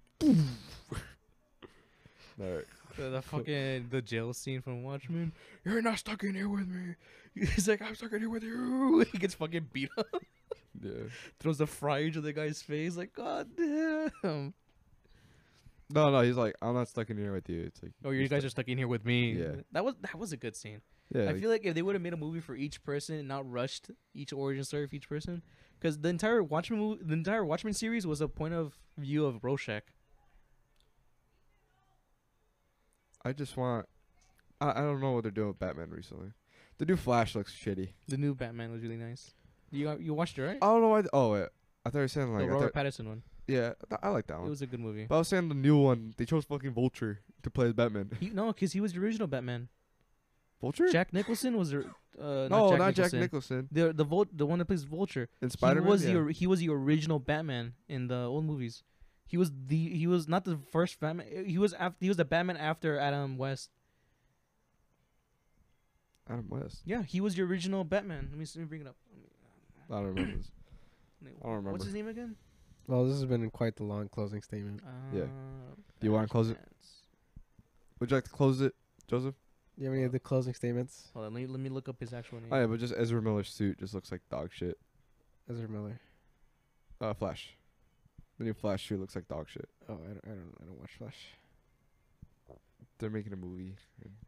[2.42, 2.66] Alright.
[2.98, 5.32] The, the fucking the jail scene from Watchmen.
[5.64, 6.96] You're not stuck in here with me.
[7.36, 9.06] He's like, I'm stuck in here with you.
[9.12, 10.08] He gets fucking beat up.
[10.80, 11.04] Yeah.
[11.40, 12.98] Throws the fry into the guy's face.
[12.98, 14.54] Like, god damn.
[15.94, 17.62] No, no, he's like, I'm not stuck in here with you.
[17.64, 19.34] It's like, Oh, you guys stuck- are stuck in here with me.
[19.34, 19.56] Yeah.
[19.72, 20.82] That was that was a good scene.
[21.14, 23.16] Yeah, I like- feel like if they would have made a movie for each person
[23.20, 25.44] and not rushed each origin story of each person,
[25.80, 29.44] because the entire Watchmen movie, the entire Watchmen series was a point of view of
[29.44, 29.84] Rorschach.
[33.26, 33.88] I just want.
[34.60, 36.32] I, I don't know what they're doing with Batman recently.
[36.78, 37.90] The new Flash looks shitty.
[38.08, 39.34] The new Batman was really nice.
[39.72, 40.58] You you watched it right?
[40.62, 41.02] I don't know why.
[41.02, 41.48] th- oh wait,
[41.86, 42.44] I thought you were saying the like.
[42.44, 43.24] I Robert thought, Pattinson one.
[43.48, 44.48] Yeah, th- I like that one.
[44.48, 45.06] It was a good movie.
[45.08, 46.14] But I was saying the new one.
[46.18, 48.12] They chose fucking Vulture to play as Batman.
[48.20, 49.70] He, no, because he was the original Batman.
[50.62, 50.90] Vulture?
[50.90, 51.80] Jack Nicholson was the
[52.20, 53.20] uh, no, not Jack not Jack Nicholson.
[53.20, 53.68] Nicholson.
[53.72, 55.28] The the Vul- the one that plays Vulture.
[55.42, 55.84] In Spider Man.
[55.88, 56.14] he was yeah.
[56.14, 58.84] the or- he was the original Batman in the old movies.
[59.26, 61.28] He was the he was not the first Batman.
[61.46, 63.72] He was after he was the Batman after Adam West.
[66.30, 66.82] Adam West.
[66.86, 68.30] Yeah, he was the original Batman.
[68.32, 68.96] Let me, let me bring it up.
[69.14, 69.24] Me-
[69.90, 70.32] I don't remember.
[71.26, 71.72] I don't remember.
[71.72, 72.36] What's his name again?
[72.88, 74.82] Well, this has been quite the long closing statement.
[74.86, 75.26] Uh, Yeah.
[76.00, 76.58] Do you wanna close it?
[78.00, 78.76] Would you like to close it,
[79.08, 79.36] Joseph?
[79.76, 81.88] Do you have any of the closing statements, Hold on, let me, let me look
[81.90, 82.50] up his actual name.
[82.52, 84.78] Oh yeah, but just Ezra Miller's suit just looks like dog shit.
[85.50, 86.00] Ezra Miller?
[87.02, 87.56] Uh, Flash.
[88.38, 89.68] The new Flash suit looks like dog shit.
[89.90, 91.18] Oh, I don't, I don't, I don't watch Flash.
[93.00, 93.76] They're making a movie.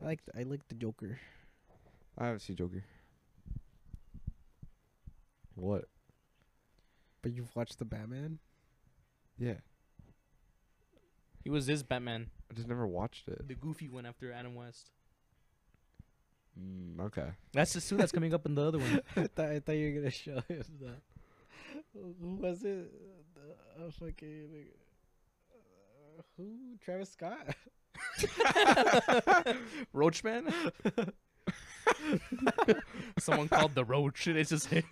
[0.01, 1.19] I like, the, I like the Joker.
[2.17, 2.83] I haven't seen Joker.
[5.55, 5.85] What?
[7.21, 8.39] But you've watched the Batman?
[9.37, 9.55] Yeah,
[11.43, 13.45] He was this Batman, I just never watched it.
[13.47, 14.91] the goofy one after Adam West.
[16.59, 17.29] Mm, okay.
[17.51, 19.01] That's the suit that's coming up in the other one.
[19.17, 21.01] I thought, I thought you were gonna show him that.
[21.93, 22.89] Who was it?
[23.35, 24.67] The, uh, fucking.
[25.51, 26.77] Uh, who?
[26.81, 27.53] Travis Scott.
[29.93, 30.49] Roachman?
[33.19, 34.27] Someone called the Roach.
[34.27, 34.83] and It's just him.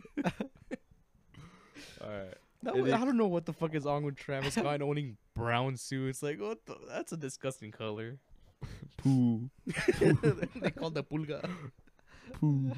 [2.01, 2.33] All right.
[2.63, 5.77] That was- I don't know what the fuck is wrong with Travis Scott owning brown
[5.77, 6.23] suits.
[6.23, 6.65] Like, what?
[6.65, 8.19] The, that's a disgusting color.
[8.97, 9.49] Poo.
[9.65, 11.47] they called the pulga.
[12.33, 12.71] Poo.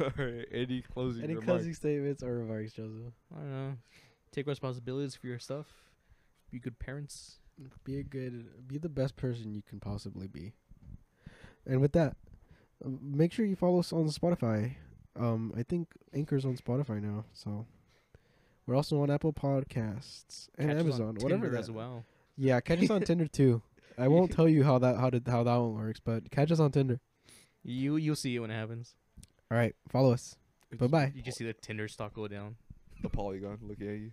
[0.00, 0.46] All right.
[0.52, 1.46] Any closing Any remarks?
[1.46, 3.12] closing statements or remarks, Joseph?
[3.34, 3.72] I don't know.
[4.30, 5.66] Take responsibilities for your stuff.
[6.50, 7.38] Be good parents.
[7.84, 10.52] Be a good, be the best person you can possibly be.
[11.66, 12.16] And with that,
[12.84, 14.76] um, make sure you follow us on Spotify.
[15.18, 17.66] Um, I think Anchor's on Spotify now, so
[18.66, 21.58] we're also on Apple Podcasts and Catch us on Amazon, whatever Tinder that.
[21.60, 22.04] as well.
[22.36, 23.62] Yeah, catch us on Tinder too.
[23.98, 26.60] I won't tell you how that how did how that one works, but catch us
[26.60, 27.00] on Tinder.
[27.62, 28.94] You you'll see it when it happens.
[29.50, 30.36] All right, follow us.
[30.78, 31.12] Bye bye.
[31.14, 32.56] You just see the Tinder stock go down.
[33.02, 34.12] The polygon looking at you.